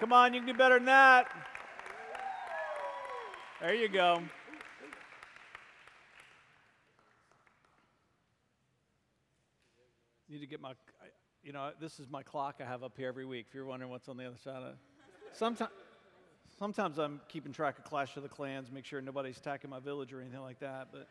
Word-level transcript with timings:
Come 0.00 0.14
on, 0.14 0.32
you 0.32 0.40
can 0.40 0.46
do 0.46 0.54
better 0.54 0.76
than 0.76 0.86
that. 0.86 1.26
There 3.60 3.74
you 3.74 3.86
go. 3.86 4.22
Need 10.30 10.38
to 10.38 10.46
get 10.46 10.62
my, 10.62 10.72
you 11.44 11.52
know, 11.52 11.72
this 11.78 12.00
is 12.00 12.08
my 12.08 12.22
clock 12.22 12.60
I 12.60 12.64
have 12.64 12.82
up 12.82 12.94
here 12.96 13.08
every 13.08 13.26
week. 13.26 13.44
If 13.50 13.54
you're 13.54 13.66
wondering 13.66 13.90
what's 13.90 14.08
on 14.08 14.16
the 14.16 14.24
other 14.24 14.38
side 14.42 14.62
of 14.62 14.68
it. 14.68 14.76
Sometimes, 15.34 15.70
sometimes 16.58 16.98
I'm 16.98 17.20
keeping 17.28 17.52
track 17.52 17.78
of 17.78 17.84
Clash 17.84 18.16
of 18.16 18.22
the 18.22 18.28
Clans, 18.30 18.72
make 18.72 18.86
sure 18.86 19.02
nobody's 19.02 19.36
attacking 19.36 19.68
my 19.68 19.80
village 19.80 20.14
or 20.14 20.22
anything 20.22 20.40
like 20.40 20.60
that. 20.60 20.88
But 20.90 21.08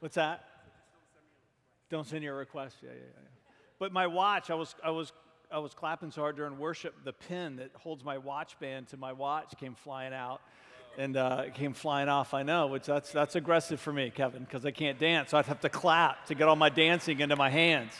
what's 0.00 0.16
that? 0.16 0.44
Don't 1.88 2.06
send 2.06 2.22
your 2.22 2.36
request. 2.36 2.76
Yeah, 2.82 2.90
yeah, 2.90 2.96
yeah. 2.96 3.28
But 3.78 3.94
my 3.94 4.06
watch, 4.06 4.50
I 4.50 4.54
was, 4.54 4.74
I 4.84 4.90
was, 4.90 5.09
I 5.52 5.58
was 5.58 5.74
clapping 5.74 6.12
so 6.12 6.20
hard 6.20 6.36
during 6.36 6.58
worship. 6.58 6.94
The 7.04 7.12
pin 7.12 7.56
that 7.56 7.70
holds 7.74 8.04
my 8.04 8.18
watch 8.18 8.58
band 8.60 8.88
to 8.88 8.96
my 8.96 9.12
watch 9.12 9.52
came 9.58 9.74
flying 9.74 10.14
out 10.14 10.40
and 10.96 11.16
uh, 11.16 11.44
it 11.46 11.54
came 11.54 11.72
flying 11.72 12.08
off. 12.08 12.34
I 12.34 12.44
know, 12.44 12.68
which 12.68 12.84
that's 12.86 13.10
that's 13.10 13.34
aggressive 13.34 13.80
for 13.80 13.92
me, 13.92 14.10
Kevin, 14.10 14.44
because 14.44 14.64
I 14.64 14.70
can't 14.70 14.98
dance. 14.98 15.30
So 15.30 15.38
I'd 15.38 15.46
have 15.46 15.60
to 15.60 15.68
clap 15.68 16.26
to 16.26 16.36
get 16.36 16.46
all 16.46 16.54
my 16.54 16.68
dancing 16.68 17.18
into 17.18 17.34
my 17.34 17.50
hands. 17.50 17.92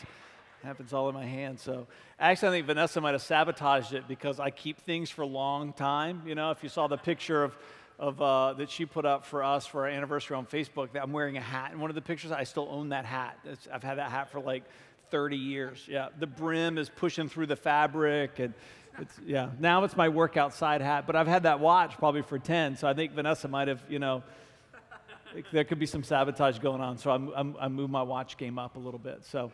It 0.63 0.67
happens 0.67 0.93
all 0.93 1.09
in 1.09 1.15
my 1.15 1.25
hands. 1.25 1.61
So 1.61 1.87
actually, 2.19 2.49
I 2.49 2.51
think 2.51 2.67
Vanessa 2.67 3.01
might 3.01 3.13
have 3.13 3.21
sabotaged 3.21 3.93
it 3.93 4.07
because 4.07 4.39
I 4.39 4.49
keep 4.49 4.79
things 4.79 5.09
for 5.09 5.23
a 5.23 5.27
long 5.27 5.73
time. 5.73 6.21
You 6.25 6.35
know, 6.35 6.51
if 6.51 6.63
you 6.63 6.69
saw 6.69 6.87
the 6.87 6.97
picture 6.97 7.43
of 7.43 7.57
of, 8.01 8.19
uh, 8.19 8.53
that 8.53 8.71
she 8.71 8.85
put 8.87 9.05
up 9.05 9.25
for 9.27 9.43
us 9.43 9.67
for 9.67 9.81
our 9.81 9.87
anniversary 9.87 10.35
on 10.35 10.47
Facebook. 10.47 10.91
That 10.93 11.03
I'm 11.03 11.13
wearing 11.13 11.37
a 11.37 11.41
hat 11.41 11.71
in 11.71 11.79
one 11.79 11.91
of 11.91 11.95
the 11.95 12.01
pictures. 12.01 12.31
I 12.31 12.45
still 12.45 12.67
own 12.69 12.89
that 12.89 13.05
hat. 13.05 13.37
It's, 13.45 13.67
I've 13.71 13.83
had 13.83 13.99
that 13.99 14.09
hat 14.09 14.31
for 14.31 14.39
like 14.39 14.63
30 15.11 15.37
years. 15.37 15.85
Yeah, 15.87 16.07
the 16.19 16.27
brim 16.27 16.77
is 16.77 16.89
pushing 16.89 17.29
through 17.29 17.47
the 17.47 17.55
fabric, 17.55 18.39
and 18.39 18.53
it's, 18.99 19.19
yeah. 19.25 19.49
Now 19.59 19.83
it's 19.83 19.95
my 19.95 20.09
work 20.09 20.37
outside 20.37 20.81
hat, 20.81 21.05
but 21.05 21.15
I've 21.15 21.27
had 21.27 21.43
that 21.43 21.59
watch 21.59 21.97
probably 21.97 22.21
for 22.21 22.39
10. 22.39 22.77
So 22.77 22.87
I 22.87 22.93
think 22.93 23.11
Vanessa 23.13 23.47
might 23.47 23.67
have, 23.67 23.83
you 23.89 23.99
know, 23.99 24.23
there 25.51 25.63
could 25.63 25.79
be 25.79 25.85
some 25.85 26.03
sabotage 26.03 26.59
going 26.59 26.81
on. 26.81 26.97
So 26.97 27.11
I'm, 27.11 27.31
I'm, 27.35 27.55
I 27.59 27.67
moved 27.67 27.91
my 27.91 28.01
watch 28.01 28.37
game 28.37 28.57
up 28.57 28.75
a 28.75 28.79
little 28.79 28.99
bit. 28.99 29.23
So. 29.25 29.51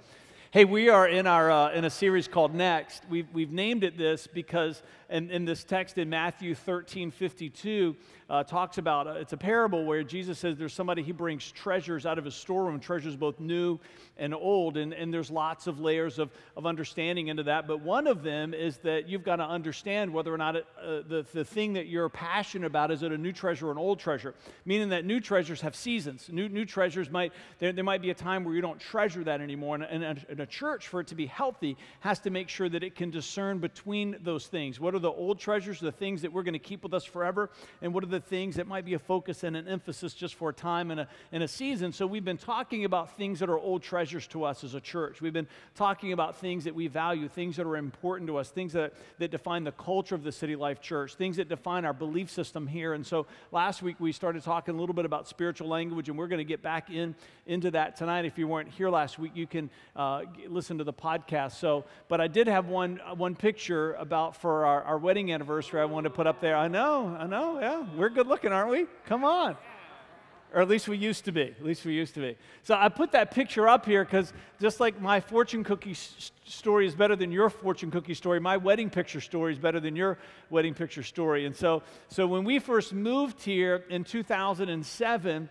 Hey, 0.52 0.63
we 0.63 0.88
are 0.88 1.05
in, 1.05 1.28
our, 1.28 1.52
uh, 1.52 1.73
in 1.73 1.83
a 1.83 1.89
series 1.89 2.30
called 2.30 2.55
Next. 2.55 3.03
We've, 3.09 3.28
we've 3.33 3.52
named 3.52 3.83
it 3.83 3.97
this 3.97 4.28
because 4.28 4.81
in, 5.09 5.30
in 5.31 5.45
this 5.45 5.63
text 5.63 5.97
in 5.97 6.09
Matthew 6.09 6.55
13 6.55 7.11
52, 7.11 7.95
uh, 8.30 8.44
talks 8.44 8.77
about 8.77 9.08
uh, 9.08 9.11
it's 9.11 9.33
a 9.33 9.38
parable 9.38 9.86
where 9.86 10.03
Jesus 10.03 10.38
says 10.38 10.58
there's 10.58 10.73
somebody 10.73 11.02
he 11.02 11.13
brings 11.13 11.50
treasures 11.52 12.05
out 12.05 12.17
of 12.17 12.25
his 12.25 12.36
storeroom, 12.36 12.80
treasures 12.80 13.16
both 13.16 13.39
new 13.39 13.80
and 14.17 14.33
old. 14.33 14.75
And, 14.75 14.94
and 14.94 15.13
there's 15.13 15.31
lots 15.31 15.67
of 15.67 15.80
layers 15.80 16.19
of, 16.19 16.30
of 16.58 16.66
understanding 16.66 17.28
into 17.28 17.44
that. 17.44 17.67
But 17.67 17.81
one 17.81 18.08
of 18.08 18.23
them 18.23 18.53
is 18.53 18.78
that 18.80 19.08
you've 19.08 19.23
got 19.23 19.38
to 19.38 19.45
understand 19.45 20.13
whether 20.13 20.33
or 20.33 20.38
not 20.38 20.58
it, 20.58 20.66
uh, 20.81 21.02
the, 21.08 21.25
the 21.33 21.45
thing 21.45 21.73
that 21.73 21.88
you're 21.88 22.09
passionate 22.09 22.67
about 22.67 22.91
is 22.91 23.03
it 23.03 23.11
a 23.11 23.17
new 23.17 23.31
treasure 23.31 23.69
or 23.69 23.72
an 23.72 23.78
old 23.78 24.00
treasure, 24.00 24.35
meaning 24.66 24.89
that 24.89 25.05
new 25.05 25.22
treasures 25.22 25.61
have 25.61 25.75
seasons. 25.75 26.30
New, 26.30 26.50
new 26.50 26.66
treasures 26.66 27.09
might, 27.09 27.31
there, 27.59 27.72
there 27.72 27.83
might 27.83 28.02
be 28.02 28.09
a 28.09 28.16
time 28.16 28.44
where 28.44 28.53
you 28.53 28.61
don't 28.61 28.80
treasure 28.80 29.23
that 29.23 29.39
anymore. 29.39 29.75
And, 29.75 29.83
and, 29.85 30.03
a, 30.03 30.31
and 30.31 30.39
a 30.41 30.45
church, 30.45 30.89
for 30.89 31.00
it 31.00 31.08
to 31.08 31.16
be 31.16 31.28
healthy, 31.28 31.78
has 32.02 32.19
to 32.19 32.30
make 32.30 32.50
sure 32.50 32.67
that 32.67 32.83
it 32.83 32.95
can 32.95 33.09
discern 33.09 33.59
between 33.59 34.17
those 34.22 34.47
things. 34.47 34.80
What 34.80 34.97
are 34.98 35.00
the 35.00 35.12
old 35.12 35.40
treasures, 35.40 35.80
the 35.80 35.92
things 35.92 36.22
that 36.23 36.34
we're 36.34 36.44
going 36.44 36.53
to 36.53 36.59
keep 36.59 36.84
with 36.84 36.94
us 36.94 37.06
forever? 37.06 37.50
And 37.81 37.94
what 37.94 38.03
are 38.03 38.08
the 38.08 38.20
things 38.20 38.56
that 38.56 38.67
might 38.67 38.84
be 38.84 38.95
a 38.95 39.00
focus 39.00 39.44
and 39.44 39.56
an 39.56 39.67
emphasis 39.67 40.14
just 40.14 40.36
for 40.36 40.50
a 40.50 40.53
time 40.53 40.92
and 40.92 41.00
a, 41.00 41.08
and 41.31 41.44
a 41.44 41.48
season? 41.48 41.94
So 41.94 42.06
we've 42.06 42.26
been 42.26 42.38
talking 42.38 42.84
about 42.84 43.16
things 43.16 43.40
that 43.40 43.50
are 43.50 43.58
old 43.58 43.84
treasures 43.84 44.28
to 44.28 44.44
us 44.44 44.64
as 44.64 44.73
a 44.73 44.81
church. 44.81 45.22
We've 45.22 45.34
been 45.34 45.48
talking 45.75 46.12
about 46.12 46.38
things 46.38 46.66
that 46.66 46.75
we 46.75 46.88
value, 46.88 47.30
things 47.30 47.56
that 47.56 47.66
are 47.66 47.78
important 47.78 48.28
to 48.28 48.38
us, 48.38 48.50
things 48.50 48.73
that, 48.73 48.94
that 49.20 49.31
define 49.31 49.64
the 49.64 49.72
culture 49.72 50.16
of 50.16 50.23
the 50.23 50.31
City 50.31 50.56
Life 50.56 50.81
Church, 50.81 51.16
things 51.16 51.38
that 51.38 51.48
define 51.48 51.86
our 51.86 51.94
belief 51.94 52.30
system 52.30 52.68
here. 52.68 52.94
And 52.94 53.06
so 53.06 53.28
last 53.52 53.81
week 53.81 53.98
we 54.00 54.12
started 54.12 54.44
talking 54.44 54.75
a 54.75 54.78
little 54.78 54.95
bit 54.95 55.06
about 55.06 55.28
spiritual 55.28 55.68
language, 55.68 56.09
and 56.09 56.18
we're 56.18 56.28
going 56.28 56.40
to 56.40 56.44
get 56.44 56.62
back 56.62 56.90
in 56.90 57.16
into 57.46 57.72
that 57.72 57.96
tonight. 57.96 58.25
If 58.25 58.38
you 58.38 58.47
weren't 58.47 58.69
here 58.69 58.90
last 58.90 59.18
week, 59.19 59.31
you 59.36 59.47
can 59.47 59.69
uh, 59.96 60.24
listen 60.47 60.78
to 60.80 60.84
the 60.84 60.94
podcast. 60.94 61.53
So, 61.53 61.86
but 62.07 62.19
I 62.19 62.28
did 62.28 62.47
have 62.47 62.68
one 62.68 63.00
one 63.16 63.36
picture 63.36 63.94
about 63.94 64.36
for 64.36 64.66
our, 64.66 64.84
our 64.88 64.98
wedding 64.98 65.34
anniversary. 65.34 65.81
I 65.81 65.86
wanted 65.86 66.09
to 66.09 66.16
put 66.16 66.28
up 66.28 66.40
there. 66.40 66.56
I 66.56 66.70
know, 66.70 67.16
I 67.20 67.28
know. 67.28 67.59
Yeah, 67.59 67.86
we're 67.96 68.09
good 68.09 68.25
looking, 68.25 68.53
aren't 68.53 68.72
we? 68.72 68.86
Come 69.06 69.25
on. 69.25 69.58
Or 70.53 70.62
at 70.62 70.70
least 70.70 70.88
we 70.88 70.98
used 70.98 71.25
to 71.25 71.34
be. 71.34 71.42
At 71.42 71.64
least 71.64 71.84
we 71.84 71.94
used 71.94 72.14
to 72.14 72.22
be. 72.22 72.38
So 72.64 72.74
I 72.74 72.88
put 72.88 73.12
that 73.12 73.31
picture 73.31 73.68
up 73.68 73.86
here 73.86 74.06
because 74.06 74.31
just 74.62 74.80
like 74.80 75.02
my 75.02 75.20
fortune 75.20 75.66
cookie 75.66 75.94
story 75.94 76.88
is 76.88 76.96
better 76.96 77.18
than 77.18 77.34
your 77.34 77.50
fortune 77.50 77.92
cookie 77.92 78.14
story, 78.14 78.40
my 78.40 78.56
wedding 78.56 78.90
picture 78.90 79.20
story 79.20 79.52
is 79.52 79.59
better 79.59 79.81
than 79.81 79.94
your 79.94 80.18
wedding 80.50 80.74
picture 80.74 81.04
story. 81.04 81.46
And 81.46 81.54
so, 81.54 81.84
so 82.08 82.25
when 82.25 82.46
we 82.46 82.58
first 82.58 82.94
moved 82.94 83.44
here 83.44 83.84
in 83.90 84.06
2007, 84.06 85.50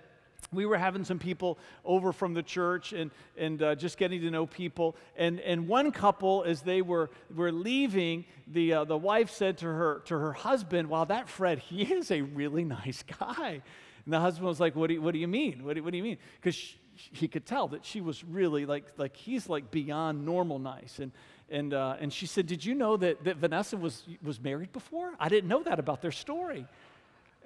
we 0.53 0.67
were 0.67 0.77
having 0.77 1.05
some 1.05 1.19
people 1.19 1.59
over 1.85 2.13
from 2.13 2.35
the 2.35 2.43
church 2.43 2.93
and, 2.93 3.11
and 3.37 3.63
uh, 3.63 3.75
just 3.75 3.99
getting 3.99 4.21
to 4.21 4.31
know 4.31 4.47
people. 4.47 4.97
And, 5.17 5.41
and 5.41 5.69
one 5.69 5.93
couple, 5.93 6.45
as 6.45 6.63
they 6.63 6.83
were, 6.83 7.11
were 7.35 7.53
leaving, 7.53 8.25
the, 8.47 8.73
uh, 8.73 8.85
the 8.85 8.97
wife 8.97 9.31
said 9.31 9.59
to 9.59 9.67
her, 9.67 10.03
to 10.07 10.19
her 10.19 10.33
husband, 10.33 10.89
Wow, 10.89 11.05
that 11.05 11.29
Fred, 11.29 11.59
he 11.59 11.83
is 11.93 12.11
a 12.11 12.23
really 12.23 12.65
nice 12.65 13.03
guy. 13.19 13.63
And 14.05 14.15
the 14.15 14.21
husband 14.21 14.47
was 14.47 14.61
like, 14.61 14.77
What 14.77 14.89
do 14.89 14.95
you, 14.95 15.03
what 15.03 15.13
do 15.13 15.19
you 15.19 15.29
mean? 15.29 15.65
What 15.65 15.75
do, 15.75 15.83
what 15.83 15.91
do 15.91 15.97
you 15.97 16.05
mean? 16.05 16.19
Because 16.41 16.75
he 17.13 17.29
could 17.29 17.45
tell 17.45 17.69
that 17.69 17.85
she 17.85 18.01
was 18.01 18.25
really 18.25 18.65
like, 18.65 18.85
like 18.97 19.17
he's 19.17 19.49
like 19.49 19.71
beyond 19.71 20.25
normal 20.25 20.59
nice. 20.59 20.99
And, 20.99 21.13
and, 21.51 21.75
uh, 21.75 21.97
and 22.01 22.13
she 22.13 22.27
said, 22.27 22.47
Did 22.47 22.65
you 22.65 22.75
know 22.75 22.97
that, 22.97 23.25
that 23.25 23.37
Vanessa 23.37 23.77
was, 23.77 24.03
was 24.23 24.41
married 24.41 24.73
before? 24.73 25.13
I 25.21 25.29
didn't 25.29 25.49
know 25.49 25.63
that 25.63 25.79
about 25.79 26.03
their 26.03 26.13
story. 26.13 26.67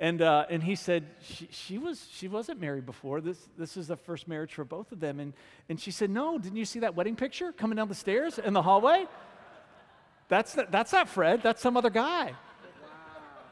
And, 0.00 0.22
uh, 0.22 0.46
and 0.48 0.62
he 0.62 0.76
said, 0.76 1.04
she, 1.20 1.46
she, 1.50 1.76
was, 1.76 2.08
she 2.10 2.26
wasn't 2.26 2.58
married 2.58 2.86
before. 2.86 3.20
This, 3.20 3.36
this 3.58 3.76
is 3.76 3.88
the 3.88 3.98
first 3.98 4.26
marriage 4.26 4.54
for 4.54 4.64
both 4.64 4.92
of 4.92 4.98
them. 4.98 5.20
And, 5.20 5.34
and 5.68 5.78
she 5.78 5.90
said, 5.90 6.08
No, 6.08 6.38
didn't 6.38 6.56
you 6.56 6.64
see 6.64 6.78
that 6.80 6.96
wedding 6.96 7.16
picture 7.16 7.52
coming 7.52 7.76
down 7.76 7.88
the 7.88 7.94
stairs 7.94 8.38
in 8.38 8.54
the 8.54 8.62
hallway? 8.62 9.06
That's, 10.28 10.56
that's 10.70 10.92
not 10.92 11.08
Fred, 11.08 11.42
that's 11.42 11.60
some 11.60 11.76
other 11.76 11.90
guy. 11.90 12.32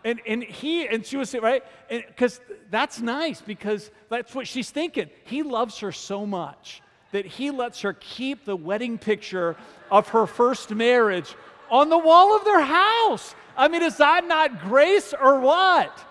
And, 0.04 0.20
and 0.26 0.42
he, 0.42 0.88
and 0.88 1.04
she 1.04 1.18
was, 1.18 1.34
right? 1.34 1.62
Because 1.90 2.40
that's 2.70 3.00
nice 3.00 3.42
because 3.42 3.90
that's 4.08 4.34
what 4.34 4.46
she's 4.46 4.70
thinking. 4.70 5.10
He 5.24 5.42
loves 5.42 5.80
her 5.80 5.92
so 5.92 6.24
much 6.24 6.80
that 7.12 7.26
he 7.26 7.50
lets 7.50 7.82
her 7.82 7.92
keep 7.92 8.46
the 8.46 8.56
wedding 8.56 8.96
picture 8.96 9.56
of 9.90 10.08
her 10.08 10.26
first 10.26 10.70
marriage 10.70 11.34
on 11.70 11.90
the 11.90 11.98
wall 11.98 12.34
of 12.34 12.44
their 12.44 12.62
house. 12.62 13.34
I 13.54 13.68
mean, 13.68 13.82
is 13.82 13.98
that 13.98 14.26
not 14.26 14.62
grace 14.62 15.12
or 15.12 15.40
what? 15.40 16.06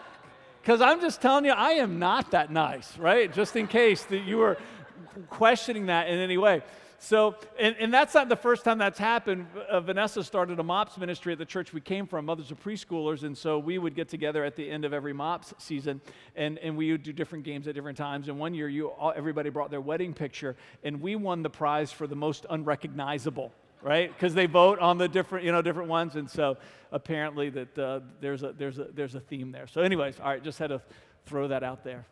Because 0.67 0.81
I'm 0.81 0.99
just 0.99 1.21
telling 1.21 1.45
you, 1.45 1.53
I 1.53 1.75
am 1.75 1.97
not 1.97 2.31
that 2.31 2.51
nice, 2.51 2.97
right? 2.97 3.31
Just 3.31 3.55
in 3.55 3.67
case 3.67 4.03
that 4.03 4.25
you 4.25 4.35
were 4.35 4.57
questioning 5.29 5.85
that 5.85 6.09
in 6.09 6.19
any 6.19 6.37
way. 6.37 6.61
So, 6.99 7.35
and, 7.57 7.73
and 7.79 7.93
that's 7.93 8.13
not 8.13 8.27
the 8.27 8.35
first 8.35 8.65
time 8.65 8.77
that's 8.77 8.99
happened. 8.99 9.47
Uh, 9.69 9.79
Vanessa 9.79 10.25
started 10.25 10.59
a 10.59 10.63
MOPS 10.63 10.97
ministry 10.97 11.31
at 11.31 11.39
the 11.39 11.45
church 11.45 11.71
we 11.71 11.79
came 11.79 12.05
from, 12.05 12.25
Mothers 12.25 12.51
of 12.51 12.61
Preschoolers, 12.61 13.23
and 13.23 13.37
so 13.37 13.57
we 13.59 13.77
would 13.77 13.95
get 13.95 14.09
together 14.09 14.43
at 14.43 14.57
the 14.57 14.69
end 14.69 14.83
of 14.83 14.91
every 14.91 15.13
MOPS 15.13 15.53
season, 15.57 16.01
and, 16.35 16.57
and 16.57 16.75
we 16.75 16.91
would 16.91 17.03
do 17.03 17.13
different 17.13 17.45
games 17.45 17.69
at 17.69 17.73
different 17.73 17.97
times. 17.97 18.27
And 18.27 18.37
one 18.37 18.53
year, 18.53 18.67
you 18.67 18.89
all, 18.89 19.13
everybody 19.15 19.49
brought 19.49 19.71
their 19.71 19.79
wedding 19.79 20.13
picture, 20.13 20.57
and 20.83 20.99
we 20.99 21.15
won 21.15 21.43
the 21.43 21.49
prize 21.49 21.93
for 21.93 22.07
the 22.07 22.15
most 22.17 22.45
unrecognizable 22.49 23.53
right? 23.81 24.11
Because 24.11 24.33
they 24.33 24.45
vote 24.45 24.79
on 24.79 24.97
the 24.97 25.07
different, 25.07 25.45
you 25.45 25.51
know, 25.51 25.61
different 25.61 25.89
ones, 25.89 26.15
and 26.15 26.29
so 26.29 26.57
apparently 26.91 27.49
that 27.49 27.77
uh, 27.77 27.99
there's 28.21 28.43
a 28.43 28.53
there's 28.53 28.79
a 28.79 28.85
there's 28.93 29.15
a 29.15 29.19
theme 29.19 29.51
there. 29.51 29.67
So, 29.67 29.81
anyways, 29.81 30.19
all 30.19 30.29
right, 30.29 30.43
just 30.43 30.59
had 30.59 30.67
to 30.67 30.81
throw 31.25 31.47
that 31.47 31.63
out 31.63 31.83
there. 31.83 32.05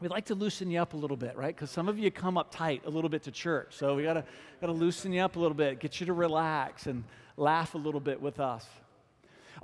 We'd 0.00 0.10
like 0.10 0.24
to 0.26 0.34
loosen 0.34 0.70
you 0.70 0.80
up 0.80 0.94
a 0.94 0.96
little 0.96 1.16
bit, 1.16 1.36
right? 1.36 1.54
Because 1.54 1.70
some 1.70 1.88
of 1.88 1.98
you 1.98 2.10
come 2.10 2.36
up 2.36 2.50
tight 2.50 2.82
a 2.86 2.90
little 2.90 3.10
bit 3.10 3.22
to 3.24 3.30
church, 3.30 3.74
so 3.74 3.94
we 3.94 4.02
gotta 4.02 4.24
gotta 4.60 4.72
loosen 4.72 5.12
you 5.12 5.20
up 5.20 5.36
a 5.36 5.38
little 5.38 5.56
bit, 5.56 5.80
get 5.80 6.00
you 6.00 6.06
to 6.06 6.12
relax 6.12 6.86
and 6.86 7.04
laugh 7.36 7.74
a 7.74 7.78
little 7.78 8.00
bit 8.00 8.20
with 8.20 8.40
us. 8.40 8.66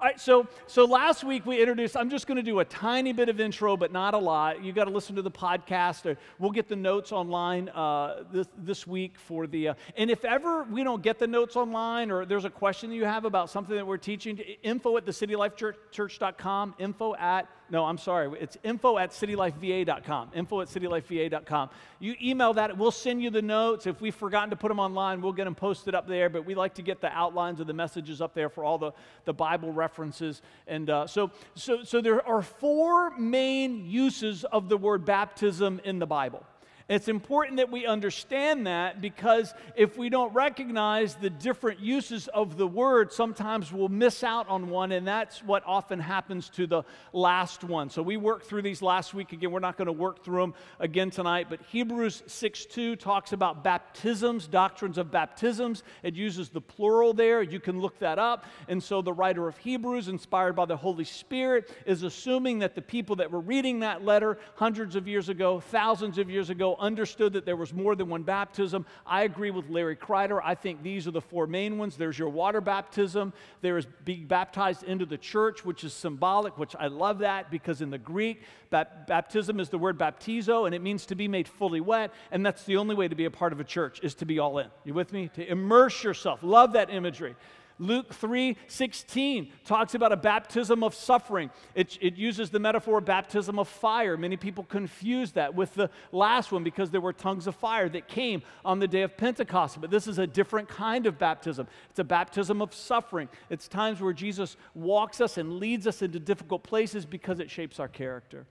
All 0.00 0.06
right, 0.06 0.20
so, 0.20 0.46
so 0.68 0.84
last 0.84 1.24
week 1.24 1.44
we 1.44 1.58
introduced, 1.58 1.96
I'm 1.96 2.08
just 2.08 2.28
going 2.28 2.36
to 2.36 2.42
do 2.42 2.60
a 2.60 2.64
tiny 2.64 3.12
bit 3.12 3.28
of 3.28 3.40
intro, 3.40 3.76
but 3.76 3.90
not 3.90 4.14
a 4.14 4.18
lot. 4.18 4.62
You 4.62 4.72
got 4.72 4.84
to 4.84 4.92
listen 4.92 5.16
to 5.16 5.22
the 5.22 5.30
podcast. 5.30 6.06
Or 6.06 6.16
we'll 6.38 6.52
get 6.52 6.68
the 6.68 6.76
notes 6.76 7.10
online 7.10 7.68
uh, 7.70 8.22
this, 8.30 8.46
this 8.58 8.86
week 8.86 9.18
for 9.18 9.48
the, 9.48 9.70
uh, 9.70 9.74
and 9.96 10.08
if 10.08 10.24
ever 10.24 10.62
we 10.62 10.84
don't 10.84 11.02
get 11.02 11.18
the 11.18 11.26
notes 11.26 11.56
online 11.56 12.12
or 12.12 12.24
there's 12.24 12.44
a 12.44 12.50
question 12.50 12.90
that 12.90 12.94
you 12.94 13.06
have 13.06 13.24
about 13.24 13.50
something 13.50 13.74
that 13.74 13.84
we're 13.84 13.96
teaching, 13.96 14.38
info 14.62 14.96
at 14.98 15.04
thecitylifechurch.com, 15.04 16.76
info 16.78 17.16
at 17.16 17.48
no, 17.70 17.85
I'm 17.85 17.99
sorry. 17.99 18.31
It's 18.41 18.56
info 18.65 18.97
at 18.97 19.11
citylifeva.com. 19.11 20.31
Info 20.35 20.61
at 20.61 20.69
citylifeva.com. 20.69 21.70
You 21.99 22.15
email 22.23 22.55
that. 22.55 22.79
We'll 22.79 22.91
send 22.91 23.23
you 23.23 23.31
the 23.31 23.43
notes. 23.43 23.87
If 23.87 24.00
we've 24.00 24.15
forgotten 24.15 24.50
to 24.50 24.56
put 24.56 24.69
them 24.69 24.81
online, 24.81 25.20
we'll 25.20 25.32
get 25.35 25.44
them 25.44 25.55
posted 25.55 25.94
up 25.94 26.09
there. 26.09 26.31
But 26.31 26.47
we 26.47 26.55
like 26.55 26.75
to 26.75 26.82
get 26.82 27.00
the 27.00 27.12
outlines 27.12 27.61
of 27.61 27.67
the 27.67 27.75
messages 27.75 28.23
up 28.23 28.35
there 28.35 28.49
for 28.49 28.65
all 28.65 28.79
the, 28.79 28.93
the 29.26 29.35
Bible 29.35 29.73
references. 29.73 30.41
And 30.67 30.88
uh, 30.88 31.06
so, 31.06 31.31
so, 31.55 31.82
so 31.85 32.00
there 32.00 32.26
are 32.26 32.43
four 32.43 33.11
main 33.19 33.85
uses 33.85 34.44
of 34.44 34.69
the 34.69 34.76
word 34.76 35.05
baptism 35.05 35.81
in 35.85 35.99
the 35.99 36.06
Bible. 36.06 36.44
It's 36.88 37.08
important 37.08 37.58
that 37.58 37.70
we 37.70 37.85
understand 37.85 38.67
that 38.67 39.02
because 39.02 39.52
if 39.76 39.99
we 39.99 40.08
don't 40.08 40.32
recognize 40.32 41.17
the 41.17 41.29
different 41.29 41.81
uses 41.81 42.29
of 42.29 42.56
the 42.56 42.67
word, 42.67 43.12
sometimes 43.12 43.70
we'll 43.70 43.90
miss 43.90 44.25
out 44.25 44.49
on 44.49 44.70
one, 44.70 44.93
and 44.93 45.06
that's 45.06 45.44
what 45.44 45.62
often 45.67 46.00
happens 46.00 46.49
to 46.50 46.67
the 46.67 46.85
last 47.12 47.62
one. 47.62 47.90
So 47.90 48.00
we 48.00 48.17
worked 48.17 48.46
through 48.46 48.62
these 48.62 48.81
last 48.81 49.12
week. 49.12 49.35
Again, 49.35 49.50
we're 49.50 49.61
not 49.61 49.76
going 49.76 49.85
to 49.85 49.93
work 49.93 50.25
through 50.25 50.40
them 50.40 50.55
again 50.79 51.11
tonight, 51.11 51.49
but 51.50 51.61
Hebrews 51.69 52.23
6 52.26 52.64
2 52.64 52.96
talks 52.96 53.34
about 53.34 53.62
baptisms, 53.62 54.46
doctrines 54.46 54.96
of 54.96 55.11
baptisms. 55.11 55.82
It 56.02 56.14
uses 56.14 56.49
the 56.49 56.62
plural 56.62 57.12
there. 57.12 57.43
You 57.43 57.61
can 57.61 57.82
look 57.82 57.99
that 57.99 58.19
up. 58.19 58.46
And 58.67 58.82
so 58.82 59.02
the 59.02 59.12
writer 59.12 59.46
of 59.46 59.58
Hebrews, 59.58 60.08
inspired 60.08 60.56
by 60.56 60.64
the 60.64 60.79
Holy 60.79 61.05
Spirit, 61.05 61.70
is 61.84 62.02
assuming 62.02 62.61
that 62.61 62.75
the 62.75 62.81
people 62.81 63.17
that 63.17 63.31
were 63.31 63.41
reading 63.41 63.81
that 63.81 64.06
letter 64.06 64.38
hundreds 64.55 64.96
of 64.96 65.06
years 65.06 65.29
ago, 65.29 65.61
thousands 65.61 66.17
of 66.17 66.31
years 66.31 66.49
ago, 66.49 66.77
understood 66.78 67.32
that 67.34 67.44
there 67.44 67.56
was 67.56 67.72
more 67.72 67.94
than 67.94 68.08
one 68.08 68.22
baptism. 68.22 68.86
I 69.06 69.25
agree 69.25 69.50
with 69.50 69.69
Larry 69.69 69.96
Kreider. 69.96 70.40
I 70.42 70.54
think 70.54 70.82
these 70.82 71.06
are 71.06 71.10
the 71.10 71.20
four 71.20 71.46
main 71.46 71.78
ones. 71.78 71.96
There's 71.96 72.19
your 72.19 72.28
water 72.28 72.60
baptism, 72.60 73.32
there 73.60 73.76
is 73.78 73.86
being 74.04 74.26
baptized 74.26 74.82
into 74.82 75.06
the 75.06 75.19
church, 75.19 75.64
which 75.64 75.84
is 75.84 75.92
symbolic, 75.92 76.58
which 76.58 76.75
I 76.78 76.86
love 76.86 77.19
that 77.20 77.50
because 77.50 77.80
in 77.80 77.90
the 77.90 77.98
Greek, 77.98 78.42
baptism 78.70 79.60
is 79.60 79.69
the 79.69 79.78
word 79.78 79.98
baptizo, 79.98 80.66
and 80.66 80.75
it 80.75 80.82
means 80.82 81.06
to 81.06 81.14
be 81.14 81.28
made 81.28 81.48
fully 81.48 81.80
wet, 81.80 82.12
and 82.30 82.44
that's 82.44 82.64
the 82.64 82.76
only 82.76 82.94
way 82.94 83.08
to 83.08 83.14
be 83.14 83.24
a 83.24 83.31
part 83.31 83.52
of 83.52 83.60
a 83.60 83.64
church 83.64 84.00
is 84.02 84.14
to 84.16 84.24
be 84.24 84.38
all 84.38 84.58
in. 84.58 84.69
You 84.84 84.94
with 84.94 85.12
me? 85.12 85.31
To 85.34 85.50
immerse 85.50 86.02
yourself. 86.04 86.40
Love 86.42 86.72
that 86.72 86.90
imagery. 86.90 87.34
Luke 87.78 88.12
3 88.12 88.56
16 88.66 89.52
talks 89.64 89.94
about 89.94 90.12
a 90.12 90.16
baptism 90.16 90.82
of 90.82 90.94
suffering. 90.94 91.50
It, 91.75 91.96
it 92.00 92.16
uses 92.16 92.50
the 92.50 92.58
metaphor 92.58 93.00
baptism 93.00 93.58
of 93.58 93.69
fire. 93.69 94.16
Many 94.16 94.36
people 94.36 94.64
confuse 94.64 95.32
that 95.32 95.54
with 95.54 95.75
the 95.75 95.90
last 96.12 96.50
one 96.52 96.64
because 96.64 96.90
there 96.90 97.00
were 97.00 97.12
tongues 97.12 97.46
of 97.46 97.54
fire 97.54 97.88
that 97.90 98.08
came 98.08 98.42
on 98.64 98.78
the 98.78 98.88
day 98.88 99.02
of 99.02 99.16
Pentecost. 99.16 99.80
But 99.80 99.90
this 99.90 100.06
is 100.06 100.19
a 100.19 100.26
different 100.26 100.69
kind 100.69 101.06
of 101.06 101.19
baptism. 101.19 101.69
It's 101.90 101.98
a 101.98 102.04
baptism 102.04 102.60
of 102.60 102.75
suffering. 102.75 103.28
It's 103.50 103.69
times 103.69 104.00
where 104.00 104.12
Jesus 104.12 104.56
walks 104.74 105.20
us 105.20 105.38
and 105.38 105.54
leads 105.54 105.86
us 105.86 106.02
into 106.02 106.19
difficult 106.19 106.62
places 106.62 107.06
because 107.06 107.40
it 107.40 107.50
shapes 107.50 107.78
our 107.78 107.88
character. 107.88 108.46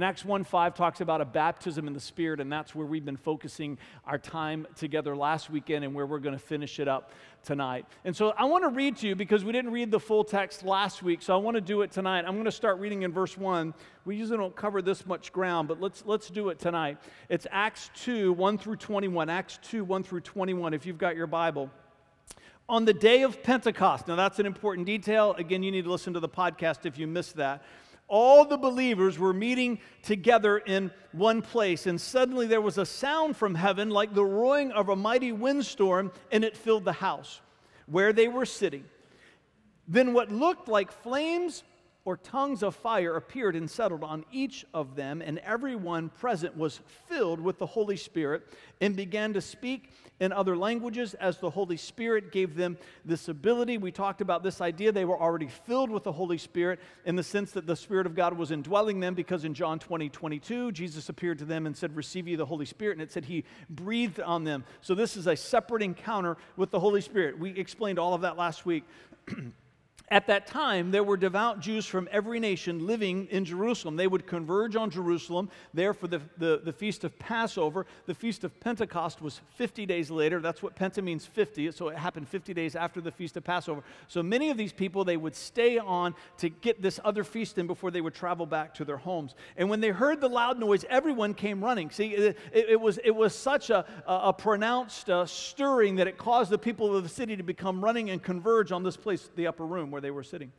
And 0.00 0.06
Acts 0.06 0.24
1 0.24 0.44
5 0.44 0.74
talks 0.74 1.02
about 1.02 1.20
a 1.20 1.26
baptism 1.26 1.86
in 1.86 1.92
the 1.92 2.00
Spirit, 2.00 2.40
and 2.40 2.50
that's 2.50 2.74
where 2.74 2.86
we've 2.86 3.04
been 3.04 3.18
focusing 3.18 3.76
our 4.06 4.16
time 4.16 4.66
together 4.74 5.14
last 5.14 5.50
weekend 5.50 5.84
and 5.84 5.94
where 5.94 6.06
we're 6.06 6.20
going 6.20 6.34
to 6.34 6.42
finish 6.42 6.80
it 6.80 6.88
up 6.88 7.12
tonight. 7.44 7.84
And 8.06 8.16
so 8.16 8.30
I 8.30 8.46
want 8.46 8.64
to 8.64 8.70
read 8.70 8.96
to 8.96 9.08
you 9.08 9.14
because 9.14 9.44
we 9.44 9.52
didn't 9.52 9.72
read 9.72 9.90
the 9.90 10.00
full 10.00 10.24
text 10.24 10.64
last 10.64 11.02
week, 11.02 11.20
so 11.20 11.34
I 11.34 11.36
want 11.36 11.56
to 11.56 11.60
do 11.60 11.82
it 11.82 11.90
tonight. 11.90 12.24
I'm 12.26 12.32
going 12.32 12.46
to 12.46 12.50
start 12.50 12.78
reading 12.78 13.02
in 13.02 13.12
verse 13.12 13.36
1. 13.36 13.74
We 14.06 14.16
usually 14.16 14.38
don't 14.38 14.56
cover 14.56 14.80
this 14.80 15.04
much 15.04 15.34
ground, 15.34 15.68
but 15.68 15.82
let's, 15.82 16.02
let's 16.06 16.30
do 16.30 16.48
it 16.48 16.58
tonight. 16.58 16.96
It's 17.28 17.46
Acts 17.50 17.90
2 17.96 18.32
1 18.32 18.56
through 18.56 18.76
21. 18.76 19.28
Acts 19.28 19.58
2 19.64 19.84
1 19.84 20.02
through 20.02 20.20
21, 20.20 20.72
if 20.72 20.86
you've 20.86 20.96
got 20.96 21.14
your 21.14 21.26
Bible 21.26 21.68
on 22.70 22.86
the 22.86 22.94
day 22.94 23.22
of 23.22 23.42
Pentecost. 23.42 24.08
Now, 24.08 24.16
that's 24.16 24.38
an 24.38 24.46
important 24.46 24.86
detail. 24.86 25.34
Again, 25.34 25.62
you 25.62 25.70
need 25.70 25.84
to 25.84 25.92
listen 25.92 26.14
to 26.14 26.20
the 26.20 26.28
podcast 26.28 26.86
if 26.86 26.96
you 26.96 27.06
missed 27.06 27.36
that 27.36 27.62
all 28.10 28.44
the 28.44 28.58
believers 28.58 29.18
were 29.18 29.32
meeting 29.32 29.78
together 30.02 30.58
in 30.58 30.90
one 31.12 31.40
place, 31.40 31.86
and 31.86 31.98
suddenly 31.98 32.46
there 32.46 32.60
was 32.60 32.76
a 32.76 32.84
sound 32.84 33.36
from 33.36 33.54
heaven 33.54 33.88
like 33.88 34.12
the 34.12 34.24
roaring 34.24 34.72
of 34.72 34.90
a 34.90 34.96
mighty 34.96 35.32
windstorm, 35.32 36.12
and 36.30 36.44
it 36.44 36.56
filled 36.56 36.84
the 36.84 36.92
house 36.92 37.40
where 37.86 38.12
they 38.12 38.28
were 38.28 38.44
sitting. 38.44 38.84
Then 39.88 40.12
what 40.12 40.30
looked 40.30 40.68
like 40.68 40.92
flames 40.92 41.62
or 42.04 42.16
tongues 42.16 42.62
of 42.62 42.74
fire 42.74 43.16
appeared 43.16 43.54
and 43.54 43.70
settled 43.70 44.02
on 44.02 44.24
each 44.32 44.64
of 44.72 44.96
them, 44.96 45.20
and 45.20 45.38
everyone 45.40 46.08
present 46.08 46.56
was 46.56 46.80
filled 47.06 47.40
with 47.40 47.58
the 47.58 47.66
Holy 47.66 47.96
Spirit 47.96 48.46
and 48.80 48.96
began 48.96 49.32
to 49.34 49.40
speak 49.40 49.90
in 50.18 50.32
other 50.32 50.56
languages 50.56 51.14
as 51.14 51.38
the 51.38 51.50
Holy 51.50 51.76
Spirit 51.76 52.30
gave 52.30 52.54
them 52.54 52.78
this 53.04 53.28
ability. 53.28 53.78
We 53.78 53.90
talked 53.90 54.20
about 54.20 54.42
this 54.42 54.60
idea. 54.60 54.92
They 54.92 55.04
were 55.04 55.18
already 55.18 55.48
filled 55.48 55.90
with 55.90 56.04
the 56.04 56.12
Holy 56.12 56.38
Spirit 56.38 56.78
in 57.04 57.16
the 57.16 57.22
sense 57.22 57.52
that 57.52 57.66
the 57.66 57.76
Spirit 57.76 58.06
of 58.06 58.14
God 58.14 58.36
was 58.36 58.50
indwelling 58.50 59.00
them 59.00 59.14
because 59.14 59.44
in 59.44 59.54
John 59.54 59.78
20, 59.78 60.08
22, 60.10 60.72
Jesus 60.72 61.08
appeared 61.08 61.38
to 61.38 61.44
them 61.44 61.66
and 61.66 61.76
said, 61.76 61.96
Receive 61.96 62.28
ye 62.28 62.36
the 62.36 62.46
Holy 62.46 62.66
Spirit. 62.66 62.92
And 62.92 63.02
it 63.02 63.12
said 63.12 63.24
he 63.24 63.44
breathed 63.68 64.20
on 64.20 64.44
them. 64.44 64.64
So 64.82 64.94
this 64.94 65.16
is 65.16 65.26
a 65.26 65.36
separate 65.36 65.82
encounter 65.82 66.36
with 66.56 66.70
the 66.70 66.80
Holy 66.80 67.00
Spirit. 67.00 67.38
We 67.38 67.50
explained 67.58 67.98
all 67.98 68.14
of 68.14 68.20
that 68.22 68.36
last 68.36 68.64
week. 68.66 68.84
At 70.12 70.26
that 70.26 70.48
time, 70.48 70.90
there 70.90 71.04
were 71.04 71.16
devout 71.16 71.60
Jews 71.60 71.86
from 71.86 72.08
every 72.10 72.40
nation 72.40 72.84
living 72.84 73.28
in 73.30 73.44
Jerusalem. 73.44 73.94
They 73.94 74.08
would 74.08 74.26
converge 74.26 74.74
on 74.74 74.90
Jerusalem 74.90 75.48
there 75.72 75.94
for 75.94 76.08
the, 76.08 76.20
the, 76.36 76.60
the, 76.64 76.72
feast 76.72 77.04
of 77.04 77.16
Passover. 77.20 77.86
The 78.06 78.14
feast 78.14 78.42
of 78.42 78.58
Pentecost 78.58 79.22
was 79.22 79.40
50 79.54 79.86
days 79.86 80.10
later. 80.10 80.40
That's 80.40 80.64
what 80.64 80.74
Penta 80.74 81.00
means 81.00 81.26
50. 81.26 81.70
So 81.70 81.88
it 81.88 81.96
happened 81.96 82.26
50 82.26 82.52
days 82.52 82.74
after 82.74 83.00
the 83.00 83.12
feast 83.12 83.36
of 83.36 83.44
Passover. 83.44 83.84
So 84.08 84.20
many 84.20 84.50
of 84.50 84.56
these 84.56 84.72
people, 84.72 85.04
they 85.04 85.16
would 85.16 85.36
stay 85.36 85.78
on 85.78 86.16
to 86.38 86.48
get 86.48 86.82
this 86.82 86.98
other 87.04 87.22
feast 87.22 87.58
in 87.58 87.68
before 87.68 87.92
they 87.92 88.00
would 88.00 88.14
travel 88.14 88.46
back 88.46 88.74
to 88.74 88.84
their 88.84 88.96
homes. 88.96 89.36
And 89.56 89.70
when 89.70 89.80
they 89.80 89.90
heard 89.90 90.20
the 90.20 90.28
loud 90.28 90.58
noise, 90.58 90.84
everyone 90.90 91.34
came 91.34 91.62
running. 91.62 91.88
See, 91.90 92.08
it, 92.08 92.36
it, 92.52 92.70
it 92.70 92.80
was, 92.80 92.98
it 93.04 93.14
was 93.14 93.32
such 93.32 93.70
a, 93.70 93.84
a, 94.06 94.32
pronounced 94.32 95.08
uh, 95.08 95.24
stirring 95.24 95.94
that 95.96 96.08
it 96.08 96.18
caused 96.18 96.50
the 96.50 96.58
people 96.58 96.96
of 96.96 97.04
the 97.04 97.08
city 97.08 97.36
to 97.36 97.44
become 97.44 97.84
running 97.84 98.10
and 98.10 98.20
converge 98.20 98.72
on 98.72 98.82
this 98.82 98.96
place, 98.96 99.30
the 99.36 99.46
upper 99.46 99.64
room 99.64 99.92
where 99.92 99.99
they 100.00 100.10
were 100.10 100.22
sitting. 100.22 100.52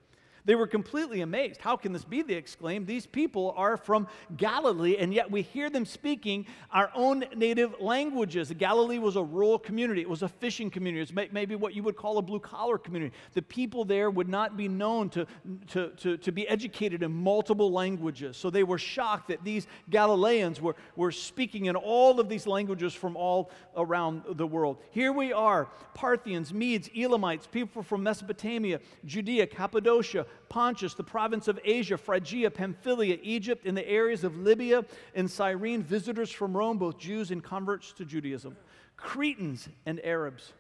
They 0.46 0.56
were 0.56 0.68
completely 0.68 1.22
amazed. 1.22 1.62
How 1.62 1.78
can 1.78 1.94
this 1.94 2.04
be? 2.04 2.22
They 2.22 2.34
exclaimed. 2.34 2.88
These 2.88 3.06
people 3.06 3.54
are 3.56 3.78
from 3.78 4.08
Galilee, 4.38 4.98
and 4.98 5.14
yet 5.14 5.30
we 5.30 5.42
hear 5.42 5.70
them 5.70 5.86
speaking 5.86 6.46
our 6.72 6.92
own 6.96 7.26
native 7.36 7.80
languages. 7.80 8.52
Galilee 8.58 8.98
was 8.98 9.16
a 9.16 9.24
rural 9.24 9.60
community, 9.60 10.02
it 10.02 10.10
was 10.10 10.24
a 10.24 10.28
fishing 10.28 10.70
community. 10.70 11.02
It's 11.02 11.32
maybe 11.32 11.56
what 11.56 11.76
you 11.76 11.84
would 11.84 11.96
call 11.96 12.18
a 12.18 12.22
blue 12.22 12.40
collar 12.40 12.78
community. 12.78 13.14
The 13.34 13.42
people 13.42 13.86
there 13.86 14.10
would 14.10 14.30
not 14.30 14.58
be 14.58 14.68
known 14.68 15.10
to, 15.12 15.28
to, 15.70 15.90
to, 15.90 16.18
to 16.18 16.32
be 16.32 16.48
educated 16.48 17.04
in 17.04 17.12
multiple 17.12 17.72
languages. 17.72 18.38
So 18.38 18.50
they 18.50 18.64
were 18.64 18.78
shocked 18.78 19.28
that 19.28 19.44
these 19.44 19.68
Galileans 19.90 20.62
were, 20.62 20.76
were 20.96 21.12
speaking 21.12 21.66
in 21.66 21.76
all 21.76 22.20
of 22.20 22.30
these 22.30 22.48
languages 22.48 22.94
from 22.94 23.16
all 23.16 23.52
around 23.76 24.24
the 24.32 24.48
world. 24.48 24.78
Here 24.92 25.12
we 25.12 25.34
are 25.34 25.70
Parthians, 25.94 26.54
Medes, 26.54 26.90
Elamites, 26.96 27.48
people 27.48 27.84
from 27.84 28.04
Mesopotamia, 28.04 28.80
Judea, 29.06 29.48
Cappadocia. 29.48 30.26
Pontus, 30.50 30.94
the 30.94 31.04
province 31.04 31.48
of 31.48 31.60
Asia, 31.64 31.98
Phrygia, 31.98 32.52
Pamphylia, 32.52 33.18
Egypt, 33.22 33.66
in 33.66 33.76
the 33.76 33.88
areas 33.88 34.24
of 34.24 34.38
Libya 34.38 34.84
and 35.16 35.30
Cyrene, 35.30 35.82
visitors 35.82 36.32
from 36.32 36.56
Rome, 36.56 36.78
both 36.78 36.98
Jews 36.98 37.32
and 37.32 37.44
converts 37.44 37.94
to 37.94 38.06
Judaism, 38.06 38.56
Cretans 38.98 39.70
and 39.86 40.04
Arabs. 40.04 40.54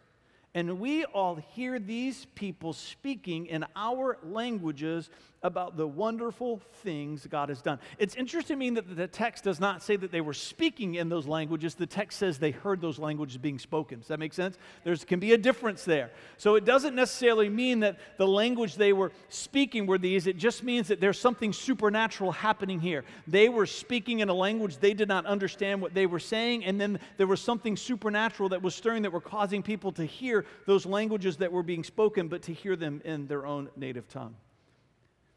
And 0.53 0.79
we 0.79 1.05
all 1.05 1.35
hear 1.35 1.79
these 1.79 2.25
people 2.35 2.73
speaking 2.73 3.45
in 3.45 3.65
our 3.75 4.17
languages 4.23 5.09
about 5.43 5.75
the 5.75 5.87
wonderful 5.87 6.61
things 6.83 7.25
God 7.25 7.49
has 7.49 7.61
done. 7.61 7.79
It's 7.97 8.15
interesting 8.15 8.57
to 8.57 8.59
me 8.59 8.69
that 8.71 8.95
the 8.95 9.07
text 9.07 9.43
does 9.43 9.59
not 9.59 9.81
say 9.81 9.95
that 9.95 10.11
they 10.11 10.21
were 10.21 10.33
speaking 10.33 10.95
in 10.95 11.09
those 11.09 11.25
languages. 11.25 11.73
The 11.73 11.87
text 11.87 12.19
says 12.19 12.37
they 12.37 12.51
heard 12.51 12.79
those 12.79 12.99
languages 12.99 13.37
being 13.37 13.57
spoken. 13.57 13.99
Does 13.99 14.09
that 14.09 14.19
make 14.19 14.33
sense? 14.33 14.57
There 14.83 14.95
can 14.95 15.19
be 15.19 15.33
a 15.33 15.37
difference 15.37 15.83
there. 15.83 16.11
So 16.37 16.55
it 16.55 16.65
doesn't 16.65 16.95
necessarily 16.95 17.49
mean 17.49 17.79
that 17.79 17.97
the 18.17 18.27
language 18.27 18.75
they 18.75 18.93
were 18.93 19.11
speaking 19.29 19.87
were 19.87 19.97
these. 19.97 20.27
It 20.27 20.37
just 20.37 20.63
means 20.63 20.87
that 20.89 21.01
there's 21.01 21.19
something 21.19 21.53
supernatural 21.53 22.31
happening 22.31 22.79
here. 22.79 23.03
They 23.27 23.49
were 23.49 23.65
speaking 23.65 24.19
in 24.19 24.29
a 24.29 24.33
language 24.33 24.77
they 24.77 24.93
did 24.93 25.07
not 25.07 25.25
understand 25.25 25.81
what 25.81 25.95
they 25.95 26.05
were 26.05 26.19
saying, 26.19 26.65
and 26.65 26.79
then 26.79 26.99
there 27.17 27.27
was 27.27 27.41
something 27.41 27.75
supernatural 27.75 28.49
that 28.49 28.61
was 28.61 28.75
stirring 28.75 29.01
that 29.03 29.11
were 29.11 29.21
causing 29.21 29.63
people 29.63 29.91
to 29.93 30.05
hear 30.05 30.45
those 30.67 30.85
languages 30.85 31.37
that 31.37 31.51
were 31.51 31.63
being 31.63 31.83
spoken, 31.83 32.27
but 32.27 32.43
to 32.43 32.53
hear 32.53 32.75
them 32.75 33.01
in 33.03 33.25
their 33.25 33.47
own 33.47 33.69
native 33.75 34.07
tongue. 34.07 34.35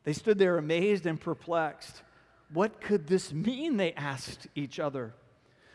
They 0.05 0.13
stood 0.13 0.39
there 0.39 0.59
amazed 0.59 1.07
and 1.07 1.21
perplexed. 1.21 2.03
What 2.53 2.81
could 2.81 3.07
this 3.07 3.33
mean? 3.33 3.77
They 3.77 3.93
asked 3.95 4.47
each 4.55 4.79
other. 4.79 5.15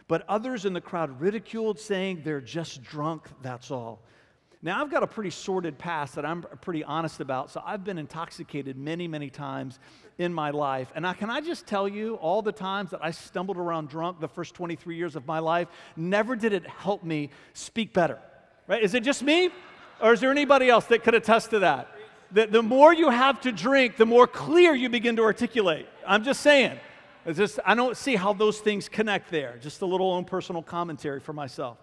But 0.07 0.23
others 0.27 0.65
in 0.65 0.73
the 0.73 0.81
crowd 0.81 1.19
ridiculed, 1.19 1.79
saying, 1.79 2.21
They're 2.23 2.41
just 2.41 2.83
drunk, 2.83 3.27
that's 3.41 3.69
all. 3.69 4.01
Now, 4.61 4.81
I've 4.81 4.91
got 4.91 5.03
a 5.03 5.07
pretty 5.07 5.29
sordid 5.29 5.77
past 5.77 6.15
that 6.15 6.25
I'm 6.25 6.41
pretty 6.61 6.83
honest 6.83 7.21
about, 7.21 7.49
so 7.49 7.63
I've 7.65 7.85
been 7.85 7.97
intoxicated 7.97 8.77
many, 8.77 9.07
many 9.07 9.29
times 9.29 9.79
in 10.17 10.33
my 10.33 10.49
life. 10.49 10.91
And 10.95 11.07
I, 11.07 11.13
can 11.13 11.29
I 11.29 11.39
just 11.39 11.65
tell 11.65 11.87
you, 11.87 12.15
all 12.15 12.41
the 12.41 12.51
times 12.51 12.91
that 12.91 12.99
I 13.01 13.11
stumbled 13.11 13.55
around 13.55 13.87
drunk 13.87 14.19
the 14.19 14.27
first 14.27 14.55
23 14.55 14.97
years 14.97 15.15
of 15.15 15.25
my 15.25 15.39
life, 15.39 15.69
never 15.95 16.35
did 16.35 16.51
it 16.51 16.67
help 16.67 17.05
me 17.05 17.29
speak 17.53 17.93
better. 17.93 18.19
Right? 18.67 18.83
Is 18.83 18.93
it 18.95 19.03
just 19.03 19.23
me? 19.23 19.49
Or 20.01 20.11
is 20.11 20.19
there 20.19 20.31
anybody 20.31 20.69
else 20.69 20.85
that 20.85 21.03
could 21.03 21.15
attest 21.15 21.51
to 21.51 21.59
that? 21.59 21.89
The, 22.31 22.45
the 22.47 22.61
more 22.61 22.93
you 22.93 23.09
have 23.09 23.41
to 23.41 23.51
drink, 23.51 23.97
the 23.97 24.05
more 24.05 24.27
clear 24.27 24.73
you 24.73 24.89
begin 24.89 25.15
to 25.15 25.23
articulate. 25.23 25.87
I'm 26.05 26.23
just 26.23 26.41
saying. 26.41 26.79
Just, 27.33 27.59
I 27.65 27.75
don't 27.75 27.97
see 27.97 28.15
how 28.15 28.33
those 28.33 28.59
things 28.59 28.87
connect 28.89 29.29
there. 29.29 29.57
Just 29.61 29.81
a 29.81 29.85
little 29.85 30.11
own 30.11 30.25
personal 30.25 30.61
commentary 30.61 31.19
for 31.19 31.33
myself. 31.33 31.77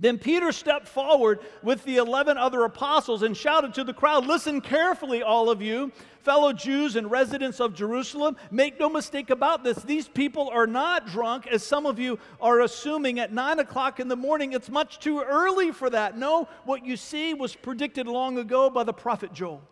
Then 0.00 0.16
Peter 0.18 0.50
stepped 0.50 0.88
forward 0.88 1.40
with 1.62 1.84
the 1.84 1.98
11 1.98 2.38
other 2.38 2.64
apostles 2.64 3.22
and 3.22 3.36
shouted 3.36 3.74
to 3.74 3.84
the 3.84 3.92
crowd 3.92 4.26
Listen 4.26 4.62
carefully, 4.62 5.22
all 5.22 5.50
of 5.50 5.60
you, 5.60 5.92
fellow 6.22 6.54
Jews 6.54 6.96
and 6.96 7.10
residents 7.10 7.60
of 7.60 7.74
Jerusalem. 7.74 8.36
Make 8.50 8.80
no 8.80 8.88
mistake 8.88 9.28
about 9.28 9.62
this. 9.62 9.76
These 9.82 10.08
people 10.08 10.48
are 10.48 10.66
not 10.66 11.06
drunk, 11.06 11.46
as 11.46 11.62
some 11.62 11.84
of 11.84 11.98
you 11.98 12.18
are 12.40 12.60
assuming 12.60 13.20
at 13.20 13.32
9 13.32 13.58
o'clock 13.58 14.00
in 14.00 14.08
the 14.08 14.16
morning. 14.16 14.54
It's 14.54 14.70
much 14.70 15.00
too 15.00 15.20
early 15.20 15.70
for 15.70 15.90
that. 15.90 16.16
No, 16.16 16.48
what 16.64 16.84
you 16.84 16.96
see 16.96 17.34
was 17.34 17.54
predicted 17.54 18.06
long 18.06 18.38
ago 18.38 18.70
by 18.70 18.84
the 18.84 18.94
prophet 18.94 19.34
Joel. 19.34 19.62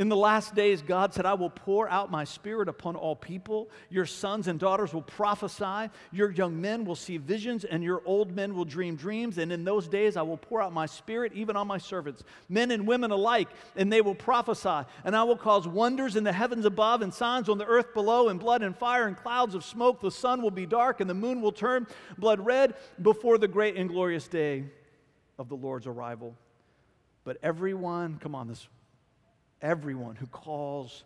In 0.00 0.08
the 0.08 0.16
last 0.16 0.54
days, 0.54 0.80
God 0.80 1.12
said, 1.12 1.26
I 1.26 1.34
will 1.34 1.50
pour 1.50 1.86
out 1.86 2.10
my 2.10 2.24
spirit 2.24 2.70
upon 2.70 2.96
all 2.96 3.14
people. 3.14 3.68
Your 3.90 4.06
sons 4.06 4.48
and 4.48 4.58
daughters 4.58 4.94
will 4.94 5.02
prophesy. 5.02 5.90
Your 6.10 6.30
young 6.30 6.58
men 6.58 6.86
will 6.86 6.96
see 6.96 7.18
visions, 7.18 7.66
and 7.66 7.84
your 7.84 8.00
old 8.06 8.34
men 8.34 8.54
will 8.54 8.64
dream 8.64 8.96
dreams. 8.96 9.36
And 9.36 9.52
in 9.52 9.62
those 9.62 9.88
days, 9.88 10.16
I 10.16 10.22
will 10.22 10.38
pour 10.38 10.62
out 10.62 10.72
my 10.72 10.86
spirit 10.86 11.34
even 11.34 11.54
on 11.54 11.66
my 11.66 11.76
servants, 11.76 12.24
men 12.48 12.70
and 12.70 12.86
women 12.86 13.10
alike, 13.10 13.50
and 13.76 13.92
they 13.92 14.00
will 14.00 14.14
prophesy. 14.14 14.88
And 15.04 15.14
I 15.14 15.22
will 15.22 15.36
cause 15.36 15.68
wonders 15.68 16.16
in 16.16 16.24
the 16.24 16.32
heavens 16.32 16.64
above 16.64 17.02
and 17.02 17.12
signs 17.12 17.50
on 17.50 17.58
the 17.58 17.66
earth 17.66 17.92
below, 17.92 18.30
and 18.30 18.40
blood 18.40 18.62
and 18.62 18.74
fire 18.74 19.06
and 19.06 19.14
clouds 19.14 19.54
of 19.54 19.62
smoke. 19.62 20.00
The 20.00 20.10
sun 20.10 20.40
will 20.40 20.50
be 20.50 20.64
dark, 20.64 21.02
and 21.02 21.10
the 21.10 21.14
moon 21.14 21.42
will 21.42 21.52
turn 21.52 21.86
blood 22.16 22.40
red 22.40 22.72
before 23.02 23.36
the 23.36 23.48
great 23.48 23.76
and 23.76 23.90
glorious 23.90 24.26
day 24.28 24.64
of 25.38 25.50
the 25.50 25.56
Lord's 25.56 25.86
arrival. 25.86 26.34
But 27.22 27.36
everyone, 27.42 28.16
come 28.16 28.34
on, 28.34 28.48
this 28.48 28.66
everyone 29.62 30.16
who 30.16 30.26
calls 30.26 31.04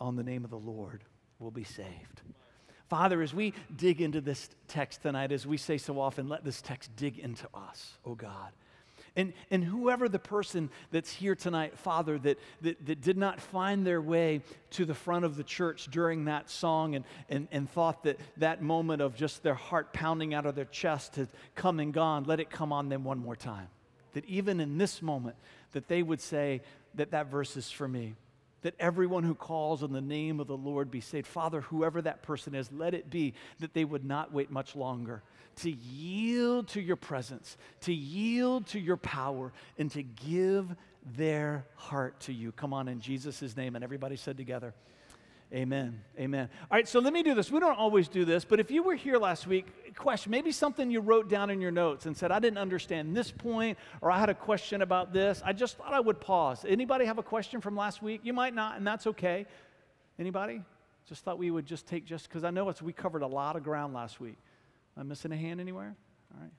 on 0.00 0.16
the 0.16 0.22
name 0.22 0.44
of 0.44 0.50
the 0.50 0.58
Lord 0.58 1.02
will 1.38 1.50
be 1.50 1.64
saved. 1.64 2.22
Father, 2.88 3.20
as 3.20 3.34
we 3.34 3.52
dig 3.76 4.00
into 4.00 4.20
this 4.20 4.48
text 4.66 5.02
tonight, 5.02 5.30
as 5.30 5.46
we 5.46 5.56
say 5.56 5.76
so 5.76 6.00
often, 6.00 6.28
let 6.28 6.44
this 6.44 6.62
text 6.62 6.94
dig 6.96 7.18
into 7.18 7.46
us, 7.54 7.98
oh 8.06 8.14
God. 8.14 8.52
And, 9.14 9.32
and 9.50 9.64
whoever 9.64 10.08
the 10.08 10.18
person 10.18 10.70
that's 10.90 11.12
here 11.12 11.34
tonight, 11.34 11.76
Father, 11.76 12.18
that, 12.20 12.38
that, 12.62 12.86
that 12.86 13.00
did 13.00 13.16
not 13.16 13.40
find 13.40 13.84
their 13.84 14.00
way 14.00 14.42
to 14.70 14.84
the 14.84 14.94
front 14.94 15.24
of 15.24 15.36
the 15.36 15.42
church 15.42 15.88
during 15.90 16.26
that 16.26 16.48
song 16.48 16.94
and, 16.94 17.04
and, 17.28 17.48
and 17.50 17.68
thought 17.68 18.04
that 18.04 18.18
that 18.36 18.62
moment 18.62 19.02
of 19.02 19.16
just 19.16 19.42
their 19.42 19.54
heart 19.54 19.92
pounding 19.92 20.34
out 20.34 20.46
of 20.46 20.54
their 20.54 20.66
chest 20.66 21.16
had 21.16 21.28
come 21.56 21.80
and 21.80 21.92
gone, 21.92 22.24
let 22.24 22.38
it 22.38 22.48
come 22.48 22.72
on 22.72 22.88
them 22.88 23.02
one 23.02 23.18
more 23.18 23.36
time. 23.36 23.68
That 24.12 24.24
even 24.26 24.60
in 24.60 24.78
this 24.78 25.02
moment, 25.02 25.36
that 25.72 25.88
they 25.88 26.02
would 26.02 26.20
say, 26.20 26.62
that 26.98 27.12
that 27.12 27.30
verse 27.30 27.56
is 27.56 27.70
for 27.70 27.88
me. 27.88 28.14
That 28.62 28.74
everyone 28.78 29.24
who 29.24 29.34
calls 29.34 29.82
on 29.82 29.92
the 29.92 30.00
name 30.00 30.40
of 30.40 30.46
the 30.46 30.56
Lord 30.56 30.90
be 30.90 31.00
saved. 31.00 31.26
Father, 31.26 31.60
whoever 31.60 32.02
that 32.02 32.22
person 32.22 32.54
is, 32.54 32.70
let 32.72 32.92
it 32.92 33.08
be 33.08 33.34
that 33.60 33.72
they 33.72 33.84
would 33.84 34.04
not 34.04 34.32
wait 34.32 34.50
much 34.50 34.76
longer 34.76 35.22
to 35.56 35.70
yield 35.70 36.68
to 36.68 36.80
your 36.80 36.96
presence, 36.96 37.56
to 37.80 37.92
yield 37.92 38.66
to 38.68 38.78
your 38.78 38.96
power, 38.96 39.52
and 39.76 39.90
to 39.90 40.02
give 40.02 40.74
their 41.16 41.66
heart 41.74 42.20
to 42.20 42.32
you. 42.32 42.52
Come 42.52 42.72
on, 42.72 42.88
in 42.88 43.00
Jesus' 43.00 43.56
name. 43.56 43.74
And 43.74 43.82
everybody 43.82 44.16
said 44.16 44.36
together, 44.36 44.74
Amen. 45.52 46.02
Amen. 46.18 46.50
All 46.70 46.76
right, 46.76 46.86
so 46.86 46.98
let 47.00 47.12
me 47.12 47.22
do 47.22 47.34
this. 47.34 47.50
We 47.50 47.58
don't 47.58 47.78
always 47.78 48.08
do 48.08 48.26
this, 48.26 48.44
but 48.44 48.60
if 48.60 48.70
you 48.70 48.82
were 48.82 48.94
here 48.94 49.16
last 49.16 49.46
week, 49.46 49.94
question, 49.94 50.30
maybe 50.30 50.52
something 50.52 50.90
you 50.90 51.00
wrote 51.00 51.30
down 51.30 51.48
in 51.48 51.60
your 51.62 51.70
notes 51.70 52.04
and 52.04 52.14
said, 52.14 52.30
I 52.30 52.38
didn't 52.38 52.58
understand 52.58 53.16
this 53.16 53.30
point, 53.30 53.78
or 54.02 54.10
I 54.10 54.18
had 54.18 54.28
a 54.28 54.34
question 54.34 54.82
about 54.82 55.14
this. 55.14 55.40
I 55.44 55.54
just 55.54 55.78
thought 55.78 55.94
I 55.94 56.00
would 56.00 56.20
pause. 56.20 56.66
Anybody 56.68 57.06
have 57.06 57.16
a 57.16 57.22
question 57.22 57.62
from 57.62 57.76
last 57.76 58.02
week? 58.02 58.20
You 58.24 58.34
might 58.34 58.54
not, 58.54 58.76
and 58.76 58.86
that's 58.86 59.06
okay. 59.06 59.46
Anybody? 60.18 60.62
Just 61.08 61.24
thought 61.24 61.38
we 61.38 61.50
would 61.50 61.64
just 61.64 61.86
take 61.86 62.04
just 62.04 62.28
because 62.28 62.44
I 62.44 62.50
know 62.50 62.68
it's 62.68 62.82
we 62.82 62.92
covered 62.92 63.22
a 63.22 63.26
lot 63.26 63.56
of 63.56 63.62
ground 63.62 63.94
last 63.94 64.20
week. 64.20 64.36
Am 64.96 65.02
I 65.02 65.04
missing 65.04 65.32
a 65.32 65.36
hand 65.36 65.60
anywhere? 65.60 65.96
All 66.34 66.42
right. 66.42 66.52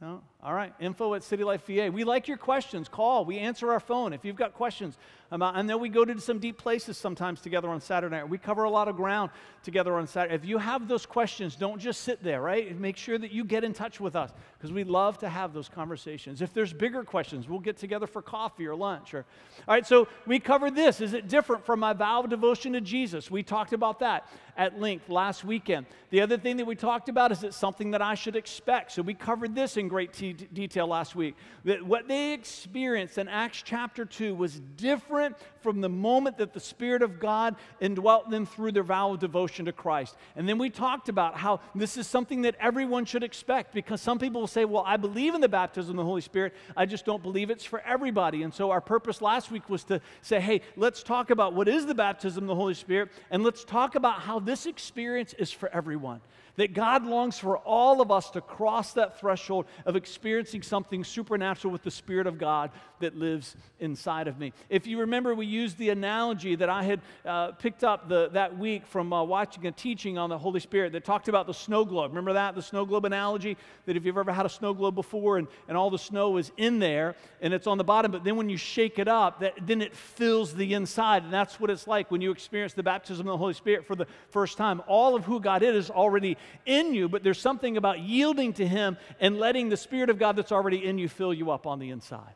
No? 0.00 0.22
All 0.42 0.54
right. 0.54 0.72
Info 0.80 1.12
at 1.12 1.22
City 1.22 1.44
Life 1.44 1.66
VA. 1.66 1.90
We 1.92 2.04
like 2.04 2.26
your 2.26 2.38
questions. 2.38 2.88
Call. 2.88 3.26
We 3.26 3.38
answer 3.38 3.70
our 3.70 3.80
phone. 3.80 4.14
If 4.14 4.24
you've 4.24 4.36
got 4.36 4.54
questions, 4.54 4.96
Um, 5.32 5.42
about, 5.42 5.54
I 5.54 5.62
know 5.62 5.76
we 5.76 5.88
go 5.88 6.04
to 6.04 6.20
some 6.20 6.40
deep 6.40 6.58
places 6.58 6.96
sometimes 6.96 7.40
together 7.40 7.68
on 7.68 7.80
Saturday 7.80 8.16
night. 8.16 8.28
We 8.28 8.36
cover 8.36 8.64
a 8.64 8.70
lot 8.70 8.88
of 8.88 8.96
ground 8.96 9.30
together 9.62 9.94
on 9.94 10.08
Saturday. 10.08 10.34
If 10.34 10.44
you 10.44 10.58
have 10.58 10.88
those 10.88 11.06
questions, 11.06 11.54
don't 11.54 11.78
just 11.78 12.00
sit 12.00 12.22
there, 12.22 12.40
right? 12.40 12.76
Make 12.78 12.96
sure 12.96 13.16
that 13.16 13.30
you 13.30 13.44
get 13.44 13.62
in 13.62 13.72
touch 13.72 14.00
with 14.00 14.16
us 14.16 14.32
because 14.58 14.72
we 14.72 14.82
love 14.82 15.18
to 15.18 15.28
have 15.28 15.52
those 15.52 15.68
conversations. 15.68 16.42
If 16.42 16.52
there's 16.52 16.72
bigger 16.72 17.04
questions, 17.04 17.48
we'll 17.48 17.60
get 17.60 17.76
together 17.76 18.08
for 18.08 18.22
coffee 18.22 18.66
or 18.66 18.74
lunch. 18.74 19.14
Or, 19.14 19.24
all 19.68 19.74
right, 19.74 19.86
so 19.86 20.08
we 20.26 20.40
covered 20.40 20.74
this. 20.74 21.00
Is 21.00 21.14
it 21.14 21.28
different 21.28 21.64
from 21.64 21.78
my 21.78 21.92
vow 21.92 22.24
of 22.24 22.30
devotion 22.30 22.72
to 22.72 22.80
Jesus? 22.80 23.30
We 23.30 23.44
talked 23.44 23.72
about 23.72 24.00
that 24.00 24.26
at 24.56 24.80
length 24.80 25.08
last 25.08 25.44
weekend. 25.44 25.86
The 26.10 26.22
other 26.22 26.38
thing 26.38 26.56
that 26.56 26.66
we 26.66 26.74
talked 26.74 27.08
about 27.08 27.30
is 27.30 27.44
it 27.44 27.54
something 27.54 27.92
that 27.92 28.02
I 28.02 28.14
should 28.14 28.34
expect? 28.34 28.92
So 28.92 29.02
we 29.02 29.14
covered 29.14 29.54
this 29.54 29.76
in 29.76 29.86
great 29.86 30.12
t- 30.12 30.32
detail 30.32 30.88
last 30.88 31.14
week. 31.14 31.36
That 31.64 31.82
what 31.82 32.08
they 32.08 32.32
experienced 32.32 33.16
in 33.16 33.28
Acts 33.28 33.62
chapter 33.64 34.04
2 34.04 34.34
was 34.34 34.58
different 34.76 35.19
different 35.20 35.36
from 35.60 35.80
the 35.80 35.88
moment 35.88 36.38
that 36.38 36.54
the 36.54 36.60
Spirit 36.60 37.02
of 37.02 37.20
God 37.20 37.56
indwelt 37.80 38.30
them 38.30 38.46
through 38.46 38.72
their 38.72 38.82
vow 38.82 39.12
of 39.12 39.20
devotion 39.20 39.66
to 39.66 39.72
Christ. 39.72 40.16
And 40.36 40.48
then 40.48 40.56
we 40.56 40.70
talked 40.70 41.08
about 41.08 41.36
how 41.36 41.60
this 41.74 41.96
is 41.96 42.06
something 42.06 42.42
that 42.42 42.56
everyone 42.58 43.04
should 43.04 43.22
expect 43.22 43.74
because 43.74 44.00
some 44.00 44.18
people 44.18 44.40
will 44.40 44.48
say, 44.48 44.64
Well, 44.64 44.84
I 44.86 44.96
believe 44.96 45.34
in 45.34 45.40
the 45.40 45.48
baptism 45.48 45.90
of 45.90 45.96
the 45.96 46.04
Holy 46.04 46.22
Spirit, 46.22 46.54
I 46.76 46.86
just 46.86 47.04
don't 47.04 47.22
believe 47.22 47.50
it's 47.50 47.64
for 47.64 47.80
everybody. 47.80 48.42
And 48.42 48.54
so 48.54 48.70
our 48.70 48.80
purpose 48.80 49.20
last 49.20 49.50
week 49.50 49.68
was 49.68 49.84
to 49.84 50.00
say, 50.22 50.40
Hey, 50.40 50.62
let's 50.76 51.02
talk 51.02 51.30
about 51.30 51.52
what 51.52 51.68
is 51.68 51.84
the 51.84 51.94
baptism 51.94 52.44
of 52.44 52.48
the 52.48 52.54
Holy 52.54 52.74
Spirit 52.74 53.10
and 53.30 53.42
let's 53.42 53.64
talk 53.64 53.94
about 53.94 54.20
how 54.20 54.40
this 54.40 54.64
experience 54.64 55.34
is 55.34 55.52
for 55.52 55.68
everyone. 55.68 56.20
That 56.60 56.74
God 56.74 57.06
longs 57.06 57.38
for 57.38 57.56
all 57.56 58.02
of 58.02 58.10
us 58.10 58.28
to 58.32 58.42
cross 58.42 58.92
that 58.92 59.18
threshold 59.18 59.64
of 59.86 59.96
experiencing 59.96 60.60
something 60.60 61.04
supernatural 61.04 61.72
with 61.72 61.82
the 61.82 61.90
Spirit 61.90 62.26
of 62.26 62.36
God 62.36 62.70
that 62.98 63.16
lives 63.16 63.56
inside 63.78 64.28
of 64.28 64.38
me. 64.38 64.52
If 64.68 64.86
you 64.86 65.00
remember, 65.00 65.34
we 65.34 65.46
used 65.46 65.78
the 65.78 65.88
analogy 65.88 66.56
that 66.56 66.68
I 66.68 66.82
had 66.82 67.00
uh, 67.24 67.52
picked 67.52 67.82
up 67.82 68.10
the, 68.10 68.28
that 68.34 68.58
week 68.58 68.86
from 68.86 69.10
uh, 69.10 69.24
watching 69.24 69.66
a 69.68 69.72
teaching 69.72 70.18
on 70.18 70.28
the 70.28 70.36
Holy 70.36 70.60
Spirit 70.60 70.92
that 70.92 71.02
talked 71.02 71.28
about 71.28 71.46
the 71.46 71.54
snow 71.54 71.86
globe. 71.86 72.10
Remember 72.10 72.34
that? 72.34 72.54
The 72.54 72.60
snow 72.60 72.84
globe 72.84 73.06
analogy? 73.06 73.56
That 73.86 73.96
if 73.96 74.04
you've 74.04 74.18
ever 74.18 74.30
had 74.30 74.44
a 74.44 74.50
snow 74.50 74.74
globe 74.74 74.94
before 74.94 75.38
and, 75.38 75.48
and 75.66 75.78
all 75.78 75.88
the 75.88 75.98
snow 75.98 76.36
is 76.36 76.52
in 76.58 76.78
there 76.78 77.16
and 77.40 77.54
it's 77.54 77.66
on 77.66 77.78
the 77.78 77.84
bottom, 77.84 78.12
but 78.12 78.22
then 78.22 78.36
when 78.36 78.50
you 78.50 78.58
shake 78.58 78.98
it 78.98 79.08
up, 79.08 79.40
that, 79.40 79.54
then 79.62 79.80
it 79.80 79.96
fills 79.96 80.54
the 80.54 80.74
inside. 80.74 81.24
And 81.24 81.32
that's 81.32 81.58
what 81.58 81.70
it's 81.70 81.86
like 81.86 82.10
when 82.10 82.20
you 82.20 82.30
experience 82.30 82.74
the 82.74 82.82
baptism 82.82 83.26
of 83.26 83.32
the 83.32 83.38
Holy 83.38 83.54
Spirit 83.54 83.86
for 83.86 83.96
the 83.96 84.06
first 84.28 84.58
time. 84.58 84.82
All 84.86 85.16
of 85.16 85.24
who 85.24 85.40
God 85.40 85.62
is 85.62 85.74
is 85.74 85.90
already 85.90 86.36
in 86.66 86.94
you, 86.94 87.08
but 87.08 87.22
there's 87.22 87.40
something 87.40 87.76
about 87.76 88.00
yielding 88.00 88.52
to 88.54 88.66
Him 88.66 88.96
and 89.20 89.38
letting 89.38 89.68
the 89.68 89.76
Spirit 89.76 90.10
of 90.10 90.18
God 90.18 90.36
that's 90.36 90.52
already 90.52 90.84
in 90.84 90.98
you 90.98 91.08
fill 91.08 91.34
you 91.34 91.50
up 91.50 91.66
on 91.66 91.78
the 91.78 91.90
inside. 91.90 92.34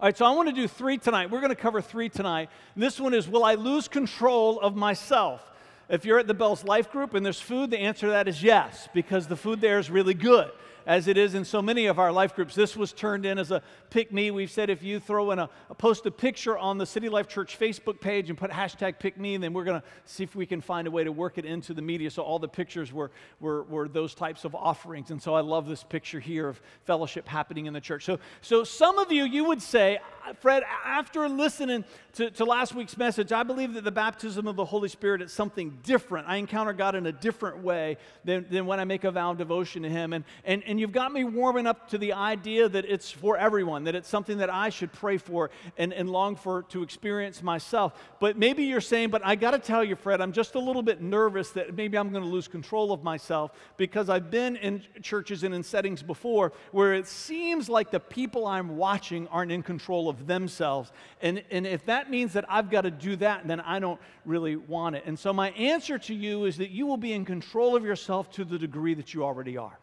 All 0.00 0.08
right, 0.08 0.16
so 0.16 0.24
I 0.24 0.32
want 0.32 0.48
to 0.48 0.54
do 0.54 0.66
three 0.66 0.98
tonight. 0.98 1.30
We're 1.30 1.40
going 1.40 1.50
to 1.50 1.56
cover 1.56 1.80
three 1.80 2.08
tonight. 2.08 2.50
This 2.74 2.98
one 2.98 3.14
is 3.14 3.28
Will 3.28 3.44
I 3.44 3.54
lose 3.54 3.86
control 3.88 4.58
of 4.60 4.74
myself? 4.74 5.40
If 5.88 6.04
you're 6.04 6.18
at 6.18 6.26
the 6.26 6.34
Bell's 6.34 6.64
Life 6.64 6.90
Group 6.90 7.14
and 7.14 7.24
there's 7.24 7.40
food, 7.40 7.70
the 7.70 7.78
answer 7.78 8.06
to 8.06 8.12
that 8.12 8.26
is 8.26 8.42
yes, 8.42 8.88
because 8.94 9.26
the 9.26 9.36
food 9.36 9.60
there 9.60 9.78
is 9.78 9.90
really 9.90 10.14
good 10.14 10.50
as 10.86 11.08
it 11.08 11.16
is 11.16 11.34
in 11.34 11.44
so 11.44 11.62
many 11.62 11.86
of 11.86 11.98
our 11.98 12.12
life 12.12 12.34
groups. 12.34 12.54
This 12.54 12.76
was 12.76 12.92
turned 12.92 13.26
in 13.26 13.38
as 13.38 13.50
a 13.50 13.62
pick 13.90 14.12
me. 14.12 14.30
We've 14.30 14.50
said 14.50 14.70
if 14.70 14.82
you 14.82 15.00
throw 15.00 15.30
in 15.30 15.38
a, 15.38 15.48
post 15.78 16.06
a 16.06 16.10
picture 16.10 16.56
on 16.56 16.78
the 16.78 16.86
City 16.86 17.08
Life 17.08 17.28
Church 17.28 17.58
Facebook 17.58 18.00
page 18.00 18.28
and 18.30 18.38
put 18.38 18.50
hashtag 18.50 18.98
pick 18.98 19.18
me, 19.18 19.36
then 19.36 19.52
we're 19.52 19.64
going 19.64 19.80
to 19.80 19.86
see 20.04 20.24
if 20.24 20.34
we 20.34 20.46
can 20.46 20.60
find 20.60 20.86
a 20.88 20.90
way 20.90 21.04
to 21.04 21.12
work 21.12 21.38
it 21.38 21.44
into 21.44 21.74
the 21.74 21.82
media. 21.82 22.10
So 22.10 22.22
all 22.22 22.38
the 22.38 22.48
pictures 22.48 22.92
were, 22.92 23.10
were, 23.40 23.64
were 23.64 23.88
those 23.88 24.14
types 24.14 24.44
of 24.44 24.54
offerings. 24.54 25.10
And 25.10 25.22
so 25.22 25.34
I 25.34 25.40
love 25.40 25.68
this 25.68 25.84
picture 25.84 26.20
here 26.20 26.48
of 26.48 26.60
fellowship 26.84 27.28
happening 27.28 27.66
in 27.66 27.72
the 27.72 27.80
church. 27.80 28.04
So, 28.04 28.18
so 28.40 28.64
some 28.64 28.98
of 28.98 29.12
you, 29.12 29.24
you 29.24 29.44
would 29.44 29.62
say, 29.62 29.98
Fred, 30.40 30.62
after 30.84 31.28
listening 31.28 31.84
to, 32.14 32.30
to 32.30 32.44
last 32.44 32.74
week's 32.74 32.96
message, 32.96 33.32
I 33.32 33.42
believe 33.42 33.74
that 33.74 33.84
the 33.84 33.90
baptism 33.92 34.46
of 34.46 34.56
the 34.56 34.64
Holy 34.64 34.88
Spirit 34.88 35.22
is 35.22 35.32
something 35.32 35.78
different. 35.82 36.28
I 36.28 36.36
encounter 36.36 36.72
God 36.72 36.94
in 36.94 37.06
a 37.06 37.12
different 37.12 37.58
way 37.58 37.96
than, 38.24 38.46
than 38.50 38.66
when 38.66 38.78
I 38.78 38.84
make 38.84 39.04
a 39.04 39.10
vow 39.10 39.32
of 39.32 39.38
devotion 39.38 39.82
to 39.82 39.88
Him. 39.88 40.12
And, 40.12 40.24
and, 40.44 40.62
and 40.64 40.71
you've 40.78 40.92
got 40.92 41.12
me 41.12 41.24
warming 41.24 41.66
up 41.66 41.88
to 41.88 41.98
the 41.98 42.12
idea 42.12 42.68
that 42.68 42.84
it's 42.84 43.10
for 43.10 43.36
everyone, 43.36 43.84
that 43.84 43.94
it's 43.94 44.08
something 44.08 44.38
that 44.38 44.48
I 44.48 44.68
should 44.68 44.92
pray 44.92 45.18
for 45.18 45.50
and, 45.76 45.92
and 45.92 46.08
long 46.08 46.36
for 46.36 46.62
to 46.64 46.82
experience 46.82 47.42
myself. 47.42 47.94
But 48.20 48.38
maybe 48.38 48.64
you're 48.64 48.80
saying, 48.80 49.10
but 49.10 49.22
I 49.24 49.34
got 49.34 49.52
to 49.52 49.58
tell 49.58 49.82
you, 49.82 49.96
Fred, 49.96 50.20
I'm 50.20 50.32
just 50.32 50.54
a 50.54 50.58
little 50.58 50.82
bit 50.82 51.00
nervous 51.00 51.50
that 51.50 51.74
maybe 51.74 51.98
I'm 51.98 52.10
going 52.10 52.22
to 52.22 52.28
lose 52.28 52.48
control 52.48 52.92
of 52.92 53.02
myself 53.02 53.52
because 53.76 54.08
I've 54.08 54.30
been 54.30 54.56
in 54.56 54.82
churches 55.02 55.42
and 55.42 55.54
in 55.54 55.62
settings 55.62 56.02
before 56.02 56.52
where 56.70 56.94
it 56.94 57.06
seems 57.06 57.68
like 57.68 57.90
the 57.90 58.00
people 58.00 58.46
I'm 58.46 58.76
watching 58.76 59.26
aren't 59.28 59.52
in 59.52 59.62
control 59.62 60.08
of 60.08 60.26
themselves. 60.26 60.92
And, 61.20 61.42
and 61.50 61.66
if 61.66 61.84
that 61.86 62.10
means 62.10 62.32
that 62.34 62.44
I've 62.48 62.70
got 62.70 62.82
to 62.82 62.90
do 62.90 63.16
that, 63.16 63.46
then 63.46 63.60
I 63.60 63.78
don't 63.78 64.00
really 64.24 64.56
want 64.56 64.96
it. 64.96 65.04
And 65.06 65.18
so 65.18 65.32
my 65.32 65.50
answer 65.50 65.98
to 65.98 66.14
you 66.14 66.44
is 66.44 66.56
that 66.58 66.70
you 66.70 66.86
will 66.86 66.96
be 66.96 67.12
in 67.12 67.24
control 67.24 67.74
of 67.74 67.84
yourself 67.84 68.30
to 68.32 68.44
the 68.44 68.58
degree 68.58 68.94
that 68.94 69.12
you 69.12 69.24
already 69.24 69.56
are. 69.56 69.78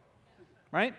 Right? 0.71 0.93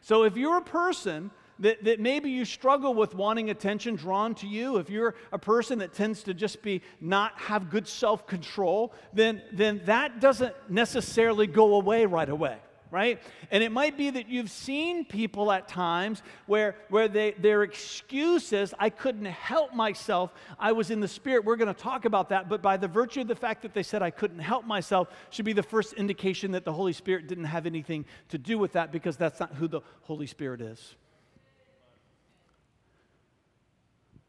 So 0.00 0.24
if 0.24 0.36
you're 0.36 0.58
a 0.58 0.62
person 0.62 1.30
that, 1.60 1.84
that 1.84 2.00
maybe 2.00 2.30
you 2.30 2.44
struggle 2.44 2.94
with 2.94 3.14
wanting 3.14 3.50
attention 3.50 3.96
drawn 3.96 4.34
to 4.36 4.46
you, 4.46 4.76
if 4.76 4.90
you're 4.90 5.14
a 5.32 5.38
person 5.38 5.78
that 5.78 5.94
tends 5.94 6.22
to 6.24 6.34
just 6.34 6.62
be 6.62 6.82
not 7.00 7.38
have 7.38 7.70
good 7.70 7.88
self-control, 7.88 8.92
then, 9.12 9.42
then 9.52 9.80
that 9.86 10.20
doesn't 10.20 10.54
necessarily 10.68 11.46
go 11.46 11.76
away 11.76 12.06
right 12.06 12.28
away 12.28 12.58
right? 12.94 13.20
And 13.50 13.64
it 13.64 13.72
might 13.72 13.98
be 13.98 14.08
that 14.08 14.28
you've 14.28 14.52
seen 14.52 15.04
people 15.04 15.50
at 15.50 15.66
times 15.66 16.22
where, 16.46 16.76
where 16.90 17.08
they, 17.08 17.32
their 17.32 17.64
excuse 17.64 18.52
is, 18.52 18.72
I 18.78 18.88
couldn't 18.88 19.24
help 19.24 19.74
myself. 19.74 20.32
I 20.60 20.70
was 20.70 20.92
in 20.92 21.00
the 21.00 21.08
Spirit. 21.08 21.44
We're 21.44 21.56
going 21.56 21.74
to 21.74 21.80
talk 21.80 22.04
about 22.04 22.28
that. 22.28 22.48
But 22.48 22.62
by 22.62 22.76
the 22.76 22.86
virtue 22.86 23.22
of 23.22 23.26
the 23.26 23.34
fact 23.34 23.62
that 23.62 23.74
they 23.74 23.82
said, 23.82 24.00
I 24.00 24.10
couldn't 24.10 24.38
help 24.38 24.64
myself, 24.64 25.08
should 25.30 25.44
be 25.44 25.52
the 25.52 25.62
first 25.62 25.94
indication 25.94 26.52
that 26.52 26.64
the 26.64 26.72
Holy 26.72 26.92
Spirit 26.92 27.26
didn't 27.26 27.46
have 27.46 27.66
anything 27.66 28.04
to 28.28 28.38
do 28.38 28.58
with 28.58 28.74
that 28.74 28.92
because 28.92 29.16
that's 29.16 29.40
not 29.40 29.52
who 29.54 29.66
the 29.66 29.80
Holy 30.02 30.28
Spirit 30.28 30.60
is. 30.60 30.94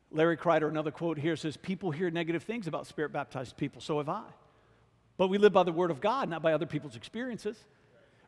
Larry 0.09 0.37
Kreider, 0.37 0.67
another 0.67 0.91
quote 0.91 1.19
here 1.19 1.35
says, 1.35 1.55
People 1.55 1.91
hear 1.91 2.09
negative 2.09 2.41
things 2.41 2.65
about 2.65 2.87
spirit 2.87 3.11
baptized 3.13 3.57
people, 3.57 3.79
so 3.79 3.99
have 3.99 4.09
I. 4.09 4.23
But 5.17 5.27
we 5.27 5.37
live 5.37 5.53
by 5.53 5.63
the 5.63 5.71
word 5.71 5.91
of 5.91 6.01
God, 6.01 6.29
not 6.29 6.41
by 6.41 6.53
other 6.53 6.65
people's 6.65 6.95
experiences. 6.95 7.63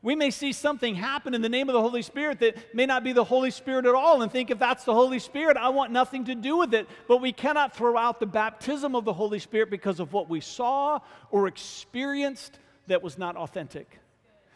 We 0.01 0.15
may 0.15 0.29
see 0.29 0.53
something 0.53 0.95
happen 0.95 1.33
in 1.33 1.41
the 1.41 1.49
name 1.49 1.69
of 1.69 1.73
the 1.73 1.81
Holy 1.81 2.01
Spirit 2.01 2.39
that 2.39 2.75
may 2.75 2.85
not 2.85 3.03
be 3.03 3.13
the 3.13 3.23
Holy 3.23 3.51
Spirit 3.51 3.85
at 3.85 3.95
all 3.95 4.21
and 4.21 4.31
think 4.31 4.51
if 4.51 4.59
that's 4.59 4.83
the 4.83 4.93
Holy 4.93 5.19
Spirit, 5.19 5.57
I 5.57 5.69
want 5.69 5.91
nothing 5.91 6.25
to 6.25 6.35
do 6.35 6.57
with 6.57 6.73
it. 6.73 6.87
But 7.07 7.17
we 7.17 7.31
cannot 7.31 7.75
throw 7.75 7.97
out 7.97 8.19
the 8.19 8.27
baptism 8.27 8.95
of 8.95 9.05
the 9.05 9.13
Holy 9.13 9.39
Spirit 9.39 9.69
because 9.69 9.99
of 9.99 10.13
what 10.13 10.29
we 10.29 10.39
saw 10.39 10.99
or 11.31 11.47
experienced 11.47 12.59
that 12.87 13.01
was 13.01 13.17
not 13.17 13.35
authentic. 13.35 13.99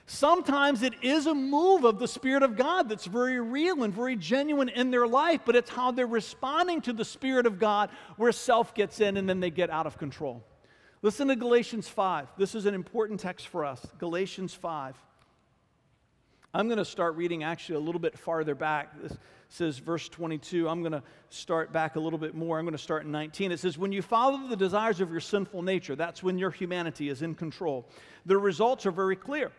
Sometimes 0.06 0.84
it 0.84 0.94
is 1.02 1.26
a 1.26 1.34
move 1.34 1.86
of 1.86 1.98
the 1.98 2.08
Spirit 2.08 2.44
of 2.44 2.58
God 2.58 2.90
that's 2.90 3.06
very 3.06 3.40
real 3.40 3.84
and 3.84 3.94
very 3.94 4.16
genuine 4.18 4.70
in 4.70 4.92
their 4.92 5.08
life, 5.08 5.42
but 5.46 5.56
it's 5.56 5.70
how 5.70 5.92
they're 5.92 6.06
responding 6.06 6.82
to 6.82 6.94
the 6.94 7.06
Spirit 7.06 7.46
of 7.46 7.60
God 7.60 7.90
where 8.18 8.32
self 8.32 8.76
gets 8.76 9.00
in 9.00 9.16
and 9.16 9.28
then 9.28 9.40
they 9.40 9.50
get 9.50 9.70
out 9.70 9.88
of 9.88 9.98
control. 9.98 10.44
Listen 11.02 11.30
to 11.30 11.36
Galatians 11.36 11.88
5. 11.88 12.28
This 12.38 12.56
is 12.56 12.66
an 12.66 12.74
important 12.74 13.20
text 13.22 13.48
for 13.48 13.66
us. 13.66 13.88
Galatians 13.98 14.54
5. 14.54 14.96
I'm 16.54 16.68
going 16.68 16.80
to 16.80 16.86
start 16.86 17.16
reading 17.16 17.44
actually 17.44 17.76
a 17.76 17.80
little 17.80 18.02
bit 18.02 18.18
farther 18.20 18.56
back. 18.56 19.02
This 19.02 19.18
says, 19.48 19.78
verse 19.78 20.10
22. 20.10 20.68
I'm 20.68 20.82
going 20.82 20.92
to 20.92 21.04
start 21.30 21.72
back 21.72 21.96
a 21.96 22.00
little 22.00 22.20
bit 22.20 22.36
more. 22.36 22.60
I'm 22.60 22.66
going 22.66 22.74
to 22.74 22.78
start 22.78 23.06
in 23.06 23.12
19. 23.12 23.54
It 23.54 23.60
says, 23.60 23.78
When 23.78 23.94
you 23.94 24.02
follow 24.02 24.48
the 24.48 24.58
desires 24.58 25.00
of 25.00 25.12
your 25.12 25.22
sinful 25.22 25.62
nature, 25.62 25.96
that's 25.96 26.22
when 26.22 26.38
your 26.38 26.52
humanity 26.52 27.08
is 27.08 27.22
in 27.22 27.36
control. 27.36 27.88
The 28.26 28.38
results 28.38 28.86
are 28.86 28.92
very 28.92 29.16
clear 29.16 29.52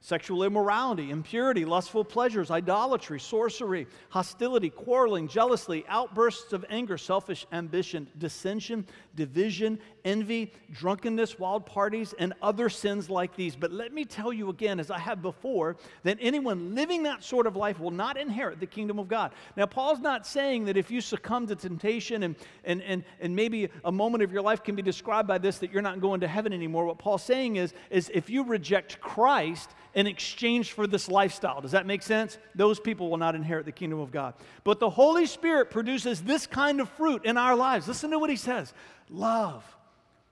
sexual 0.00 0.44
immorality, 0.44 1.10
impurity, 1.10 1.64
lustful 1.64 2.04
pleasures, 2.04 2.50
idolatry, 2.50 3.18
sorcery, 3.18 3.86
hostility, 4.08 4.70
quarreling, 4.70 5.26
jealousy, 5.26 5.84
outbursts 5.88 6.52
of 6.52 6.64
anger, 6.70 6.96
selfish 6.96 7.44
ambition, 7.50 8.06
dissension, 8.18 8.86
division, 9.16 9.78
envy, 10.06 10.52
drunkenness, 10.72 11.38
wild 11.38 11.66
parties, 11.66 12.14
and 12.18 12.32
other 12.40 12.70
sins 12.70 13.10
like 13.10 13.36
these. 13.36 13.56
But 13.56 13.72
let 13.72 13.92
me 13.92 14.06
tell 14.06 14.32
you 14.32 14.48
again, 14.48 14.80
as 14.80 14.90
I 14.90 14.98
have 14.98 15.20
before, 15.20 15.76
that 16.04 16.16
anyone 16.20 16.74
living 16.74 17.02
that 17.02 17.22
sort 17.22 17.46
of 17.46 17.56
life 17.56 17.78
will 17.80 17.90
not 17.90 18.16
inherit 18.16 18.60
the 18.60 18.66
kingdom 18.66 18.98
of 18.98 19.08
God. 19.08 19.32
Now, 19.56 19.66
Paul's 19.66 20.00
not 20.00 20.26
saying 20.26 20.64
that 20.66 20.76
if 20.76 20.90
you 20.90 21.00
succumb 21.00 21.46
to 21.48 21.56
temptation 21.56 22.22
and, 22.22 22.36
and, 22.64 22.82
and, 22.82 23.04
and 23.20 23.34
maybe 23.36 23.68
a 23.84 23.92
moment 23.92 24.22
of 24.22 24.32
your 24.32 24.42
life 24.42 24.62
can 24.62 24.76
be 24.76 24.82
described 24.82 25.28
by 25.28 25.38
this, 25.38 25.58
that 25.58 25.72
you're 25.72 25.82
not 25.82 26.00
going 26.00 26.20
to 26.20 26.28
heaven 26.28 26.52
anymore. 26.52 26.86
What 26.86 26.98
Paul's 26.98 27.24
saying 27.24 27.56
is, 27.56 27.74
is 27.90 28.10
if 28.14 28.30
you 28.30 28.44
reject 28.44 29.00
Christ, 29.00 29.70
in 29.94 30.06
exchange 30.06 30.72
for 30.72 30.86
this 30.86 31.08
lifestyle. 31.08 31.62
Does 31.62 31.70
that 31.70 31.86
make 31.86 32.02
sense? 32.02 32.36
Those 32.54 32.78
people 32.78 33.08
will 33.08 33.16
not 33.16 33.34
inherit 33.34 33.64
the 33.64 33.72
kingdom 33.72 33.98
of 33.98 34.12
God. 34.12 34.34
But 34.62 34.78
the 34.78 34.90
Holy 34.90 35.24
Spirit 35.24 35.70
produces 35.70 36.20
this 36.20 36.46
kind 36.46 36.82
of 36.82 36.90
fruit 36.90 37.24
in 37.24 37.38
our 37.38 37.56
lives. 37.56 37.88
Listen 37.88 38.10
to 38.10 38.18
what 38.18 38.28
he 38.28 38.36
says 38.36 38.74
love 39.08 39.64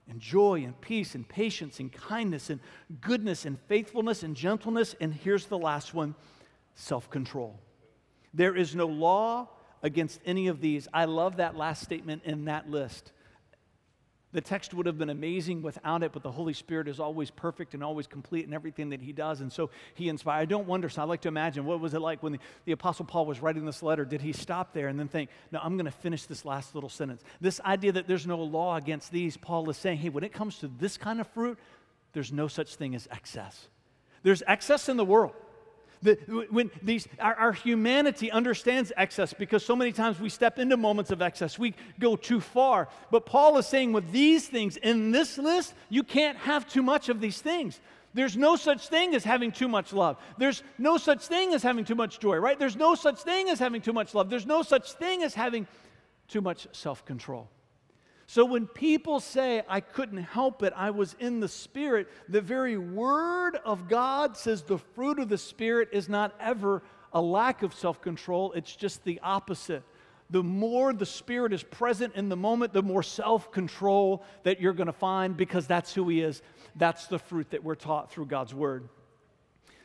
and 0.09 0.19
joy 0.19 0.63
and 0.63 0.79
peace 0.81 1.15
and 1.15 1.27
patience 1.27 1.79
and 1.79 1.91
kindness 1.91 2.49
and 2.49 2.59
goodness 3.01 3.45
and 3.45 3.59
faithfulness 3.67 4.23
and 4.23 4.35
gentleness. 4.35 4.95
And 4.99 5.13
here's 5.13 5.47
the 5.47 5.57
last 5.57 5.93
one 5.93 6.15
self 6.75 7.09
control. 7.09 7.59
There 8.33 8.55
is 8.55 8.75
no 8.75 8.87
law 8.87 9.49
against 9.81 10.19
any 10.25 10.47
of 10.47 10.61
these. 10.61 10.87
I 10.93 11.05
love 11.05 11.37
that 11.37 11.55
last 11.55 11.83
statement 11.83 12.23
in 12.25 12.45
that 12.45 12.69
list. 12.69 13.11
The 14.35 14.41
text 14.41 14.73
would 14.73 14.85
have 14.85 14.97
been 14.97 15.09
amazing 15.09 15.61
without 15.61 16.03
it, 16.03 16.11
but 16.11 16.21
the 16.21 16.29
Holy 16.29 16.51
Spirit 16.51 16.89
is 16.89 16.99
always 16.99 17.31
perfect 17.31 17.73
and 17.73 17.81
always 17.81 18.05
complete 18.05 18.45
in 18.45 18.53
everything 18.53 18.89
that 18.89 19.01
He 19.01 19.13
does. 19.13 19.39
And 19.39 19.49
so 19.49 19.69
He 19.93 20.09
inspired. 20.09 20.41
I 20.41 20.43
don't 20.43 20.67
wonder, 20.67 20.89
so 20.89 21.01
I 21.01 21.05
like 21.05 21.21
to 21.21 21.29
imagine 21.29 21.63
what 21.63 21.79
was 21.79 21.93
it 21.93 22.01
like 22.01 22.21
when 22.21 22.33
the, 22.33 22.39
the 22.65 22.73
Apostle 22.73 23.05
Paul 23.05 23.25
was 23.27 23.41
writing 23.41 23.65
this 23.65 23.81
letter? 23.81 24.03
Did 24.03 24.21
he 24.21 24.33
stop 24.33 24.73
there 24.73 24.89
and 24.89 24.99
then 24.99 25.07
think, 25.07 25.29
no, 25.53 25.61
I'm 25.63 25.77
going 25.77 25.85
to 25.85 25.91
finish 25.91 26.25
this 26.25 26.43
last 26.43 26.75
little 26.75 26.89
sentence? 26.89 27.23
This 27.39 27.61
idea 27.61 27.93
that 27.93 28.09
there's 28.09 28.27
no 28.27 28.37
law 28.37 28.75
against 28.75 29.09
these, 29.09 29.37
Paul 29.37 29.69
is 29.69 29.77
saying, 29.77 29.99
hey, 29.99 30.09
when 30.09 30.25
it 30.25 30.33
comes 30.33 30.59
to 30.59 30.67
this 30.67 30.97
kind 30.97 31.21
of 31.21 31.27
fruit, 31.27 31.57
there's 32.11 32.33
no 32.33 32.49
such 32.49 32.75
thing 32.75 32.93
as 32.93 33.07
excess. 33.11 33.69
There's 34.23 34.43
excess 34.47 34.89
in 34.89 34.97
the 34.97 35.05
world. 35.05 35.35
The, 36.03 36.15
when 36.51 36.71
these, 36.83 37.07
our, 37.19 37.35
our, 37.35 37.53
humanity 37.53 38.29
understands 38.31 38.91
excess 38.97 39.33
because 39.33 39.65
so 39.65 39.75
many 39.75 39.91
times 39.91 40.19
we 40.19 40.29
step 40.29 40.59
into 40.59 40.77
moments 40.77 41.09
of 41.09 41.21
excess. 41.21 41.57
We 41.57 41.73
go 41.99 42.15
too 42.15 42.39
far. 42.39 42.89
But 43.11 43.25
Paul 43.25 43.57
is 43.57 43.65
saying 43.65 43.93
with 43.93 44.11
these 44.11 44.47
things 44.47 44.77
in 44.77 45.11
this 45.11 45.37
list, 45.37 45.73
you 45.89 46.03
can't 46.03 46.37
have 46.37 46.67
too 46.67 46.83
much 46.83 47.09
of 47.09 47.19
these 47.21 47.41
things. 47.41 47.79
There's 48.13 48.37
no 48.37 48.55
such 48.55 48.87
thing 48.87 49.13
as 49.13 49.23
having 49.23 49.51
too 49.51 49.67
much 49.67 49.91
love. 49.91 50.17
There's 50.37 50.63
no 50.77 50.97
such 50.97 51.25
thing 51.27 51.53
as 51.53 51.61
having 51.61 51.83
too 51.83 51.95
much 51.95 52.19
joy, 52.19 52.37
right? 52.37 52.57
There's 52.57 52.77
no 52.77 52.95
such 52.95 53.21
thing 53.21 53.49
as 53.49 53.59
having 53.59 53.81
too 53.81 53.93
much 53.93 54.13
love. 54.13 54.29
There's 54.29 54.45
no 54.45 54.61
such 54.61 54.93
thing 54.93 55.23
as 55.23 55.33
having 55.33 55.67
too 56.27 56.41
much 56.41 56.67
self 56.71 57.05
control. 57.05 57.49
So 58.27 58.43
when 58.43 58.65
people 58.65 59.19
say, 59.19 59.61
I 59.69 59.81
couldn't 59.81 60.23
help 60.23 60.63
it, 60.63 60.73
I 60.75 60.89
was 60.89 61.15
in 61.19 61.39
the 61.39 61.47
Spirit, 61.47 62.07
the 62.27 62.41
very 62.41 62.77
word 62.77 63.57
of 63.63 63.87
God 63.87 64.35
says 64.35 64.63
the 64.63 64.79
fruit 64.79 65.19
of 65.19 65.29
the 65.29 65.37
Spirit 65.37 65.89
is 65.91 66.09
not 66.09 66.33
ever 66.39 66.81
a 67.13 67.21
lack 67.21 67.61
of 67.61 67.73
self 67.73 68.01
control, 68.01 68.51
it's 68.53 68.75
just 68.75 69.03
the 69.03 69.19
opposite. 69.21 69.83
The 70.31 70.41
more 70.41 70.91
the 70.91 71.05
Spirit 71.05 71.53
is 71.53 71.61
present 71.61 72.15
in 72.15 72.29
the 72.29 72.35
moment, 72.35 72.73
the 72.73 72.81
more 72.81 73.03
self 73.03 73.51
control 73.51 74.23
that 74.43 74.59
you're 74.59 74.73
going 74.73 74.87
to 74.87 74.93
find 74.93 75.37
because 75.37 75.67
that's 75.67 75.93
who 75.93 76.09
He 76.09 76.21
is. 76.21 76.41
That's 76.75 77.05
the 77.07 77.19
fruit 77.19 77.51
that 77.51 77.63
we're 77.63 77.75
taught 77.75 78.11
through 78.11 78.25
God's 78.25 78.53
Word. 78.53 78.89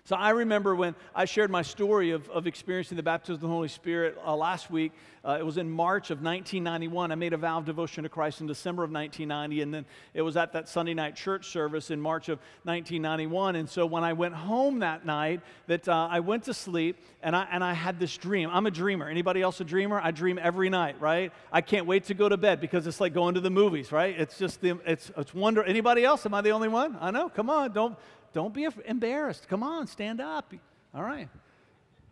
So 0.04 0.16
I 0.16 0.30
remember 0.30 0.74
when 0.74 0.94
I 1.14 1.24
shared 1.24 1.50
my 1.50 1.62
story 1.62 2.10
of, 2.10 2.28
of 2.30 2.46
experiencing 2.46 2.96
the 2.96 3.02
baptism 3.02 3.34
of 3.34 3.40
the 3.42 3.48
Holy 3.48 3.68
Spirit 3.68 4.18
uh, 4.24 4.34
last 4.34 4.70
week. 4.70 4.92
Uh, 5.22 5.36
it 5.38 5.44
was 5.44 5.58
in 5.58 5.70
March 5.70 6.10
of 6.10 6.22
1991. 6.22 7.12
I 7.12 7.14
made 7.14 7.34
a 7.34 7.36
vow 7.36 7.58
of 7.58 7.66
devotion 7.66 8.04
to 8.04 8.08
Christ 8.08 8.40
in 8.40 8.46
December 8.46 8.82
of 8.82 8.90
1990, 8.90 9.60
and 9.60 9.74
then 9.74 9.84
it 10.14 10.22
was 10.22 10.36
at 10.38 10.54
that 10.54 10.66
Sunday 10.68 10.94
night 10.94 11.14
church 11.14 11.48
service 11.48 11.90
in 11.90 12.00
March 12.00 12.30
of 12.30 12.38
1991. 12.64 13.56
And 13.56 13.68
so 13.68 13.84
when 13.84 14.02
I 14.02 14.14
went 14.14 14.34
home 14.34 14.78
that 14.78 15.04
night, 15.04 15.42
that 15.66 15.86
uh, 15.86 16.08
I 16.10 16.20
went 16.20 16.44
to 16.44 16.54
sleep, 16.54 16.96
and 17.22 17.36
I, 17.36 17.46
and 17.52 17.62
I 17.62 17.74
had 17.74 18.00
this 18.00 18.16
dream. 18.16 18.48
I'm 18.50 18.64
a 18.64 18.70
dreamer. 18.70 19.08
Anybody 19.08 19.42
else 19.42 19.60
a 19.60 19.64
dreamer? 19.64 20.00
I 20.02 20.10
dream 20.10 20.38
every 20.42 20.70
night, 20.70 20.96
right? 21.00 21.32
I 21.52 21.60
can't 21.60 21.84
wait 21.84 22.04
to 22.04 22.14
go 22.14 22.28
to 22.28 22.38
bed 22.38 22.60
because 22.60 22.86
it's 22.86 23.00
like 23.00 23.12
going 23.12 23.34
to 23.34 23.40
the 23.40 23.50
movies, 23.50 23.92
right? 23.92 24.18
It's 24.18 24.38
just 24.38 24.62
the, 24.62 24.78
it's 24.86 25.12
it's 25.18 25.34
wonder. 25.34 25.62
Anybody 25.62 26.02
else? 26.02 26.24
Am 26.24 26.32
I 26.32 26.40
the 26.40 26.50
only 26.50 26.68
one? 26.68 26.96
I 26.98 27.10
know. 27.10 27.28
Come 27.28 27.50
on, 27.50 27.72
don't 27.72 27.96
don't 28.32 28.54
be 28.54 28.68
embarrassed. 28.86 29.48
Come 29.48 29.62
on, 29.62 29.86
stand 29.86 30.20
up. 30.20 30.52
All 30.94 31.02
right. 31.02 31.28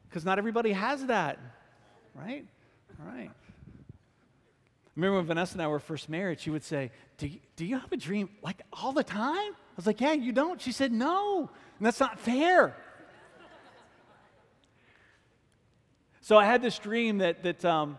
Because 0.09 0.25
not 0.25 0.39
everybody 0.39 0.73
has 0.73 1.07
that, 1.07 1.39
right? 2.15 2.47
All 3.01 3.13
right. 3.13 3.31
remember 4.97 5.19
when 5.19 5.27
Vanessa 5.27 5.55
and 5.55 5.63
I 5.63 5.69
were 5.69 5.79
first 5.79 6.09
married, 6.09 6.41
she 6.41 6.51
would 6.51 6.65
say, 6.65 6.91
do 7.19 7.27
you, 7.27 7.41
do 7.57 7.65
you 7.65 7.79
have 7.79 7.93
a 7.93 7.97
dream 7.97 8.31
like 8.43 8.63
all 8.73 8.93
the 8.93 9.05
time? 9.05 9.53
I 9.53 9.77
was 9.77 9.87
like, 9.87 10.01
Yeah, 10.01 10.13
you 10.13 10.33
don't. 10.33 10.61
She 10.61 10.73
said, 10.73 10.93
No. 10.93 11.51
And 11.79 11.87
that's 11.87 12.01
not 12.01 12.19
fair. 12.19 12.75
so 16.21 16.37
I 16.37 16.45
had 16.45 16.63
this 16.63 16.79
dream 16.79 17.19
that, 17.19 17.43
that 17.43 17.65
um, 17.65 17.99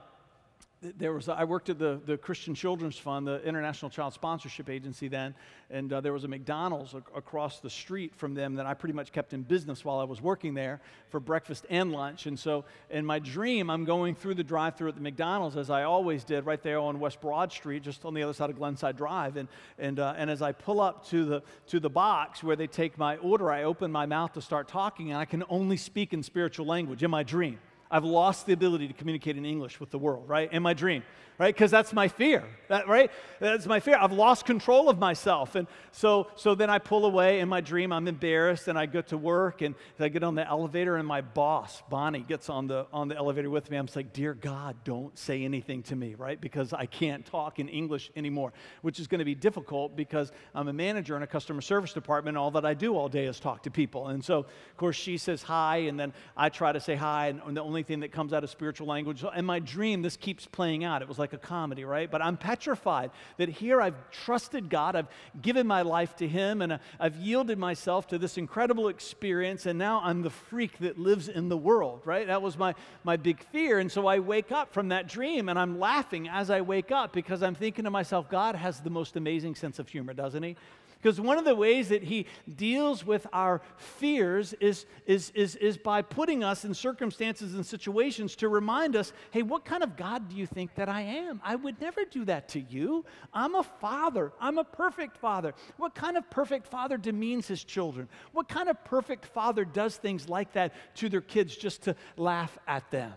there 0.81 1.11
was 1.11 1.27
I 1.27 1.43
worked 1.43 1.69
at 1.69 1.77
the, 1.77 1.99
the 2.05 2.17
Christian 2.17 2.55
Children's 2.55 2.97
Fund, 2.97 3.27
the 3.27 3.43
International 3.43 3.89
Child 3.89 4.13
Sponsorship 4.13 4.69
Agency 4.69 5.09
then, 5.09 5.35
and 5.69 5.91
uh, 5.91 5.99
there 5.99 6.13
was 6.13 6.23
a 6.23 6.27
McDonald's 6.27 6.93
a- 6.93 7.17
across 7.17 7.59
the 7.59 7.69
street 7.69 8.15
from 8.15 8.33
them 8.33 8.55
that 8.55 8.65
I 8.65 8.73
pretty 8.73 8.93
much 8.93 9.11
kept 9.11 9.33
in 9.33 9.41
business 9.43 9.83
while 9.83 9.99
I 9.99 10.05
was 10.05 10.21
working 10.21 10.53
there 10.53 10.79
for 11.09 11.19
breakfast 11.19 11.65
and 11.69 11.91
lunch. 11.91 12.27
And 12.27 12.39
so 12.39 12.63
in 12.89 13.05
my 13.05 13.19
dream, 13.19 13.69
I'm 13.69 13.83
going 13.83 14.15
through 14.15 14.35
the 14.35 14.43
drive-through 14.43 14.89
at 14.89 14.95
the 14.95 15.01
McDonald's 15.01 15.57
as 15.57 15.69
I 15.69 15.83
always 15.83 16.23
did, 16.23 16.45
right 16.45 16.63
there 16.63 16.79
on 16.79 16.99
West 16.99 17.19
Broad 17.19 17.51
Street, 17.51 17.83
just 17.83 18.05
on 18.05 18.13
the 18.13 18.23
other 18.23 18.33
side 18.33 18.49
of 18.49 18.57
Glenside 18.57 18.95
Drive. 18.95 19.35
And 19.35 19.49
and 19.77 19.99
uh, 19.99 20.13
and 20.17 20.29
as 20.29 20.41
I 20.41 20.53
pull 20.53 20.79
up 20.79 21.05
to 21.07 21.25
the 21.25 21.43
to 21.67 21.81
the 21.81 21.89
box 21.89 22.41
where 22.41 22.55
they 22.55 22.67
take 22.67 22.97
my 22.97 23.17
order, 23.17 23.51
I 23.51 23.63
open 23.63 23.91
my 23.91 24.05
mouth 24.05 24.33
to 24.33 24.41
start 24.41 24.69
talking, 24.69 25.11
and 25.11 25.19
I 25.19 25.25
can 25.25 25.43
only 25.49 25.77
speak 25.77 26.13
in 26.13 26.23
spiritual 26.23 26.65
language 26.65 27.03
in 27.03 27.11
my 27.11 27.23
dream. 27.23 27.59
I've 27.91 28.03
lost 28.03 28.45
the 28.45 28.53
ability 28.53 28.87
to 28.87 28.93
communicate 28.93 29.35
in 29.35 29.45
English 29.45 29.79
with 29.79 29.89
the 29.89 29.97
world, 29.97 30.29
right? 30.29 30.51
In 30.53 30.61
my 30.61 30.75
dream, 30.75 31.01
right? 31.39 31.53
Because 31.53 31.71
that's 31.71 31.91
my 31.91 32.07
fear, 32.07 32.43
that, 32.67 32.87
right? 32.87 33.09
That's 33.39 33.65
my 33.65 33.79
fear. 33.79 33.97
I've 33.99 34.11
lost 34.11 34.45
control 34.45 34.89
of 34.89 34.99
myself. 34.99 35.55
And 35.55 35.67
so, 35.91 36.27
so 36.35 36.53
then 36.53 36.69
I 36.69 36.77
pull 36.77 37.05
away 37.05 37.39
in 37.39 37.49
my 37.49 37.61
dream. 37.61 37.91
I'm 37.91 38.07
embarrassed 38.07 38.67
and 38.67 38.77
I 38.77 38.85
go 38.85 39.01
to 39.01 39.17
work 39.17 39.63
and 39.63 39.73
I 39.99 40.09
get 40.09 40.23
on 40.23 40.35
the 40.35 40.47
elevator 40.47 40.97
and 40.97 41.07
my 41.07 41.21
boss, 41.21 41.81
Bonnie, 41.89 42.19
gets 42.19 42.47
on 42.47 42.67
the, 42.67 42.85
on 42.93 43.07
the 43.07 43.15
elevator 43.15 43.49
with 43.49 43.71
me. 43.71 43.77
I'm 43.77 43.87
just 43.87 43.95
like, 43.95 44.13
Dear 44.13 44.35
God, 44.35 44.75
don't 44.83 45.17
say 45.17 45.43
anything 45.43 45.81
to 45.83 45.95
me, 45.95 46.13
right? 46.13 46.39
Because 46.39 46.73
I 46.73 46.85
can't 46.85 47.25
talk 47.25 47.57
in 47.57 47.69
English 47.69 48.11
anymore, 48.15 48.53
which 48.83 48.99
is 48.99 49.07
going 49.07 49.19
to 49.19 49.25
be 49.25 49.35
difficult 49.35 49.95
because 49.95 50.31
I'm 50.53 50.67
a 50.67 50.73
manager 50.73 51.15
in 51.15 51.23
a 51.23 51.27
customer 51.27 51.61
service 51.61 51.93
department. 51.93 52.35
And 52.35 52.37
all 52.37 52.51
that 52.51 52.65
I 52.65 52.75
do 52.75 52.95
all 52.95 53.09
day 53.09 53.25
is 53.25 53.39
talk 53.39 53.63
to 53.63 53.71
people. 53.71 54.09
And 54.09 54.23
so, 54.23 54.39
of 54.39 54.77
course, 54.77 54.95
she 54.95 55.17
says 55.17 55.41
hi 55.41 55.77
and 55.77 55.99
then 55.99 56.13
I 56.37 56.49
try 56.49 56.71
to 56.71 56.79
say 56.79 56.95
hi. 56.95 57.27
And 57.27 57.57
the 57.57 57.63
only 57.63 57.78
only 57.79 57.85
thing 57.85 58.01
that 58.01 58.11
comes 58.11 58.33
out 58.33 58.43
of 58.43 58.49
spiritual 58.49 58.87
language. 58.87 59.23
In 59.37 59.45
my 59.45 59.59
dream, 59.59 60.01
this 60.01 60.17
keeps 60.17 60.45
playing 60.45 60.83
out. 60.83 61.01
It 61.01 61.07
was 61.07 61.17
like 61.17 61.31
a 61.31 61.37
comedy, 61.37 61.85
right? 61.85 62.11
But 62.11 62.21
I'm 62.21 62.35
petrified 62.35 63.11
that 63.37 63.47
here 63.47 63.81
I've 63.81 63.95
trusted 64.11 64.69
God, 64.69 64.97
I've 64.97 65.07
given 65.41 65.65
my 65.65 65.83
life 65.83 66.13
to 66.17 66.27
Him, 66.27 66.61
and 66.61 66.77
I've 66.99 67.15
yielded 67.15 67.57
myself 67.57 68.05
to 68.07 68.17
this 68.17 68.37
incredible 68.37 68.89
experience, 68.89 69.65
and 69.65 69.79
now 69.79 70.01
I'm 70.03 70.23
the 70.23 70.29
freak 70.29 70.77
that 70.79 70.99
lives 70.99 71.29
in 71.29 71.47
the 71.47 71.55
world, 71.55 72.01
right? 72.03 72.27
That 72.27 72.41
was 72.41 72.57
my, 72.57 72.75
my 73.05 73.15
big 73.15 73.41
fear. 73.45 73.79
And 73.79 73.89
so 73.89 74.07
I 74.07 74.19
wake 74.19 74.51
up 74.51 74.73
from 74.73 74.89
that 74.89 75.07
dream, 75.07 75.47
and 75.47 75.57
I'm 75.57 75.79
laughing 75.79 76.27
as 76.27 76.49
I 76.49 76.59
wake 76.59 76.91
up 76.91 77.13
because 77.13 77.41
I'm 77.41 77.55
thinking 77.55 77.85
to 77.85 77.91
myself, 77.91 78.29
God 78.29 78.55
has 78.55 78.81
the 78.81 78.89
most 78.89 79.15
amazing 79.15 79.55
sense 79.55 79.79
of 79.79 79.87
humor, 79.87 80.13
doesn't 80.13 80.43
He? 80.43 80.57
Because 81.01 81.19
one 81.21 81.37
of 81.37 81.45
the 81.45 81.55
ways 81.55 81.89
that 81.89 82.03
he 82.03 82.25
deals 82.53 83.05
with 83.05 83.25
our 83.31 83.61
fears 83.77 84.53
is, 84.59 84.85
is, 85.05 85.31
is, 85.33 85.55
is 85.55 85.77
by 85.77 86.01
putting 86.01 86.43
us 86.43 86.65
in 86.65 86.73
circumstances 86.73 87.55
and 87.55 87.65
situations 87.65 88.35
to 88.37 88.49
remind 88.49 88.97
us 88.97 89.13
hey, 89.31 89.41
what 89.41 89.63
kind 89.63 89.81
of 89.81 89.95
God 89.95 90.27
do 90.27 90.35
you 90.35 90.45
think 90.45 90.75
that 90.75 90.89
I 90.89 91.01
am? 91.01 91.39
I 91.43 91.55
would 91.55 91.79
never 91.79 92.03
do 92.03 92.25
that 92.25 92.49
to 92.49 92.59
you. 92.59 93.05
I'm 93.33 93.55
a 93.55 93.63
father, 93.63 94.33
I'm 94.41 94.57
a 94.57 94.63
perfect 94.65 95.15
father. 95.15 95.53
What 95.77 95.95
kind 95.95 96.17
of 96.17 96.29
perfect 96.29 96.67
father 96.67 96.97
demeans 96.97 97.47
his 97.47 97.63
children? 97.63 98.09
What 98.33 98.49
kind 98.49 98.67
of 98.67 98.83
perfect 98.83 99.25
father 99.25 99.63
does 99.63 99.95
things 99.95 100.27
like 100.27 100.51
that 100.53 100.73
to 100.95 101.07
their 101.07 101.21
kids 101.21 101.55
just 101.55 101.83
to 101.83 101.95
laugh 102.17 102.57
at 102.67 102.89
them? 102.91 103.13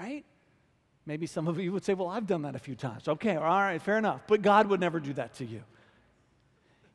Right? 0.00 0.24
Maybe 1.06 1.26
some 1.26 1.46
of 1.46 1.60
you 1.60 1.70
would 1.70 1.84
say, 1.84 1.94
Well, 1.94 2.08
I've 2.08 2.26
done 2.26 2.42
that 2.42 2.56
a 2.56 2.58
few 2.58 2.74
times. 2.74 3.06
Okay, 3.06 3.36
all 3.36 3.44
right, 3.44 3.80
fair 3.80 3.96
enough. 3.96 4.22
But 4.26 4.42
God 4.42 4.66
would 4.66 4.80
never 4.80 4.98
do 4.98 5.12
that 5.12 5.34
to 5.34 5.44
you. 5.44 5.62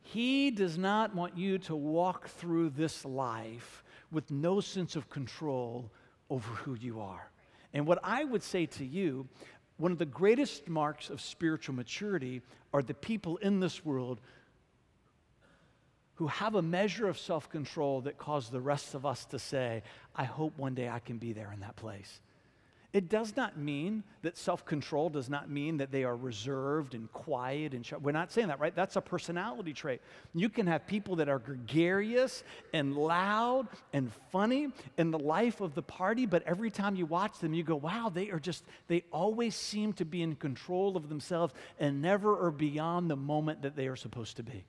He 0.02 0.52
does 0.52 0.78
not 0.78 1.16
want 1.16 1.38
you 1.38 1.58
to 1.60 1.76
walk 1.76 2.28
through 2.28 2.72
this 2.72 3.06
life 3.06 3.84
with 4.12 4.30
no 4.32 4.60
sense 4.60 4.96
of 4.96 5.10
control 5.10 5.90
over 6.30 6.50
who 6.54 6.76
you 6.76 7.00
are. 7.00 7.30
And 7.74 7.86
what 7.86 8.00
I 8.04 8.24
would 8.24 8.44
say 8.44 8.66
to 8.66 8.86
you, 8.86 9.28
one 9.78 9.92
of 9.92 9.98
the 9.98 10.06
greatest 10.06 10.68
marks 10.68 11.10
of 11.10 11.22
spiritual 11.22 11.76
maturity 11.76 12.42
are 12.74 12.82
the 12.82 12.94
people 12.94 13.38
in 13.38 13.60
this 13.60 13.86
world 13.86 14.20
who 16.16 16.28
have 16.28 16.56
a 16.56 16.62
measure 16.62 17.08
of 17.08 17.18
self 17.18 17.50
control 17.50 18.02
that 18.02 18.18
cause 18.18 18.50
the 18.50 18.62
rest 18.62 18.94
of 18.94 19.06
us 19.06 19.26
to 19.26 19.40
say, 19.40 19.82
I 20.16 20.26
hope 20.26 20.58
one 20.58 20.76
day 20.76 20.88
I 20.88 21.00
can 21.00 21.18
be 21.18 21.34
there 21.34 21.52
in 21.52 21.62
that 21.62 21.76
place. 21.76 22.22
It 22.94 23.08
does 23.08 23.38
not 23.38 23.58
mean 23.58 24.04
that 24.22 24.38
self 24.38 24.66
control 24.66 25.10
does 25.10 25.30
not 25.30 25.50
mean 25.50 25.78
that 25.78 25.92
they 25.92 26.04
are 26.04 26.16
reserved 26.16 26.94
and 26.94 27.10
quiet 27.14 27.74
and 27.74 27.90
we're 28.02 28.12
not 28.12 28.34
saying 28.34 28.50
that, 28.50 28.60
right? 28.60 28.76
That's 28.76 28.98
a 28.98 29.02
personality 29.02 29.72
trait. 29.72 30.02
You 30.34 30.50
can 30.50 30.68
have 30.68 30.86
people 30.86 31.16
that 31.18 31.30
are 31.30 31.40
gregarious 31.40 32.44
and 32.74 32.98
loud 32.98 33.70
and 33.94 34.12
funny 34.32 34.68
in 34.98 35.12
the 35.12 35.20
life 35.20 35.62
of 35.62 35.74
the 35.74 35.82
party, 35.82 36.26
but 36.26 36.44
every 36.44 36.70
time 36.70 36.96
you 36.96 37.06
watch 37.06 37.40
them, 37.40 37.54
you 37.54 37.64
go, 37.64 37.78
wow, 37.78 38.12
they 38.14 38.30
are 38.30 38.40
just, 38.40 38.66
they 38.88 39.04
always 39.12 39.56
seem 39.56 39.94
to 39.94 40.06
be 40.06 40.22
in 40.22 40.36
control 40.36 40.98
of 40.98 41.08
themselves 41.08 41.54
and 41.80 42.02
never 42.02 42.46
are 42.46 42.52
beyond 42.52 43.10
the 43.10 43.16
moment 43.16 43.62
that 43.62 43.78
they 43.78 43.88
are 43.88 43.96
supposed 43.96 44.36
to 44.36 44.44
be. 44.44 44.66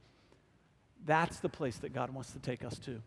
That's 1.04 1.40
the 1.40 1.48
place 1.48 1.78
that 1.78 1.92
God 1.92 2.10
wants 2.10 2.30
to 2.32 2.38
take 2.38 2.64
us 2.64 2.78
to. 2.80 3.02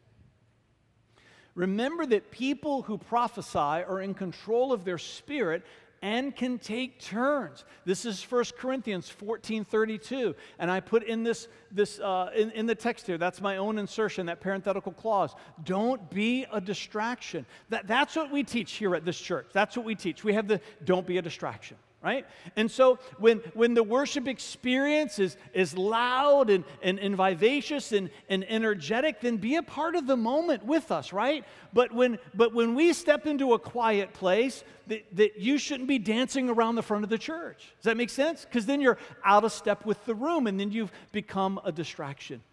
Remember 1.55 2.05
that 2.05 2.31
people 2.31 2.81
who 2.83 2.97
prophesy 2.97 3.57
are 3.57 4.01
in 4.01 4.13
control 4.13 4.73
of 4.73 4.83
their 4.83 4.97
spirit 4.97 5.63
and 6.01 6.35
can 6.35 6.59
take 6.59 6.99
turns. 6.99 7.63
This 7.85 8.05
is 8.05 8.21
1 8.21 8.43
Corinthians 8.59 9.09
14 9.09 9.63
32. 9.63 10.35
And 10.59 10.69
I 10.69 10.79
put 10.81 11.03
in 11.03 11.23
this, 11.23 11.47
this 11.71 11.99
uh, 11.99 12.29
in, 12.35 12.51
in 12.51 12.65
the 12.65 12.75
text 12.75 13.07
here, 13.07 13.17
that's 13.17 13.41
my 13.41 13.57
own 13.57 13.79
insertion, 13.79 14.27
that 14.27 14.41
parenthetical 14.41 14.91
clause. 14.91 15.33
Don't 15.63 16.07
be 16.11 16.45
a 16.51 16.59
distraction. 16.59 17.45
That, 17.69 17.87
that's 17.87 18.15
what 18.15 18.31
we 18.31 18.43
teach 18.43 18.73
here 18.73 18.93
at 18.93 19.05
this 19.05 19.19
church. 19.19 19.47
That's 19.53 19.75
what 19.75 19.85
we 19.85 19.95
teach. 19.95 20.23
We 20.23 20.33
have 20.33 20.47
the 20.47 20.61
don't 20.83 21.07
be 21.07 21.17
a 21.17 21.21
distraction 21.21 21.77
right? 22.05 22.27
And 22.55 22.69
so 22.69 22.99
when, 23.17 23.39
when 23.55 23.73
the 23.73 23.81
worship 23.81 24.27
experience 24.27 25.17
is, 25.17 25.37
is 25.53 25.75
loud 25.75 26.51
and, 26.51 26.63
and, 26.83 26.99
and 26.99 27.17
vivacious 27.17 27.91
and, 27.91 28.11
and 28.29 28.45
energetic, 28.47 29.21
then 29.21 29.37
be 29.37 29.55
a 29.55 29.63
part 29.63 29.95
of 29.95 30.05
the 30.05 30.15
moment 30.15 30.63
with 30.63 30.91
us, 30.91 31.11
right? 31.11 31.43
But 31.73 31.91
when, 31.91 32.19
but 32.35 32.53
when 32.53 32.75
we 32.75 32.93
step 32.93 33.25
into 33.25 33.53
a 33.53 33.59
quiet 33.59 34.13
place, 34.13 34.63
that, 34.85 35.03
that 35.15 35.39
you 35.39 35.57
shouldn't 35.57 35.89
be 35.89 35.97
dancing 35.97 36.47
around 36.47 36.75
the 36.75 36.83
front 36.83 37.03
of 37.03 37.09
the 37.09 37.17
church. 37.17 37.73
Does 37.77 37.85
that 37.85 37.97
make 37.97 38.11
sense? 38.11 38.45
Because 38.45 38.67
then 38.67 38.81
you're 38.81 38.99
out 39.23 39.43
of 39.43 39.51
step 39.51 39.83
with 39.83 40.05
the 40.05 40.13
room 40.13 40.45
and 40.45 40.59
then 40.59 40.71
you've 40.71 40.91
become 41.11 41.59
a 41.65 41.71
distraction 41.71 42.43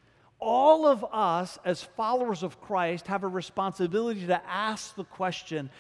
all 0.43 0.89
of 0.89 1.07
us 1.13 1.57
as 1.65 1.85
followers 1.85 2.43
of 2.43 2.61
Christ 2.61 3.07
have 3.07 3.23
a 3.23 3.29
responsibility 3.29 4.27
to 4.27 4.43
ask 4.45 4.97
the 4.97 5.05
question 5.05 5.71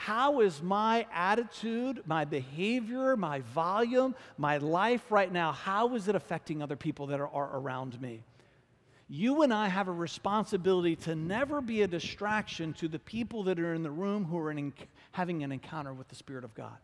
how 0.00 0.40
is 0.40 0.62
my 0.62 1.06
attitude, 1.12 2.02
my 2.06 2.24
behavior, 2.24 3.18
my 3.18 3.40
volume, 3.40 4.14
my 4.38 4.56
life 4.56 5.02
right 5.12 5.30
now, 5.30 5.52
how 5.52 5.94
is 5.94 6.08
it 6.08 6.14
affecting 6.14 6.62
other 6.62 6.74
people 6.74 7.08
that 7.08 7.20
are, 7.20 7.28
are 7.28 7.58
around 7.58 8.00
me? 8.00 8.22
You 9.10 9.42
and 9.42 9.52
I 9.52 9.68
have 9.68 9.88
a 9.88 9.92
responsibility 9.92 10.96
to 10.96 11.14
never 11.14 11.60
be 11.60 11.82
a 11.82 11.86
distraction 11.86 12.72
to 12.74 12.88
the 12.88 12.98
people 12.98 13.42
that 13.44 13.60
are 13.60 13.74
in 13.74 13.82
the 13.82 13.90
room 13.90 14.24
who 14.24 14.38
are 14.38 14.50
in, 14.50 14.72
having 15.12 15.44
an 15.44 15.52
encounter 15.52 15.92
with 15.92 16.08
the 16.08 16.14
Spirit 16.14 16.44
of 16.44 16.54
God. 16.54 16.78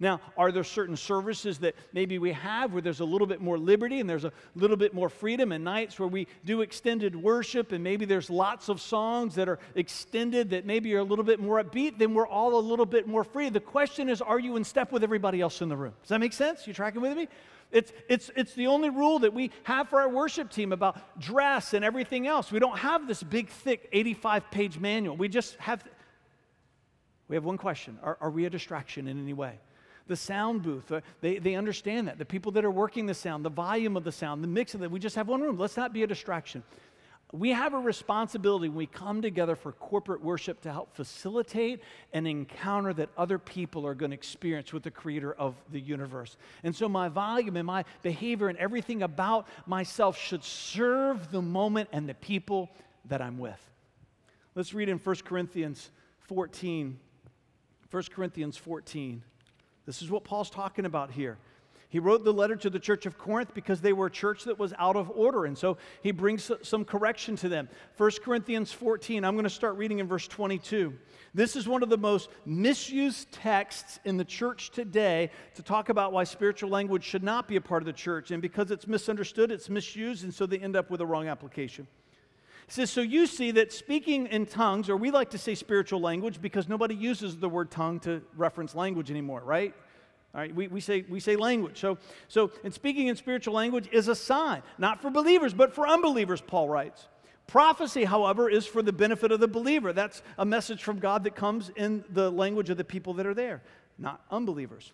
Now, 0.00 0.22
are 0.38 0.50
there 0.50 0.64
certain 0.64 0.96
services 0.96 1.58
that 1.58 1.74
maybe 1.92 2.18
we 2.18 2.32
have 2.32 2.72
where 2.72 2.80
there's 2.80 3.00
a 3.00 3.04
little 3.04 3.26
bit 3.26 3.42
more 3.42 3.58
liberty 3.58 4.00
and 4.00 4.08
there's 4.08 4.24
a 4.24 4.32
little 4.54 4.78
bit 4.78 4.94
more 4.94 5.10
freedom, 5.10 5.52
and 5.52 5.62
nights 5.62 5.98
where 5.98 6.08
we 6.08 6.26
do 6.46 6.62
extended 6.62 7.14
worship 7.14 7.72
and 7.72 7.84
maybe 7.84 8.06
there's 8.06 8.30
lots 8.30 8.70
of 8.70 8.80
songs 8.80 9.34
that 9.34 9.46
are 9.46 9.58
extended 9.74 10.50
that 10.50 10.64
maybe 10.64 10.94
are 10.94 11.00
a 11.00 11.04
little 11.04 11.24
bit 11.24 11.38
more 11.38 11.62
upbeat, 11.62 11.98
then 11.98 12.14
we're 12.14 12.26
all 12.26 12.58
a 12.58 12.60
little 12.60 12.86
bit 12.86 13.06
more 13.06 13.24
free. 13.24 13.50
The 13.50 13.60
question 13.60 14.08
is, 14.08 14.22
are 14.22 14.38
you 14.38 14.56
in 14.56 14.64
step 14.64 14.90
with 14.90 15.04
everybody 15.04 15.42
else 15.42 15.60
in 15.60 15.68
the 15.68 15.76
room? 15.76 15.92
Does 16.00 16.08
that 16.08 16.20
make 16.20 16.32
sense? 16.32 16.66
You 16.66 16.72
tracking 16.72 17.02
with 17.02 17.14
me? 17.14 17.28
It's, 17.70 17.92
it's, 18.08 18.30
it's 18.34 18.54
the 18.54 18.68
only 18.68 18.88
rule 18.88 19.18
that 19.20 19.34
we 19.34 19.50
have 19.64 19.90
for 19.90 20.00
our 20.00 20.08
worship 20.08 20.50
team 20.50 20.72
about 20.72 21.20
dress 21.20 21.74
and 21.74 21.84
everything 21.84 22.26
else. 22.26 22.50
We 22.50 22.58
don't 22.58 22.78
have 22.78 23.06
this 23.06 23.22
big, 23.22 23.50
thick 23.50 23.86
85 23.92 24.50
page 24.50 24.78
manual. 24.78 25.14
We 25.14 25.28
just 25.28 25.56
have, 25.56 25.84
we 27.28 27.36
have 27.36 27.44
one 27.44 27.58
question 27.58 27.98
Are, 28.02 28.16
are 28.20 28.30
we 28.30 28.46
a 28.46 28.50
distraction 28.50 29.06
in 29.06 29.20
any 29.20 29.34
way? 29.34 29.58
The 30.10 30.16
sound 30.16 30.62
booth. 30.62 30.90
Uh, 30.90 31.00
they, 31.20 31.38
they 31.38 31.54
understand 31.54 32.08
that. 32.08 32.18
The 32.18 32.24
people 32.24 32.50
that 32.52 32.64
are 32.64 32.70
working 32.70 33.06
the 33.06 33.14
sound, 33.14 33.44
the 33.44 33.48
volume 33.48 33.96
of 33.96 34.02
the 34.02 34.10
sound, 34.10 34.42
the 34.42 34.48
mix 34.48 34.74
of 34.74 34.82
it. 34.82 34.90
We 34.90 34.98
just 34.98 35.14
have 35.14 35.28
one 35.28 35.40
room. 35.40 35.56
Let's 35.56 35.76
not 35.76 35.92
be 35.92 36.02
a 36.02 36.06
distraction. 36.06 36.64
We 37.32 37.50
have 37.50 37.74
a 37.74 37.78
responsibility 37.78 38.68
when 38.68 38.76
we 38.76 38.86
come 38.86 39.22
together 39.22 39.54
for 39.54 39.70
corporate 39.70 40.20
worship 40.20 40.60
to 40.62 40.72
help 40.72 40.96
facilitate 40.96 41.80
an 42.12 42.26
encounter 42.26 42.92
that 42.94 43.08
other 43.16 43.38
people 43.38 43.86
are 43.86 43.94
going 43.94 44.10
to 44.10 44.16
experience 44.16 44.72
with 44.72 44.82
the 44.82 44.90
creator 44.90 45.32
of 45.32 45.54
the 45.70 45.78
universe. 45.78 46.36
And 46.64 46.74
so, 46.74 46.88
my 46.88 47.08
volume 47.08 47.56
and 47.56 47.64
my 47.64 47.84
behavior 48.02 48.48
and 48.48 48.58
everything 48.58 49.04
about 49.04 49.46
myself 49.64 50.18
should 50.18 50.42
serve 50.42 51.30
the 51.30 51.40
moment 51.40 51.88
and 51.92 52.08
the 52.08 52.14
people 52.14 52.68
that 53.04 53.22
I'm 53.22 53.38
with. 53.38 53.60
Let's 54.56 54.74
read 54.74 54.88
in 54.88 54.98
1 54.98 55.16
Corinthians 55.24 55.92
14. 56.22 56.98
1 57.92 58.02
Corinthians 58.12 58.56
14. 58.56 59.22
This 59.90 60.02
is 60.02 60.10
what 60.10 60.22
Paul's 60.22 60.50
talking 60.50 60.84
about 60.84 61.10
here. 61.10 61.36
He 61.88 61.98
wrote 61.98 62.22
the 62.22 62.32
letter 62.32 62.54
to 62.54 62.70
the 62.70 62.78
church 62.78 63.06
of 63.06 63.18
Corinth 63.18 63.54
because 63.54 63.80
they 63.80 63.92
were 63.92 64.06
a 64.06 64.10
church 64.10 64.44
that 64.44 64.56
was 64.56 64.72
out 64.78 64.94
of 64.94 65.10
order. 65.10 65.46
And 65.46 65.58
so 65.58 65.78
he 66.00 66.12
brings 66.12 66.48
some 66.62 66.84
correction 66.84 67.34
to 67.34 67.48
them. 67.48 67.68
1 67.96 68.10
Corinthians 68.22 68.70
14, 68.70 69.24
I'm 69.24 69.34
going 69.34 69.42
to 69.42 69.50
start 69.50 69.76
reading 69.76 69.98
in 69.98 70.06
verse 70.06 70.28
22. 70.28 70.94
This 71.34 71.56
is 71.56 71.66
one 71.66 71.82
of 71.82 71.88
the 71.88 71.98
most 71.98 72.30
misused 72.46 73.32
texts 73.32 73.98
in 74.04 74.16
the 74.16 74.24
church 74.24 74.70
today 74.70 75.32
to 75.56 75.62
talk 75.64 75.88
about 75.88 76.12
why 76.12 76.22
spiritual 76.22 76.70
language 76.70 77.02
should 77.02 77.24
not 77.24 77.48
be 77.48 77.56
a 77.56 77.60
part 77.60 77.82
of 77.82 77.86
the 77.86 77.92
church. 77.92 78.30
And 78.30 78.40
because 78.40 78.70
it's 78.70 78.86
misunderstood, 78.86 79.50
it's 79.50 79.68
misused, 79.68 80.22
and 80.22 80.32
so 80.32 80.46
they 80.46 80.58
end 80.58 80.76
up 80.76 80.88
with 80.88 81.00
a 81.00 81.06
wrong 81.06 81.26
application. 81.26 81.88
Says, 82.70 82.88
So 82.88 83.00
you 83.00 83.26
see 83.26 83.50
that 83.50 83.72
speaking 83.72 84.28
in 84.28 84.46
tongues, 84.46 84.88
or 84.88 84.96
we 84.96 85.10
like 85.10 85.30
to 85.30 85.38
say 85.38 85.56
spiritual 85.56 86.00
language 86.00 86.40
because 86.40 86.68
nobody 86.68 86.94
uses 86.94 87.36
the 87.36 87.48
word 87.48 87.68
tongue 87.68 87.98
to 88.00 88.22
reference 88.36 88.76
language 88.76 89.10
anymore, 89.10 89.42
right? 89.44 89.74
All 90.32 90.40
right, 90.40 90.54
we, 90.54 90.68
we, 90.68 90.80
say, 90.80 91.04
we 91.08 91.18
say 91.18 91.34
language. 91.34 91.80
So, 91.80 91.98
so, 92.28 92.52
and 92.62 92.72
speaking 92.72 93.08
in 93.08 93.16
spiritual 93.16 93.54
language 93.54 93.88
is 93.90 94.06
a 94.06 94.14
sign, 94.14 94.62
not 94.78 95.02
for 95.02 95.10
believers, 95.10 95.52
but 95.52 95.74
for 95.74 95.88
unbelievers, 95.88 96.40
Paul 96.40 96.68
writes. 96.68 97.08
Prophecy, 97.48 98.04
however, 98.04 98.48
is 98.48 98.64
for 98.64 98.82
the 98.82 98.92
benefit 98.92 99.32
of 99.32 99.40
the 99.40 99.48
believer. 99.48 99.92
That's 99.92 100.22
a 100.38 100.44
message 100.44 100.84
from 100.84 101.00
God 101.00 101.24
that 101.24 101.34
comes 101.34 101.72
in 101.74 102.04
the 102.10 102.30
language 102.30 102.70
of 102.70 102.76
the 102.76 102.84
people 102.84 103.14
that 103.14 103.26
are 103.26 103.34
there, 103.34 103.62
not 103.98 104.24
unbelievers. 104.30 104.92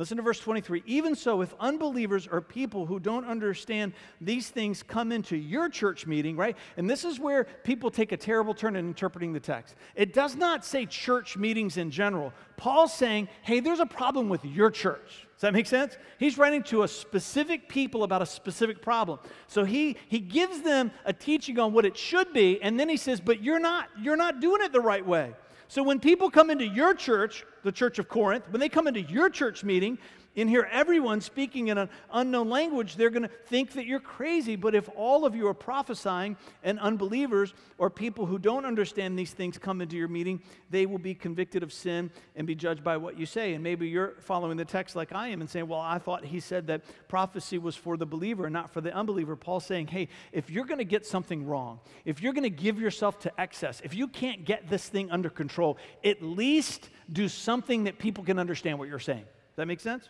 Listen 0.00 0.16
to 0.16 0.22
verse 0.22 0.40
23. 0.40 0.82
Even 0.86 1.14
so, 1.14 1.42
if 1.42 1.52
unbelievers 1.60 2.26
or 2.26 2.40
people 2.40 2.86
who 2.86 2.98
don't 2.98 3.26
understand 3.26 3.92
these 4.18 4.48
things 4.48 4.82
come 4.82 5.12
into 5.12 5.36
your 5.36 5.68
church 5.68 6.06
meeting, 6.06 6.38
right? 6.38 6.56
And 6.78 6.88
this 6.88 7.04
is 7.04 7.20
where 7.20 7.44
people 7.44 7.90
take 7.90 8.10
a 8.10 8.16
terrible 8.16 8.54
turn 8.54 8.76
in 8.76 8.86
interpreting 8.86 9.34
the 9.34 9.40
text. 9.40 9.74
It 9.94 10.14
does 10.14 10.36
not 10.36 10.64
say 10.64 10.86
church 10.86 11.36
meetings 11.36 11.76
in 11.76 11.90
general. 11.90 12.32
Paul's 12.56 12.94
saying, 12.94 13.28
hey, 13.42 13.60
there's 13.60 13.78
a 13.78 13.84
problem 13.84 14.30
with 14.30 14.42
your 14.42 14.70
church. 14.70 15.26
Does 15.34 15.42
that 15.42 15.52
make 15.52 15.66
sense? 15.66 15.98
He's 16.18 16.38
writing 16.38 16.62
to 16.62 16.84
a 16.84 16.88
specific 16.88 17.68
people 17.68 18.02
about 18.02 18.22
a 18.22 18.26
specific 18.26 18.80
problem. 18.80 19.18
So 19.48 19.64
he, 19.64 19.98
he 20.08 20.18
gives 20.18 20.62
them 20.62 20.92
a 21.04 21.12
teaching 21.12 21.58
on 21.58 21.74
what 21.74 21.84
it 21.84 21.98
should 21.98 22.32
be, 22.32 22.58
and 22.62 22.80
then 22.80 22.88
he 22.88 22.96
says, 22.96 23.20
but 23.20 23.42
you're 23.42 23.60
not, 23.60 23.90
you're 24.00 24.16
not 24.16 24.40
doing 24.40 24.62
it 24.62 24.72
the 24.72 24.80
right 24.80 25.06
way. 25.06 25.34
So 25.70 25.84
when 25.84 26.00
people 26.00 26.30
come 26.30 26.50
into 26.50 26.66
your 26.66 26.94
church, 26.94 27.46
the 27.62 27.70
church 27.70 28.00
of 28.00 28.08
Corinth, 28.08 28.42
when 28.50 28.58
they 28.58 28.68
come 28.68 28.88
into 28.88 29.02
your 29.02 29.30
church 29.30 29.62
meeting, 29.62 29.98
and 30.40 30.50
hear 30.50 30.68
everyone 30.70 31.20
speaking 31.20 31.68
in 31.68 31.78
an 31.78 31.88
unknown 32.12 32.48
language, 32.48 32.96
they're 32.96 33.10
going 33.10 33.22
to 33.22 33.28
think 33.28 33.72
that 33.72 33.86
you're 33.86 34.00
crazy. 34.00 34.56
But 34.56 34.74
if 34.74 34.88
all 34.96 35.24
of 35.24 35.34
you 35.34 35.46
are 35.48 35.54
prophesying 35.54 36.36
and 36.62 36.78
unbelievers 36.78 37.54
or 37.78 37.90
people 37.90 38.26
who 38.26 38.38
don't 38.38 38.64
understand 38.64 39.18
these 39.18 39.32
things 39.32 39.58
come 39.58 39.80
into 39.80 39.96
your 39.96 40.08
meeting, 40.08 40.42
they 40.70 40.86
will 40.86 40.98
be 40.98 41.14
convicted 41.14 41.62
of 41.62 41.72
sin 41.72 42.10
and 42.36 42.46
be 42.46 42.54
judged 42.54 42.82
by 42.82 42.96
what 42.96 43.18
you 43.18 43.26
say. 43.26 43.54
And 43.54 43.62
maybe 43.62 43.88
you're 43.88 44.14
following 44.20 44.56
the 44.56 44.64
text 44.64 44.96
like 44.96 45.12
I 45.12 45.28
am 45.28 45.40
and 45.40 45.50
saying, 45.50 45.68
Well, 45.68 45.80
I 45.80 45.98
thought 45.98 46.24
he 46.24 46.40
said 46.40 46.66
that 46.68 46.82
prophecy 47.08 47.58
was 47.58 47.76
for 47.76 47.96
the 47.96 48.06
believer 48.06 48.46
and 48.46 48.52
not 48.52 48.70
for 48.72 48.80
the 48.80 48.94
unbeliever. 48.94 49.36
Paul's 49.36 49.66
saying, 49.66 49.88
Hey, 49.88 50.08
if 50.32 50.50
you're 50.50 50.64
going 50.64 50.78
to 50.78 50.84
get 50.84 51.06
something 51.06 51.46
wrong, 51.46 51.80
if 52.04 52.22
you're 52.22 52.32
going 52.32 52.44
to 52.44 52.50
give 52.50 52.80
yourself 52.80 53.18
to 53.20 53.40
excess, 53.40 53.80
if 53.84 53.94
you 53.94 54.08
can't 54.08 54.44
get 54.44 54.70
this 54.70 54.88
thing 54.88 55.10
under 55.10 55.30
control, 55.30 55.76
at 56.04 56.22
least 56.22 56.88
do 57.12 57.28
something 57.28 57.84
that 57.84 57.98
people 57.98 58.24
can 58.24 58.38
understand 58.38 58.78
what 58.78 58.88
you're 58.88 58.98
saying. 58.98 59.24
Does 59.24 59.56
that 59.56 59.66
make 59.66 59.80
sense? 59.80 60.08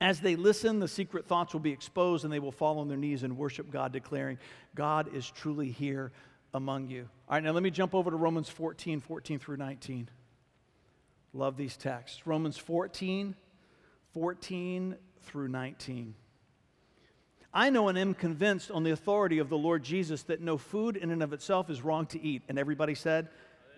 As 0.00 0.20
they 0.20 0.36
listen, 0.36 0.78
the 0.78 0.88
secret 0.88 1.26
thoughts 1.26 1.52
will 1.52 1.60
be 1.60 1.72
exposed 1.72 2.24
and 2.24 2.32
they 2.32 2.38
will 2.38 2.52
fall 2.52 2.78
on 2.80 2.88
their 2.88 2.98
knees 2.98 3.22
and 3.22 3.36
worship 3.36 3.70
God, 3.70 3.92
declaring, 3.92 4.38
God 4.74 5.14
is 5.14 5.28
truly 5.28 5.70
here 5.70 6.12
among 6.52 6.88
you. 6.88 7.08
All 7.28 7.36
right, 7.36 7.42
now 7.42 7.52
let 7.52 7.62
me 7.62 7.70
jump 7.70 7.94
over 7.94 8.10
to 8.10 8.16
Romans 8.16 8.48
14, 8.48 9.00
14 9.00 9.38
through 9.38 9.56
19. 9.56 10.08
Love 11.32 11.56
these 11.56 11.76
texts. 11.76 12.26
Romans 12.26 12.58
14, 12.58 13.34
14 14.12 14.96
through 15.22 15.48
19. 15.48 16.14
I 17.52 17.70
know 17.70 17.88
and 17.88 17.98
am 17.98 18.12
convinced 18.12 18.70
on 18.70 18.84
the 18.84 18.90
authority 18.90 19.38
of 19.38 19.48
the 19.48 19.56
Lord 19.56 19.82
Jesus 19.82 20.24
that 20.24 20.42
no 20.42 20.58
food 20.58 20.96
in 20.96 21.10
and 21.10 21.22
of 21.22 21.32
itself 21.32 21.70
is 21.70 21.82
wrong 21.82 22.04
to 22.06 22.22
eat. 22.22 22.42
And 22.48 22.58
everybody 22.58 22.94
said, 22.94 23.28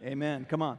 Amen. 0.05 0.47
Come 0.49 0.63
on. 0.63 0.79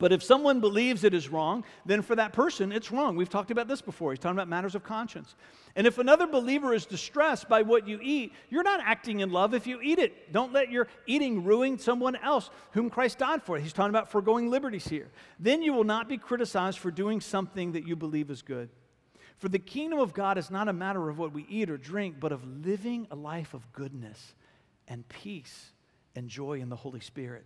But 0.00 0.12
if 0.12 0.22
someone 0.22 0.60
believes 0.60 1.04
it 1.04 1.12
is 1.12 1.28
wrong, 1.28 1.62
then 1.84 2.00
for 2.00 2.16
that 2.16 2.32
person, 2.32 2.72
it's 2.72 2.90
wrong. 2.90 3.16
We've 3.16 3.28
talked 3.28 3.50
about 3.50 3.68
this 3.68 3.82
before. 3.82 4.12
He's 4.12 4.18
talking 4.18 4.38
about 4.38 4.48
matters 4.48 4.74
of 4.74 4.82
conscience. 4.82 5.36
And 5.76 5.86
if 5.86 5.98
another 5.98 6.26
believer 6.26 6.72
is 6.72 6.86
distressed 6.86 7.50
by 7.50 7.60
what 7.60 7.86
you 7.86 8.00
eat, 8.02 8.32
you're 8.48 8.62
not 8.62 8.80
acting 8.82 9.20
in 9.20 9.30
love 9.30 9.52
if 9.52 9.66
you 9.66 9.78
eat 9.82 9.98
it. 9.98 10.32
Don't 10.32 10.54
let 10.54 10.70
your 10.70 10.88
eating 11.06 11.44
ruin 11.44 11.78
someone 11.78 12.16
else 12.16 12.48
whom 12.70 12.88
Christ 12.88 13.18
died 13.18 13.42
for. 13.42 13.58
He's 13.58 13.74
talking 13.74 13.90
about 13.90 14.10
foregoing 14.10 14.48
liberties 14.50 14.88
here. 14.88 15.10
Then 15.38 15.60
you 15.62 15.74
will 15.74 15.84
not 15.84 16.08
be 16.08 16.16
criticized 16.16 16.78
for 16.78 16.90
doing 16.90 17.20
something 17.20 17.72
that 17.72 17.86
you 17.86 17.94
believe 17.94 18.30
is 18.30 18.40
good. 18.40 18.70
For 19.36 19.50
the 19.50 19.58
kingdom 19.58 19.98
of 19.98 20.14
God 20.14 20.38
is 20.38 20.50
not 20.50 20.68
a 20.68 20.72
matter 20.72 21.10
of 21.10 21.18
what 21.18 21.34
we 21.34 21.44
eat 21.46 21.68
or 21.68 21.76
drink, 21.76 22.16
but 22.18 22.32
of 22.32 22.42
living 22.64 23.06
a 23.10 23.16
life 23.16 23.52
of 23.52 23.70
goodness 23.74 24.34
and 24.88 25.06
peace 25.10 25.72
and 26.16 26.26
joy 26.26 26.60
in 26.60 26.70
the 26.70 26.76
Holy 26.76 27.00
Spirit. 27.00 27.44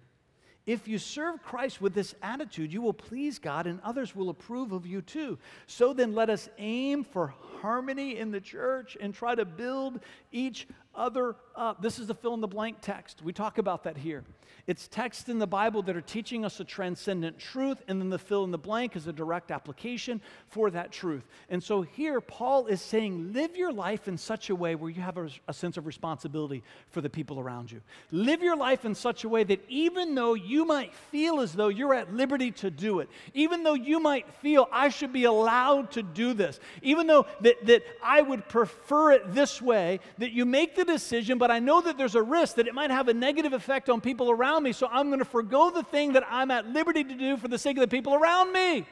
If 0.66 0.88
you 0.88 0.98
serve 0.98 1.42
Christ 1.42 1.82
with 1.82 1.92
this 1.92 2.14
attitude, 2.22 2.72
you 2.72 2.80
will 2.80 2.94
please 2.94 3.38
God 3.38 3.66
and 3.66 3.80
others 3.82 4.16
will 4.16 4.30
approve 4.30 4.72
of 4.72 4.86
you 4.86 5.02
too. 5.02 5.38
So 5.66 5.92
then, 5.92 6.14
let 6.14 6.30
us 6.30 6.48
aim 6.56 7.04
for 7.04 7.34
harmony 7.60 8.18
in 8.18 8.30
the 8.30 8.40
church 8.40 8.96
and 8.98 9.12
try 9.12 9.34
to 9.34 9.44
build 9.44 10.00
each 10.32 10.66
other 10.96 11.36
up. 11.56 11.80
This 11.82 11.98
is 11.98 12.06
the 12.06 12.14
fill 12.14 12.34
in 12.34 12.40
the 12.40 12.48
blank 12.48 12.78
text. 12.80 13.22
We 13.22 13.32
talk 13.32 13.58
about 13.58 13.84
that 13.84 13.96
here. 13.96 14.24
It's 14.66 14.88
texts 14.88 15.28
in 15.28 15.38
the 15.38 15.46
Bible 15.46 15.82
that 15.82 15.94
are 15.94 16.00
teaching 16.00 16.42
us 16.44 16.58
a 16.58 16.64
transcendent 16.64 17.38
truth, 17.38 17.82
and 17.86 18.00
then 18.00 18.08
the 18.08 18.18
fill 18.18 18.44
in 18.44 18.50
the 18.50 18.56
blank 18.56 18.96
is 18.96 19.06
a 19.06 19.12
direct 19.12 19.50
application 19.50 20.22
for 20.48 20.70
that 20.70 20.90
truth. 20.90 21.26
And 21.50 21.62
so 21.62 21.82
here, 21.82 22.20
Paul 22.22 22.66
is 22.66 22.80
saying, 22.80 23.34
live 23.34 23.56
your 23.56 23.72
life 23.72 24.08
in 24.08 24.16
such 24.16 24.48
a 24.48 24.54
way 24.54 24.74
where 24.74 24.90
you 24.90 25.02
have 25.02 25.18
a, 25.18 25.28
a 25.48 25.52
sense 25.52 25.76
of 25.76 25.86
responsibility 25.86 26.62
for 26.88 27.02
the 27.02 27.10
people 27.10 27.38
around 27.38 27.70
you. 27.70 27.82
Live 28.10 28.42
your 28.42 28.56
life 28.56 28.86
in 28.86 28.94
such 28.94 29.24
a 29.24 29.28
way 29.28 29.44
that 29.44 29.62
even 29.68 30.14
though 30.14 30.32
you 30.32 30.64
might 30.64 30.94
feel 30.94 31.40
as 31.40 31.52
though 31.52 31.68
you're 31.68 31.94
at 31.94 32.14
liberty 32.14 32.50
to 32.52 32.70
do 32.70 33.00
it, 33.00 33.10
even 33.34 33.64
though 33.64 33.74
you 33.74 34.00
might 34.00 34.32
feel 34.34 34.66
I 34.72 34.88
should 34.88 35.12
be 35.12 35.24
allowed 35.24 35.90
to 35.92 36.02
do 36.02 36.32
this, 36.32 36.58
even 36.80 37.06
though 37.06 37.26
that, 37.42 37.66
that 37.66 37.82
I 38.02 38.22
would 38.22 38.48
prefer 38.48 39.12
it 39.12 39.34
this 39.34 39.60
way, 39.60 40.00
that 40.16 40.32
you 40.32 40.46
make 40.46 40.74
the 40.74 40.83
decision, 40.84 41.38
but 41.38 41.50
I 41.50 41.58
know 41.58 41.80
that 41.80 41.98
there's 41.98 42.14
a 42.14 42.22
risk 42.22 42.56
that 42.56 42.66
it 42.66 42.74
might 42.74 42.90
have 42.90 43.08
a 43.08 43.14
negative 43.14 43.52
effect 43.52 43.88
on 43.88 44.00
people 44.00 44.30
around 44.30 44.62
me, 44.62 44.72
so 44.72 44.88
I'm 44.90 45.08
going 45.08 45.18
to 45.18 45.24
forego 45.24 45.70
the 45.70 45.82
thing 45.82 46.12
that 46.12 46.24
I'm 46.30 46.50
at 46.50 46.68
liberty 46.68 47.04
to 47.04 47.14
do 47.14 47.36
for 47.36 47.48
the 47.48 47.58
sake 47.58 47.76
of 47.76 47.80
the 47.80 47.88
people 47.88 48.14
around 48.14 48.52
me. 48.52 48.86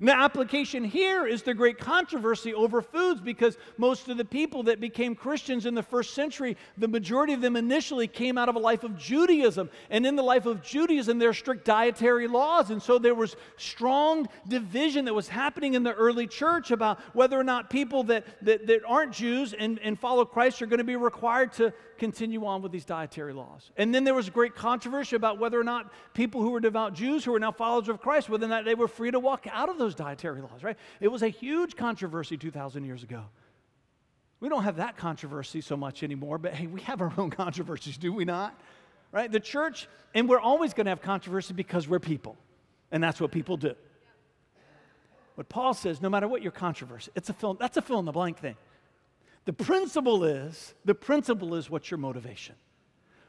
And 0.00 0.08
the 0.08 0.16
application 0.16 0.82
here 0.82 1.24
is 1.26 1.42
the 1.42 1.54
great 1.54 1.78
controversy 1.78 2.52
over 2.52 2.82
foods 2.82 3.20
because 3.20 3.56
most 3.78 4.08
of 4.08 4.16
the 4.16 4.24
people 4.24 4.64
that 4.64 4.80
became 4.80 5.14
Christians 5.14 5.66
in 5.66 5.74
the 5.74 5.84
first 5.84 6.14
century, 6.14 6.56
the 6.76 6.88
majority 6.88 7.32
of 7.32 7.40
them 7.40 7.54
initially 7.54 8.08
came 8.08 8.36
out 8.36 8.48
of 8.48 8.56
a 8.56 8.58
life 8.58 8.82
of 8.82 8.98
Judaism. 8.98 9.70
And 9.90 10.04
in 10.04 10.16
the 10.16 10.22
life 10.22 10.46
of 10.46 10.62
Judaism, 10.62 11.18
there 11.18 11.28
are 11.28 11.34
strict 11.34 11.64
dietary 11.64 12.26
laws. 12.26 12.70
And 12.70 12.82
so 12.82 12.98
there 12.98 13.14
was 13.14 13.36
strong 13.56 14.28
division 14.48 15.04
that 15.04 15.14
was 15.14 15.28
happening 15.28 15.74
in 15.74 15.84
the 15.84 15.92
early 15.92 16.26
church 16.26 16.72
about 16.72 16.98
whether 17.14 17.38
or 17.38 17.44
not 17.44 17.70
people 17.70 18.02
that, 18.04 18.26
that, 18.42 18.66
that 18.66 18.80
aren't 18.86 19.12
Jews 19.12 19.52
and, 19.52 19.78
and 19.78 19.98
follow 19.98 20.24
Christ 20.24 20.60
are 20.60 20.66
going 20.66 20.78
to 20.78 20.84
be 20.84 20.96
required 20.96 21.52
to 21.54 21.72
continue 21.98 22.44
on 22.46 22.62
with 22.62 22.72
these 22.72 22.84
dietary 22.84 23.32
laws. 23.32 23.70
And 23.76 23.94
then 23.94 24.04
there 24.04 24.14
was 24.14 24.28
a 24.28 24.30
great 24.30 24.54
controversy 24.54 25.16
about 25.16 25.38
whether 25.38 25.58
or 25.58 25.64
not 25.64 25.92
people 26.14 26.42
who 26.42 26.50
were 26.50 26.60
devout 26.60 26.94
Jews 26.94 27.24
who 27.24 27.32
were 27.32 27.40
now 27.40 27.52
followers 27.52 27.88
of 27.88 28.00
Christ, 28.00 28.28
whether 28.28 28.46
or 28.46 28.48
not 28.48 28.64
they 28.64 28.74
were 28.74 28.88
free 28.88 29.10
to 29.10 29.20
walk 29.20 29.46
out 29.50 29.68
of 29.68 29.78
those 29.78 29.94
dietary 29.94 30.40
laws, 30.40 30.62
right? 30.62 30.76
It 31.00 31.08
was 31.08 31.22
a 31.22 31.28
huge 31.28 31.76
controversy 31.76 32.36
2,000 32.36 32.84
years 32.84 33.02
ago. 33.02 33.24
We 34.40 34.48
don't 34.48 34.64
have 34.64 34.76
that 34.76 34.96
controversy 34.96 35.60
so 35.60 35.76
much 35.76 36.02
anymore, 36.02 36.38
but 36.38 36.54
hey, 36.54 36.66
we 36.66 36.80
have 36.82 37.00
our 37.00 37.12
own 37.16 37.30
controversies, 37.42 37.96
do 37.96 38.12
we 38.12 38.24
not? 38.24 38.58
Right? 39.12 39.30
The 39.30 39.40
church, 39.40 39.88
and 40.12 40.28
we're 40.28 40.40
always 40.40 40.74
going 40.74 40.86
to 40.86 40.90
have 40.90 41.00
controversy 41.00 41.54
because 41.54 41.88
we're 41.88 42.00
people, 42.00 42.36
and 42.90 43.02
that's 43.02 43.20
what 43.20 43.30
people 43.30 43.56
do. 43.56 43.74
But 45.36 45.48
Paul 45.48 45.74
says, 45.74 46.00
no 46.00 46.08
matter 46.08 46.28
what 46.28 46.42
your 46.42 46.52
controversy, 46.52 47.10
it's 47.14 47.28
a 47.28 47.32
fill, 47.32 47.54
that's 47.54 47.76
a 47.76 47.82
fill 47.82 47.98
in 47.98 48.04
the 48.04 48.12
blank 48.12 48.38
thing. 48.38 48.56
The 49.44 49.52
principle 49.52 50.24
is, 50.24 50.74
the 50.84 50.94
principle 50.94 51.54
is 51.54 51.68
what's 51.68 51.90
your 51.90 51.98
motivation. 51.98 52.54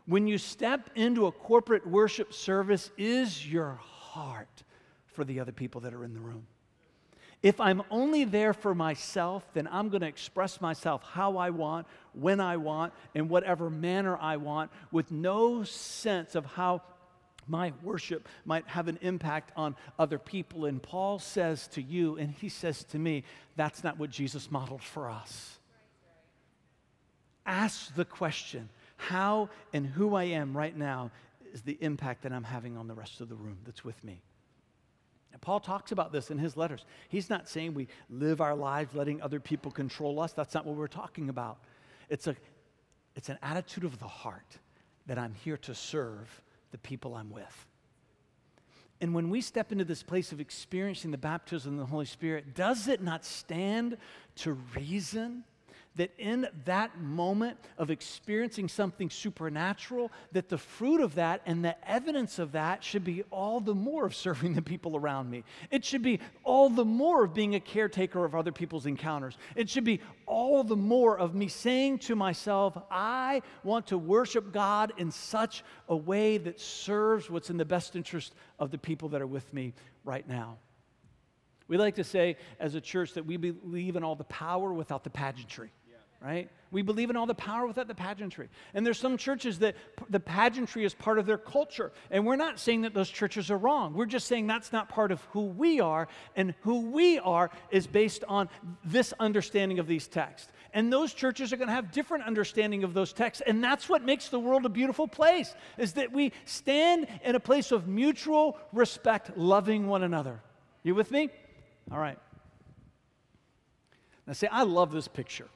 When 0.05 0.27
you 0.27 0.37
step 0.37 0.89
into 0.95 1.25
a 1.25 1.31
corporate 1.31 1.85
worship 1.85 2.33
service, 2.33 2.91
is 2.97 3.45
your 3.45 3.79
heart 3.81 4.63
for 5.07 5.25
the 5.25 5.39
other 5.39 5.51
people 5.51 5.81
that 5.81 5.93
are 5.93 6.03
in 6.03 6.13
the 6.13 6.19
room? 6.19 6.45
If 7.43 7.59
I'm 7.59 7.83
only 7.91 8.23
there 8.23 8.53
for 8.53 8.73
myself, 8.73 9.45
then 9.53 9.67
I'm 9.71 9.89
going 9.89 10.01
to 10.01 10.07
express 10.07 10.61
myself 10.61 11.03
how 11.03 11.37
I 11.37 11.49
want, 11.49 11.85
when 12.13 12.39
I 12.39 12.57
want, 12.57 12.93
in 13.13 13.27
whatever 13.27 13.69
manner 13.69 14.17
I 14.19 14.37
want, 14.37 14.71
with 14.91 15.11
no 15.11 15.63
sense 15.63 16.35
of 16.35 16.45
how 16.45 16.81
my 17.47 17.73
worship 17.83 18.27
might 18.45 18.67
have 18.67 18.87
an 18.87 18.97
impact 19.01 19.51
on 19.55 19.75
other 19.99 20.17
people. 20.17 20.65
And 20.65 20.81
Paul 20.81 21.19
says 21.19 21.67
to 21.69 21.81
you, 21.81 22.17
and 22.17 22.31
he 22.31 22.49
says 22.49 22.83
to 22.85 22.97
me, 22.97 23.23
that's 23.55 23.83
not 23.83 23.99
what 23.99 24.09
Jesus 24.09 24.49
modeled 24.49 24.81
for 24.81 25.09
us. 25.09 25.59
Ask 27.45 27.95
the 27.95 28.05
question 28.05 28.69
how 28.97 29.49
and 29.73 29.85
who 29.85 30.15
I 30.15 30.23
am 30.23 30.55
right 30.55 30.75
now 30.75 31.11
is 31.53 31.61
the 31.61 31.77
impact 31.81 32.23
that 32.23 32.33
I'm 32.33 32.43
having 32.43 32.77
on 32.77 32.87
the 32.87 32.93
rest 32.93 33.21
of 33.21 33.29
the 33.29 33.35
room 33.35 33.57
that's 33.65 33.83
with 33.83 34.01
me. 34.03 34.21
And 35.31 35.41
Paul 35.41 35.59
talks 35.59 35.91
about 35.91 36.11
this 36.11 36.31
in 36.31 36.37
his 36.37 36.55
letters. 36.55 36.85
He's 37.09 37.29
not 37.29 37.49
saying 37.49 37.73
we 37.73 37.87
live 38.09 38.39
our 38.39 38.55
lives 38.55 38.95
letting 38.95 39.21
other 39.21 39.39
people 39.39 39.69
control 39.69 40.19
us. 40.19 40.31
That's 40.31 40.53
not 40.53 40.65
what 40.65 40.75
we're 40.75 40.87
talking 40.87 41.29
about. 41.29 41.57
It's, 42.09 42.27
a, 42.27 42.35
it's 43.15 43.29
an 43.29 43.37
attitude 43.43 43.83
of 43.83 43.99
the 43.99 44.07
heart 44.07 44.57
that 45.07 45.17
I'm 45.17 45.33
here 45.33 45.57
to 45.57 45.75
serve 45.75 46.41
the 46.71 46.77
people 46.77 47.15
I'm 47.15 47.29
with. 47.29 47.67
And 49.01 49.13
when 49.13 49.29
we 49.29 49.41
step 49.41 49.71
into 49.71 49.83
this 49.83 50.03
place 50.03 50.31
of 50.31 50.39
experiencing 50.39 51.11
the 51.11 51.17
baptism 51.17 51.73
of 51.73 51.79
the 51.79 51.85
Holy 51.85 52.05
Spirit, 52.05 52.55
does 52.55 52.87
it 52.87 53.01
not 53.01 53.25
stand 53.25 53.97
to 54.37 54.53
reason 54.73 55.43
that 55.95 56.11
in 56.17 56.47
that 56.65 56.99
moment 56.99 57.57
of 57.77 57.89
experiencing 57.89 58.67
something 58.67 59.09
supernatural, 59.09 60.11
that 60.33 60.49
the 60.49 60.57
fruit 60.57 60.99
of 60.99 61.15
that 61.15 61.41
and 61.45 61.63
the 61.63 61.75
evidence 61.89 62.37
of 62.37 62.51
that 62.51 62.83
should 62.83 63.03
be 63.03 63.23
all 63.31 63.59
the 63.59 63.73
more 63.73 64.05
of 64.05 64.13
serving 64.15 64.53
the 64.53 64.61
people 64.61 64.97
around 64.97 65.29
me. 65.29 65.43
It 65.71 65.85
should 65.85 66.01
be 66.01 66.19
all 66.43 66.69
the 66.69 66.85
more 66.85 67.23
of 67.23 67.33
being 67.33 67.55
a 67.55 67.59
caretaker 67.59 68.25
of 68.25 68.35
other 68.35 68.51
people's 68.51 68.85
encounters. 68.85 69.37
It 69.55 69.69
should 69.69 69.85
be 69.85 70.01
all 70.25 70.63
the 70.63 70.75
more 70.75 71.17
of 71.17 71.33
me 71.33 71.47
saying 71.47 71.99
to 71.99 72.15
myself, 72.15 72.77
I 72.91 73.41
want 73.63 73.87
to 73.87 73.97
worship 73.97 74.51
God 74.51 74.91
in 74.97 75.11
such 75.11 75.63
a 75.87 75.95
way 75.95 76.37
that 76.39 76.59
serves 76.59 77.29
what's 77.29 77.49
in 77.49 77.57
the 77.57 77.65
best 77.65 77.95
interest 77.95 78.33
of 78.59 78.71
the 78.71 78.77
people 78.77 79.09
that 79.09 79.21
are 79.21 79.27
with 79.27 79.53
me 79.53 79.73
right 80.03 80.27
now. 80.27 80.57
We 81.67 81.77
like 81.77 81.95
to 81.95 82.03
say 82.03 82.37
as 82.59 82.75
a 82.75 82.81
church 82.81 83.13
that 83.13 83.25
we 83.25 83.37
believe 83.37 83.95
in 83.95 84.03
all 84.03 84.15
the 84.15 84.25
power 84.25 84.71
without 84.71 85.03
the 85.03 85.09
pageantry 85.09 85.71
right? 86.25 86.49
We 86.71 86.81
believe 86.81 87.11
in 87.11 87.15
all 87.15 87.27
the 87.27 87.35
power 87.35 87.67
without 87.67 87.87
the 87.87 87.93
pageantry. 87.93 88.49
And 88.73 88.83
there's 88.83 88.97
some 88.97 89.15
churches 89.15 89.59
that 89.59 89.75
p- 89.95 90.05
the 90.09 90.19
pageantry 90.19 90.83
is 90.83 90.93
part 90.93 91.19
of 91.19 91.27
their 91.27 91.37
culture. 91.37 91.91
And 92.09 92.25
we're 92.25 92.35
not 92.35 92.59
saying 92.59 92.81
that 92.81 92.95
those 92.95 93.09
churches 93.09 93.51
are 93.51 93.57
wrong. 93.57 93.93
We're 93.93 94.07
just 94.07 94.27
saying 94.27 94.47
that's 94.47 94.73
not 94.73 94.89
part 94.89 95.11
of 95.11 95.21
who 95.31 95.41
we 95.45 95.79
are. 95.79 96.07
And 96.35 96.55
who 96.61 96.91
we 96.91 97.19
are 97.19 97.51
is 97.69 97.85
based 97.85 98.23
on 98.27 98.49
this 98.83 99.13
understanding 99.19 99.77
of 99.77 99.85
these 99.85 100.07
texts. 100.07 100.51
And 100.73 100.91
those 100.91 101.13
churches 101.13 101.53
are 101.53 101.57
going 101.57 101.67
to 101.69 101.73
have 101.73 101.91
different 101.91 102.25
understanding 102.25 102.83
of 102.83 102.95
those 102.95 103.13
texts. 103.13 103.43
And 103.45 103.63
that's 103.63 103.87
what 103.87 104.03
makes 104.03 104.29
the 104.29 104.39
world 104.39 104.65
a 104.65 104.69
beautiful 104.69 105.07
place, 105.07 105.53
is 105.77 105.93
that 105.93 106.11
we 106.11 106.33
stand 106.45 107.07
in 107.23 107.35
a 107.35 107.39
place 107.39 107.71
of 107.71 107.87
mutual 107.87 108.57
respect, 108.73 109.37
loving 109.37 109.87
one 109.87 110.01
another. 110.01 110.41
You 110.81 110.95
with 110.95 111.11
me? 111.11 111.29
All 111.91 111.99
right. 111.99 112.17
Now, 114.25 114.33
say, 114.33 114.47
I 114.47 114.63
love 114.63 114.91
this 114.91 115.07
picture 115.07 115.47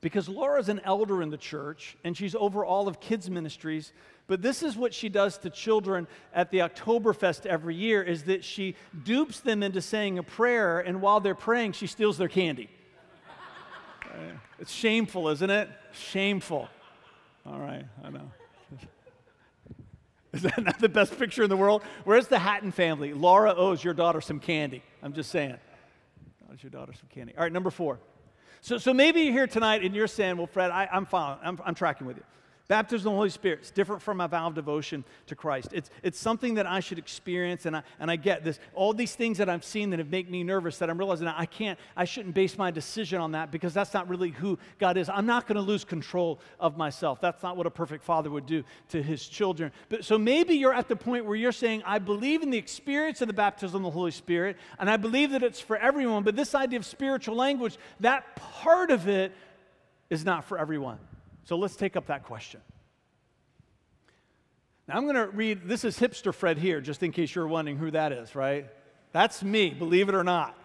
because 0.00 0.28
Laura's 0.28 0.68
an 0.68 0.80
elder 0.84 1.22
in 1.22 1.30
the 1.30 1.36
church 1.36 1.96
and 2.04 2.16
she's 2.16 2.34
over 2.34 2.64
all 2.64 2.88
of 2.88 3.00
kids 3.00 3.30
ministries 3.30 3.92
but 4.30 4.42
this 4.42 4.62
is 4.62 4.76
what 4.76 4.94
she 4.94 5.08
does 5.08 5.38
to 5.38 5.50
children 5.50 6.06
at 6.32 6.52
the 6.52 6.58
Oktoberfest 6.58 7.46
every 7.46 7.74
year 7.74 8.00
is 8.00 8.22
that 8.24 8.44
she 8.44 8.76
dupes 9.02 9.40
them 9.40 9.64
into 9.64 9.82
saying 9.82 10.18
a 10.18 10.22
prayer 10.22 10.78
and 10.78 11.02
while 11.02 11.18
they're 11.18 11.34
praying 11.34 11.72
she 11.72 11.88
steals 11.88 12.16
their 12.16 12.28
candy. 12.28 12.70
It's 14.60 14.70
shameful 14.70 15.30
isn't 15.30 15.50
it? 15.50 15.68
Shameful. 15.92 16.68
All 17.44 17.58
right 17.58 17.84
i 18.04 18.10
know. 18.10 18.30
Is 20.32 20.42
that 20.42 20.62
not 20.62 20.78
the 20.78 20.88
best 20.88 21.18
picture 21.18 21.42
in 21.42 21.50
the 21.50 21.56
world? 21.56 21.82
Where's 22.04 22.28
the 22.28 22.38
hatton 22.38 22.70
family? 22.70 23.12
Laura 23.12 23.52
owes 23.52 23.82
your 23.82 23.94
daughter 23.94 24.20
some 24.20 24.38
candy. 24.38 24.84
I'm 25.02 25.12
just 25.12 25.32
saying. 25.32 25.56
Owes 26.52 26.62
your 26.62 26.70
daughter 26.70 26.92
some 26.92 27.08
candy. 27.12 27.34
All 27.36 27.42
right 27.42 27.52
number 27.52 27.70
four 27.70 27.98
so, 28.60 28.78
so 28.78 28.92
maybe 28.92 29.22
you're 29.22 29.32
here 29.32 29.46
tonight 29.46 29.82
and 29.84 29.94
you're 29.94 30.06
saying, 30.06 30.36
well, 30.36 30.46
Fred, 30.46 30.70
I, 30.70 30.88
am 30.92 31.06
following, 31.06 31.38
I'm, 31.42 31.58
I'm 31.64 31.74
tracking 31.74 32.06
with 32.06 32.16
you. 32.16 32.24
Baptism 32.70 33.08
of 33.08 33.14
the 33.14 33.16
Holy 33.16 33.30
Spirit 33.30 33.62
is 33.62 33.72
different 33.72 34.00
from 34.00 34.18
my 34.18 34.28
vow 34.28 34.46
of 34.46 34.54
devotion 34.54 35.04
to 35.26 35.34
Christ. 35.34 35.70
It's, 35.72 35.90
it's 36.04 36.20
something 36.20 36.54
that 36.54 36.66
I 36.66 36.78
should 36.78 37.00
experience, 37.00 37.66
and 37.66 37.76
I, 37.76 37.82
and 37.98 38.08
I 38.08 38.14
get 38.14 38.44
this. 38.44 38.60
All 38.74 38.94
these 38.94 39.16
things 39.16 39.38
that 39.38 39.48
I've 39.48 39.64
seen 39.64 39.90
that 39.90 39.98
have 39.98 40.08
made 40.08 40.30
me 40.30 40.44
nervous, 40.44 40.78
that 40.78 40.88
I'm 40.88 40.96
realizing 40.96 41.26
I 41.26 41.46
can't, 41.46 41.80
I 41.96 42.04
shouldn't 42.04 42.32
base 42.32 42.56
my 42.56 42.70
decision 42.70 43.20
on 43.20 43.32
that 43.32 43.50
because 43.50 43.74
that's 43.74 43.92
not 43.92 44.08
really 44.08 44.28
who 44.28 44.56
God 44.78 44.96
is. 44.98 45.08
I'm 45.08 45.26
not 45.26 45.48
going 45.48 45.56
to 45.56 45.62
lose 45.62 45.84
control 45.84 46.38
of 46.60 46.76
myself. 46.76 47.20
That's 47.20 47.42
not 47.42 47.56
what 47.56 47.66
a 47.66 47.72
perfect 47.72 48.04
father 48.04 48.30
would 48.30 48.46
do 48.46 48.62
to 48.90 49.02
his 49.02 49.26
children. 49.26 49.72
But 49.88 50.04
so 50.04 50.16
maybe 50.16 50.54
you're 50.54 50.72
at 50.72 50.86
the 50.86 50.94
point 50.94 51.24
where 51.24 51.34
you're 51.34 51.50
saying, 51.50 51.82
I 51.84 51.98
believe 51.98 52.40
in 52.40 52.50
the 52.50 52.58
experience 52.58 53.20
of 53.20 53.26
the 53.26 53.34
baptism 53.34 53.84
of 53.84 53.92
the 53.92 53.98
Holy 53.98 54.12
Spirit, 54.12 54.56
and 54.78 54.88
I 54.88 54.96
believe 54.96 55.32
that 55.32 55.42
it's 55.42 55.60
for 55.60 55.76
everyone, 55.76 56.22
but 56.22 56.36
this 56.36 56.54
idea 56.54 56.78
of 56.78 56.86
spiritual 56.86 57.34
language, 57.34 57.78
that 57.98 58.36
part 58.36 58.92
of 58.92 59.08
it 59.08 59.32
is 60.08 60.24
not 60.24 60.44
for 60.44 60.56
everyone. 60.56 61.00
So 61.50 61.56
let's 61.56 61.74
take 61.74 61.96
up 61.96 62.06
that 62.06 62.22
question. 62.22 62.60
Now 64.86 64.94
I'm 64.96 65.02
going 65.02 65.16
to 65.16 65.26
read, 65.26 65.66
this 65.66 65.84
is 65.84 65.98
Hipster 65.98 66.32
Fred 66.32 66.58
here, 66.58 66.80
just 66.80 67.02
in 67.02 67.10
case 67.10 67.34
you're 67.34 67.48
wondering 67.48 67.76
who 67.76 67.90
that 67.90 68.12
is, 68.12 68.36
right? 68.36 68.68
That's 69.10 69.42
me, 69.42 69.70
believe 69.70 70.08
it 70.08 70.14
or 70.14 70.22
not. 70.22 70.56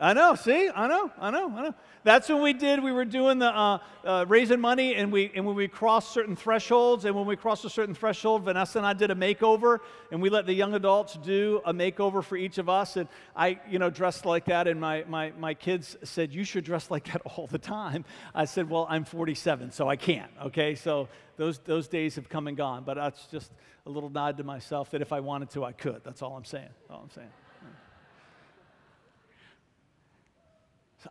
I 0.00 0.14
know, 0.14 0.34
see? 0.34 0.70
I 0.74 0.88
know, 0.88 1.10
I 1.20 1.30
know, 1.30 1.52
I 1.54 1.62
know. 1.62 1.74
That's 2.04 2.30
what 2.30 2.40
we 2.40 2.54
did. 2.54 2.82
We 2.82 2.90
were 2.90 3.04
doing 3.04 3.38
the 3.38 3.54
uh, 3.54 3.78
uh, 4.02 4.24
raising 4.26 4.58
money, 4.58 4.94
and, 4.94 5.12
we, 5.12 5.30
and 5.34 5.44
when 5.44 5.54
we 5.54 5.68
crossed 5.68 6.12
certain 6.12 6.34
thresholds, 6.34 7.04
and 7.04 7.14
when 7.14 7.26
we 7.26 7.36
crossed 7.36 7.66
a 7.66 7.70
certain 7.70 7.94
threshold, 7.94 8.44
Vanessa 8.44 8.78
and 8.78 8.86
I 8.86 8.94
did 8.94 9.10
a 9.10 9.14
makeover, 9.14 9.80
and 10.10 10.22
we 10.22 10.30
let 10.30 10.46
the 10.46 10.54
young 10.54 10.72
adults 10.72 11.18
do 11.22 11.60
a 11.66 11.74
makeover 11.74 12.24
for 12.24 12.38
each 12.38 12.56
of 12.56 12.70
us. 12.70 12.96
And 12.96 13.10
I, 13.36 13.60
you 13.68 13.78
know, 13.78 13.90
dressed 13.90 14.24
like 14.24 14.46
that, 14.46 14.66
and 14.66 14.80
my, 14.80 15.04
my, 15.06 15.32
my 15.38 15.52
kids 15.52 15.98
said, 16.02 16.32
You 16.32 16.44
should 16.44 16.64
dress 16.64 16.90
like 16.90 17.12
that 17.12 17.20
all 17.26 17.46
the 17.46 17.58
time. 17.58 18.06
I 18.34 18.46
said, 18.46 18.70
Well, 18.70 18.86
I'm 18.88 19.04
47, 19.04 19.70
so 19.70 19.86
I 19.86 19.96
can't, 19.96 20.30
okay? 20.46 20.76
So 20.76 21.08
those, 21.36 21.58
those 21.58 21.88
days 21.88 22.14
have 22.14 22.30
come 22.30 22.46
and 22.46 22.56
gone, 22.56 22.84
but 22.84 22.94
that's 22.94 23.26
just 23.26 23.52
a 23.84 23.90
little 23.90 24.08
nod 24.08 24.38
to 24.38 24.44
myself 24.44 24.90
that 24.92 25.02
if 25.02 25.12
I 25.12 25.20
wanted 25.20 25.50
to, 25.50 25.64
I 25.64 25.72
could. 25.72 26.00
That's 26.04 26.22
all 26.22 26.36
I'm 26.36 26.46
saying. 26.46 26.70
All 26.88 27.02
I'm 27.02 27.10
saying. 27.10 27.28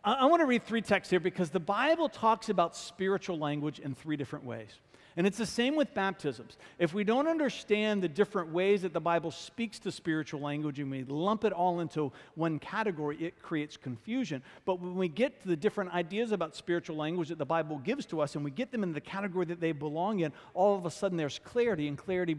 I, 0.04 0.12
I 0.14 0.24
want 0.26 0.40
to 0.40 0.46
read 0.46 0.64
three 0.64 0.82
texts 0.82 1.10
here 1.10 1.20
because 1.20 1.50
the 1.50 1.60
Bible 1.60 2.08
talks 2.08 2.48
about 2.48 2.76
spiritual 2.76 3.38
language 3.38 3.78
in 3.78 3.94
three 3.94 4.16
different 4.16 4.44
ways. 4.44 4.70
And 5.16 5.26
it's 5.26 5.38
the 5.38 5.46
same 5.46 5.74
with 5.74 5.92
baptisms. 5.92 6.56
If 6.78 6.94
we 6.94 7.02
don't 7.02 7.26
understand 7.26 8.00
the 8.00 8.08
different 8.08 8.52
ways 8.52 8.82
that 8.82 8.92
the 8.92 9.00
Bible 9.00 9.32
speaks 9.32 9.80
to 9.80 9.90
spiritual 9.90 10.40
language 10.40 10.78
and 10.78 10.90
we 10.90 11.02
lump 11.02 11.44
it 11.44 11.52
all 11.52 11.80
into 11.80 12.12
one 12.36 12.60
category, 12.60 13.16
it 13.18 13.42
creates 13.42 13.76
confusion. 13.76 14.42
But 14.64 14.80
when 14.80 14.94
we 14.94 15.08
get 15.08 15.42
to 15.42 15.48
the 15.48 15.56
different 15.56 15.92
ideas 15.92 16.30
about 16.30 16.54
spiritual 16.54 16.96
language 16.96 17.28
that 17.28 17.38
the 17.38 17.44
Bible 17.44 17.78
gives 17.78 18.06
to 18.06 18.20
us 18.20 18.36
and 18.36 18.44
we 18.44 18.52
get 18.52 18.70
them 18.70 18.84
in 18.84 18.92
the 18.92 19.00
category 19.00 19.46
that 19.46 19.60
they 19.60 19.72
belong 19.72 20.20
in, 20.20 20.32
all 20.54 20.76
of 20.76 20.86
a 20.86 20.90
sudden 20.90 21.18
there's 21.18 21.40
clarity, 21.40 21.88
and 21.88 21.98
clarity 21.98 22.34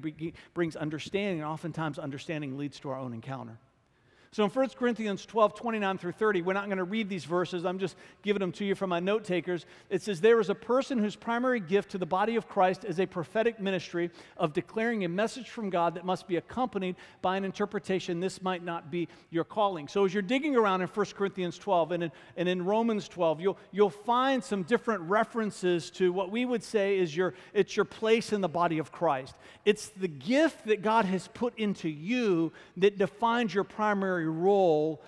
brings 0.53 0.75
understanding, 0.77 1.39
and 1.41 1.47
oftentimes 1.47 1.99
understanding 1.99 2.57
leads 2.57 2.79
to 2.79 2.89
our 2.89 2.97
own 2.97 3.13
encounter. 3.13 3.57
So 4.33 4.45
in 4.45 4.49
1 4.49 4.69
Corinthians 4.79 5.25
12, 5.25 5.55
29 5.55 5.97
through 5.97 6.13
30, 6.13 6.41
we're 6.43 6.53
not 6.53 6.67
going 6.67 6.77
to 6.77 6.85
read 6.85 7.09
these 7.09 7.25
verses. 7.25 7.65
I'm 7.65 7.79
just 7.79 7.97
giving 8.21 8.39
them 8.39 8.53
to 8.53 8.63
you 8.63 8.75
from 8.75 8.89
my 8.89 9.01
note 9.01 9.25
takers. 9.25 9.65
It 9.89 10.01
says, 10.01 10.21
There 10.21 10.39
is 10.39 10.49
a 10.49 10.55
person 10.55 10.97
whose 10.97 11.17
primary 11.17 11.59
gift 11.59 11.91
to 11.91 11.97
the 11.97 12.05
body 12.05 12.37
of 12.37 12.47
Christ 12.47 12.85
is 12.85 13.01
a 13.01 13.05
prophetic 13.05 13.59
ministry 13.59 14.09
of 14.37 14.53
declaring 14.53 15.03
a 15.03 15.09
message 15.09 15.49
from 15.49 15.69
God 15.69 15.95
that 15.95 16.05
must 16.05 16.29
be 16.29 16.37
accompanied 16.37 16.95
by 17.21 17.35
an 17.35 17.43
interpretation. 17.43 18.21
This 18.21 18.41
might 18.41 18.63
not 18.63 18.89
be 18.89 19.09
your 19.31 19.43
calling. 19.43 19.89
So 19.89 20.05
as 20.05 20.13
you're 20.13 20.23
digging 20.23 20.55
around 20.55 20.79
in 20.79 20.87
1 20.87 21.05
Corinthians 21.07 21.57
12 21.57 21.91
and 21.91 22.03
in, 22.03 22.11
and 22.37 22.47
in 22.47 22.63
Romans 22.63 23.09
12, 23.09 23.41
you'll, 23.41 23.57
you'll 23.73 23.89
find 23.89 24.41
some 24.41 24.63
different 24.63 25.01
references 25.01 25.91
to 25.91 26.13
what 26.13 26.31
we 26.31 26.45
would 26.45 26.63
say 26.63 26.97
is 26.97 27.13
your, 27.13 27.33
it's 27.53 27.75
your 27.75 27.83
place 27.83 28.31
in 28.31 28.39
the 28.39 28.47
body 28.47 28.77
of 28.77 28.93
Christ. 28.93 29.35
It's 29.65 29.89
the 29.89 30.07
gift 30.07 30.67
that 30.67 30.81
God 30.81 31.03
has 31.03 31.27
put 31.27 31.59
into 31.59 31.89
you 31.89 32.53
that 32.77 32.97
defines 32.97 33.53
your 33.53 33.65
primary 33.65 34.20
primary 34.21 34.27
role 34.27 35.01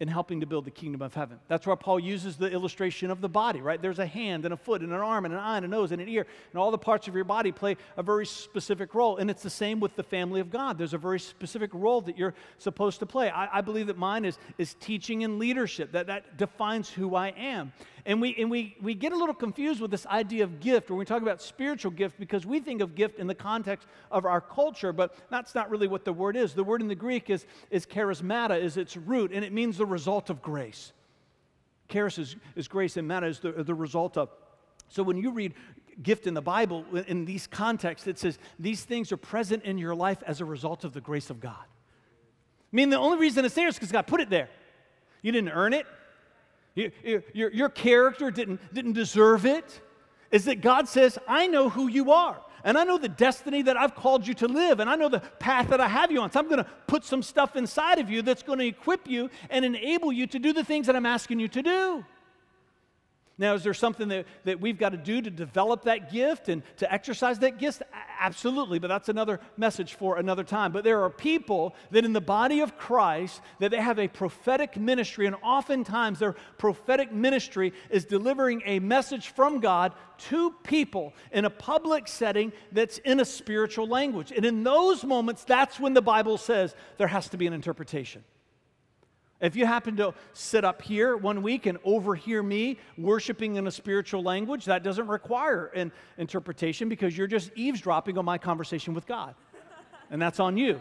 in 0.00 0.06
helping 0.06 0.38
to 0.38 0.46
build 0.46 0.64
the 0.64 0.70
kingdom 0.70 1.02
of 1.02 1.12
heaven. 1.12 1.40
That's 1.48 1.66
why 1.66 1.74
Paul 1.74 1.98
uses 1.98 2.36
the 2.36 2.48
illustration 2.48 3.10
of 3.10 3.20
the 3.20 3.28
body, 3.28 3.60
right? 3.60 3.82
There's 3.82 3.98
a 3.98 4.06
hand 4.06 4.44
and 4.44 4.54
a 4.54 4.56
foot 4.56 4.80
and 4.80 4.92
an 4.92 5.00
arm 5.00 5.24
and 5.24 5.34
an 5.34 5.40
eye 5.40 5.56
and 5.56 5.64
a 5.64 5.68
nose 5.68 5.90
and 5.90 6.00
an 6.00 6.08
ear, 6.08 6.24
and 6.52 6.60
all 6.60 6.70
the 6.70 6.78
parts 6.78 7.08
of 7.08 7.16
your 7.16 7.24
body 7.24 7.50
play 7.50 7.76
a 7.96 8.02
very 8.02 8.24
specific 8.24 8.94
role. 8.94 9.16
And 9.16 9.28
it's 9.28 9.42
the 9.42 9.50
same 9.50 9.80
with 9.80 9.96
the 9.96 10.04
family 10.04 10.40
of 10.40 10.50
God. 10.50 10.78
There's 10.78 10.94
a 10.94 10.98
very 10.98 11.18
specific 11.18 11.70
role 11.74 12.00
that 12.02 12.16
you're 12.16 12.34
supposed 12.58 13.00
to 13.00 13.06
play. 13.06 13.28
I, 13.28 13.58
I 13.58 13.60
believe 13.60 13.88
that 13.88 13.98
mine 13.98 14.24
is, 14.24 14.38
is 14.56 14.74
teaching 14.74 15.24
and 15.24 15.40
leadership, 15.40 15.90
that, 15.90 16.06
that 16.06 16.36
defines 16.36 16.88
who 16.88 17.16
I 17.16 17.30
am. 17.30 17.72
And, 18.08 18.22
we, 18.22 18.34
and 18.38 18.50
we, 18.50 18.74
we 18.80 18.94
get 18.94 19.12
a 19.12 19.16
little 19.16 19.34
confused 19.34 19.82
with 19.82 19.90
this 19.90 20.06
idea 20.06 20.42
of 20.42 20.60
gift 20.60 20.88
when 20.88 20.98
we 20.98 21.04
talk 21.04 21.20
about 21.20 21.42
spiritual 21.42 21.90
gift 21.90 22.18
because 22.18 22.46
we 22.46 22.58
think 22.58 22.80
of 22.80 22.94
gift 22.94 23.18
in 23.18 23.26
the 23.26 23.34
context 23.34 23.86
of 24.10 24.24
our 24.24 24.40
culture, 24.40 24.94
but 24.94 25.14
that's 25.28 25.54
not 25.54 25.68
really 25.68 25.86
what 25.86 26.06
the 26.06 26.12
word 26.14 26.34
is. 26.34 26.54
The 26.54 26.64
word 26.64 26.80
in 26.80 26.88
the 26.88 26.94
Greek 26.94 27.28
is, 27.28 27.44
is 27.70 27.84
charismata, 27.84 28.58
is 28.58 28.78
its 28.78 28.96
root, 28.96 29.30
and 29.30 29.44
it 29.44 29.52
means 29.52 29.76
the 29.76 29.84
result 29.84 30.30
of 30.30 30.40
grace. 30.40 30.94
Charis 31.90 32.16
is, 32.16 32.36
is 32.56 32.66
grace, 32.66 32.96
and 32.96 33.06
mata 33.06 33.26
is 33.26 33.40
the, 33.40 33.52
the 33.52 33.74
result 33.74 34.16
of. 34.16 34.30
So 34.88 35.02
when 35.02 35.18
you 35.18 35.30
read 35.30 35.52
gift 36.02 36.26
in 36.26 36.32
the 36.32 36.40
Bible, 36.40 36.86
in 37.08 37.26
these 37.26 37.46
contexts, 37.46 38.06
it 38.06 38.18
says 38.18 38.38
these 38.58 38.84
things 38.84 39.12
are 39.12 39.18
present 39.18 39.64
in 39.64 39.76
your 39.76 39.94
life 39.94 40.22
as 40.26 40.40
a 40.40 40.46
result 40.46 40.84
of 40.84 40.94
the 40.94 41.02
grace 41.02 41.28
of 41.28 41.40
God. 41.40 41.56
I 41.60 42.76
mean, 42.76 42.88
the 42.88 42.98
only 42.98 43.18
reason 43.18 43.44
it's 43.44 43.54
there 43.54 43.68
is 43.68 43.74
because 43.74 43.92
God 43.92 44.06
put 44.06 44.22
it 44.22 44.30
there. 44.30 44.48
You 45.20 45.30
didn't 45.30 45.50
earn 45.50 45.74
it, 45.74 45.84
you, 46.78 47.22
your, 47.32 47.50
your 47.52 47.68
character 47.68 48.30
didn't, 48.30 48.60
didn't 48.72 48.92
deserve 48.92 49.46
it, 49.46 49.80
is 50.30 50.44
that 50.44 50.60
God 50.60 50.88
says, 50.88 51.18
I 51.26 51.46
know 51.46 51.68
who 51.68 51.88
you 51.88 52.12
are. 52.12 52.40
And 52.64 52.76
I 52.76 52.84
know 52.84 52.98
the 52.98 53.08
destiny 53.08 53.62
that 53.62 53.76
I've 53.76 53.94
called 53.94 54.26
you 54.26 54.34
to 54.34 54.48
live. 54.48 54.80
And 54.80 54.90
I 54.90 54.96
know 54.96 55.08
the 55.08 55.20
path 55.20 55.68
that 55.68 55.80
I 55.80 55.88
have 55.88 56.10
you 56.10 56.20
on. 56.20 56.30
So 56.30 56.40
I'm 56.40 56.48
going 56.48 56.62
to 56.62 56.70
put 56.86 57.04
some 57.04 57.22
stuff 57.22 57.56
inside 57.56 57.98
of 57.98 58.10
you 58.10 58.20
that's 58.20 58.42
going 58.42 58.58
to 58.58 58.66
equip 58.66 59.08
you 59.08 59.30
and 59.48 59.64
enable 59.64 60.12
you 60.12 60.26
to 60.26 60.38
do 60.38 60.52
the 60.52 60.64
things 60.64 60.86
that 60.86 60.96
I'm 60.96 61.06
asking 61.06 61.40
you 61.40 61.48
to 61.48 61.62
do. 61.62 62.04
Now, 63.40 63.54
is 63.54 63.62
there 63.62 63.72
something 63.72 64.08
that, 64.08 64.26
that 64.44 64.60
we've 64.60 64.76
got 64.76 64.88
to 64.88 64.96
do 64.96 65.22
to 65.22 65.30
develop 65.30 65.84
that 65.84 66.10
gift 66.10 66.48
and 66.48 66.62
to 66.78 66.92
exercise 66.92 67.38
that 67.38 67.58
gift? 67.58 67.82
Absolutely, 68.18 68.80
but 68.80 68.88
that's 68.88 69.08
another 69.08 69.38
message 69.56 69.94
for 69.94 70.18
another 70.18 70.42
time. 70.42 70.72
But 70.72 70.82
there 70.82 71.04
are 71.04 71.10
people 71.10 71.76
that 71.92 72.04
in 72.04 72.12
the 72.12 72.20
body 72.20 72.60
of 72.60 72.76
Christ 72.76 73.40
that 73.60 73.70
they 73.70 73.80
have 73.80 74.00
a 74.00 74.08
prophetic 74.08 74.76
ministry, 74.76 75.26
and 75.26 75.36
oftentimes 75.40 76.18
their 76.18 76.34
prophetic 76.58 77.12
ministry 77.12 77.72
is 77.90 78.04
delivering 78.04 78.60
a 78.64 78.80
message 78.80 79.28
from 79.28 79.60
God 79.60 79.92
to 80.18 80.50
people 80.64 81.14
in 81.30 81.44
a 81.44 81.50
public 81.50 82.08
setting 82.08 82.52
that's 82.72 82.98
in 82.98 83.20
a 83.20 83.24
spiritual 83.24 83.86
language. 83.86 84.32
And 84.34 84.44
in 84.44 84.64
those 84.64 85.04
moments, 85.04 85.44
that's 85.44 85.78
when 85.78 85.94
the 85.94 86.02
Bible 86.02 86.38
says 86.38 86.74
there 86.96 87.06
has 87.06 87.28
to 87.28 87.36
be 87.36 87.46
an 87.46 87.52
interpretation. 87.52 88.24
If 89.40 89.54
you 89.54 89.66
happen 89.66 89.96
to 89.96 90.14
sit 90.32 90.64
up 90.64 90.82
here 90.82 91.16
one 91.16 91.42
week 91.42 91.66
and 91.66 91.78
overhear 91.84 92.42
me 92.42 92.78
worshiping 92.96 93.56
in 93.56 93.68
a 93.68 93.70
spiritual 93.70 94.22
language, 94.22 94.64
that 94.64 94.82
doesn't 94.82 95.06
require 95.06 95.66
an 95.66 95.92
interpretation 96.16 96.88
because 96.88 97.16
you're 97.16 97.28
just 97.28 97.52
eavesdropping 97.54 98.18
on 98.18 98.24
my 98.24 98.36
conversation 98.36 98.94
with 98.94 99.06
God. 99.06 99.34
And 100.10 100.20
that's 100.20 100.40
on 100.40 100.56
you. 100.56 100.80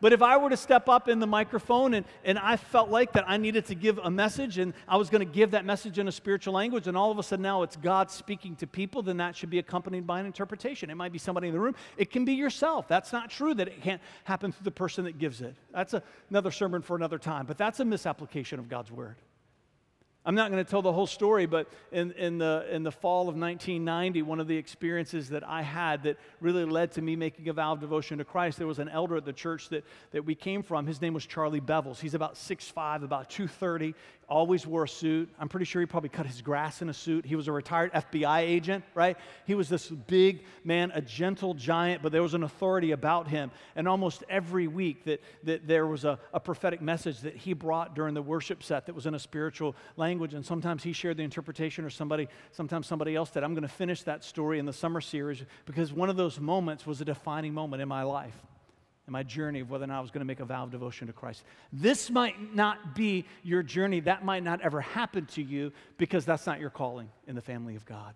But 0.00 0.12
if 0.12 0.22
I 0.22 0.36
were 0.36 0.50
to 0.50 0.56
step 0.56 0.88
up 0.88 1.08
in 1.08 1.18
the 1.18 1.26
microphone 1.26 1.94
and, 1.94 2.06
and 2.24 2.38
I 2.38 2.56
felt 2.56 2.90
like 2.90 3.12
that 3.12 3.24
I 3.26 3.36
needed 3.36 3.66
to 3.66 3.74
give 3.74 3.98
a 3.98 4.10
message 4.10 4.58
and 4.58 4.74
I 4.86 4.96
was 4.96 5.10
going 5.10 5.26
to 5.26 5.32
give 5.32 5.52
that 5.52 5.64
message 5.64 5.98
in 5.98 6.08
a 6.08 6.12
spiritual 6.12 6.54
language, 6.54 6.86
and 6.86 6.96
all 6.96 7.10
of 7.10 7.18
a 7.18 7.22
sudden 7.22 7.42
now 7.42 7.62
it's 7.62 7.76
God 7.76 8.10
speaking 8.10 8.56
to 8.56 8.66
people, 8.66 9.02
then 9.02 9.16
that 9.18 9.36
should 9.36 9.50
be 9.50 9.58
accompanied 9.58 10.06
by 10.06 10.20
an 10.20 10.26
interpretation. 10.26 10.90
It 10.90 10.96
might 10.96 11.12
be 11.12 11.18
somebody 11.18 11.48
in 11.48 11.54
the 11.54 11.60
room, 11.60 11.74
it 11.96 12.10
can 12.10 12.24
be 12.24 12.34
yourself. 12.34 12.88
That's 12.88 13.12
not 13.12 13.30
true 13.30 13.54
that 13.54 13.68
it 13.68 13.82
can't 13.82 14.00
happen 14.24 14.52
through 14.52 14.64
the 14.64 14.70
person 14.70 15.04
that 15.04 15.18
gives 15.18 15.40
it. 15.40 15.54
That's 15.72 15.94
a, 15.94 16.02
another 16.30 16.50
sermon 16.50 16.82
for 16.82 16.96
another 16.96 17.18
time, 17.18 17.46
but 17.46 17.58
that's 17.58 17.80
a 17.80 17.84
misapplication 17.84 18.58
of 18.58 18.68
God's 18.68 18.90
word. 18.90 19.16
I'm 20.26 20.34
not 20.34 20.50
going 20.50 20.62
to 20.62 20.68
tell 20.68 20.82
the 20.82 20.92
whole 20.92 21.06
story, 21.06 21.46
but 21.46 21.68
in, 21.92 22.10
in, 22.12 22.38
the, 22.38 22.66
in 22.68 22.82
the 22.82 22.90
fall 22.90 23.28
of 23.28 23.36
1990, 23.36 24.22
one 24.22 24.40
of 24.40 24.48
the 24.48 24.56
experiences 24.56 25.28
that 25.28 25.46
I 25.46 25.62
had 25.62 26.02
that 26.02 26.18
really 26.40 26.64
led 26.64 26.90
to 26.92 27.02
me 27.02 27.14
making 27.14 27.48
a 27.48 27.52
vow 27.52 27.74
of 27.74 27.80
devotion 27.80 28.18
to 28.18 28.24
Christ, 28.24 28.58
there 28.58 28.66
was 28.66 28.80
an 28.80 28.88
elder 28.88 29.16
at 29.16 29.24
the 29.24 29.32
church 29.32 29.68
that, 29.68 29.84
that 30.10 30.24
we 30.24 30.34
came 30.34 30.64
from. 30.64 30.84
His 30.84 31.00
name 31.00 31.14
was 31.14 31.24
Charlie 31.24 31.60
Bevels. 31.60 32.00
He's 32.00 32.14
about 32.14 32.34
6'5, 32.34 33.04
about 33.04 33.30
230 33.30 33.94
always 34.28 34.66
wore 34.66 34.84
a 34.84 34.88
suit. 34.88 35.28
I'm 35.38 35.48
pretty 35.48 35.66
sure 35.66 35.80
he 35.80 35.86
probably 35.86 36.08
cut 36.08 36.26
his 36.26 36.42
grass 36.42 36.82
in 36.82 36.88
a 36.88 36.94
suit. 36.94 37.24
He 37.24 37.36
was 37.36 37.48
a 37.48 37.52
retired 37.52 37.92
FBI 37.92 38.40
agent, 38.40 38.84
right? 38.94 39.16
He 39.46 39.54
was 39.54 39.68
this 39.68 39.88
big 39.88 40.44
man, 40.64 40.90
a 40.94 41.00
gentle 41.00 41.54
giant, 41.54 42.02
but 42.02 42.12
there 42.12 42.22
was 42.22 42.34
an 42.34 42.42
authority 42.42 42.92
about 42.92 43.28
him. 43.28 43.50
And 43.76 43.86
almost 43.86 44.24
every 44.28 44.66
week 44.66 45.04
that, 45.04 45.22
that 45.44 45.66
there 45.66 45.86
was 45.86 46.04
a, 46.04 46.18
a 46.32 46.40
prophetic 46.40 46.82
message 46.82 47.20
that 47.20 47.36
he 47.36 47.52
brought 47.52 47.94
during 47.94 48.14
the 48.14 48.22
worship 48.22 48.62
set 48.62 48.86
that 48.86 48.94
was 48.94 49.06
in 49.06 49.14
a 49.14 49.18
spiritual 49.18 49.76
language. 49.96 50.15
And 50.18 50.44
sometimes 50.44 50.82
he 50.82 50.92
shared 50.92 51.16
the 51.16 51.22
interpretation 51.22 51.84
or 51.84 51.90
somebody, 51.90 52.28
sometimes 52.52 52.86
somebody 52.86 53.14
else 53.14 53.30
did. 53.30 53.44
I'm 53.44 53.54
going 53.54 53.62
to 53.62 53.68
finish 53.68 54.02
that 54.04 54.24
story 54.24 54.58
in 54.58 54.66
the 54.66 54.72
summer 54.72 55.00
series 55.00 55.44
because 55.64 55.92
one 55.92 56.10
of 56.10 56.16
those 56.16 56.40
moments 56.40 56.86
was 56.86 57.00
a 57.00 57.04
defining 57.04 57.54
moment 57.54 57.82
in 57.82 57.88
my 57.88 58.02
life 58.02 58.36
in 59.06 59.12
my 59.12 59.22
journey 59.22 59.60
of 59.60 59.70
whether 59.70 59.84
or 59.84 59.86
not 59.86 59.98
I 59.98 60.00
was 60.00 60.10
going 60.10 60.20
to 60.20 60.26
make 60.26 60.40
a 60.40 60.44
vow 60.44 60.64
of 60.64 60.70
devotion 60.70 61.06
to 61.06 61.12
Christ. 61.12 61.44
This 61.72 62.10
might 62.10 62.54
not 62.54 62.94
be 62.94 63.24
your 63.44 63.62
journey. 63.62 64.00
That 64.00 64.24
might 64.24 64.42
not 64.42 64.60
ever 64.62 64.80
happen 64.80 65.26
to 65.26 65.42
you 65.42 65.72
because 65.96 66.24
that's 66.24 66.46
not 66.46 66.58
your 66.58 66.70
calling 66.70 67.08
in 67.26 67.36
the 67.36 67.40
family 67.42 67.76
of 67.76 67.86
God. 67.86 68.14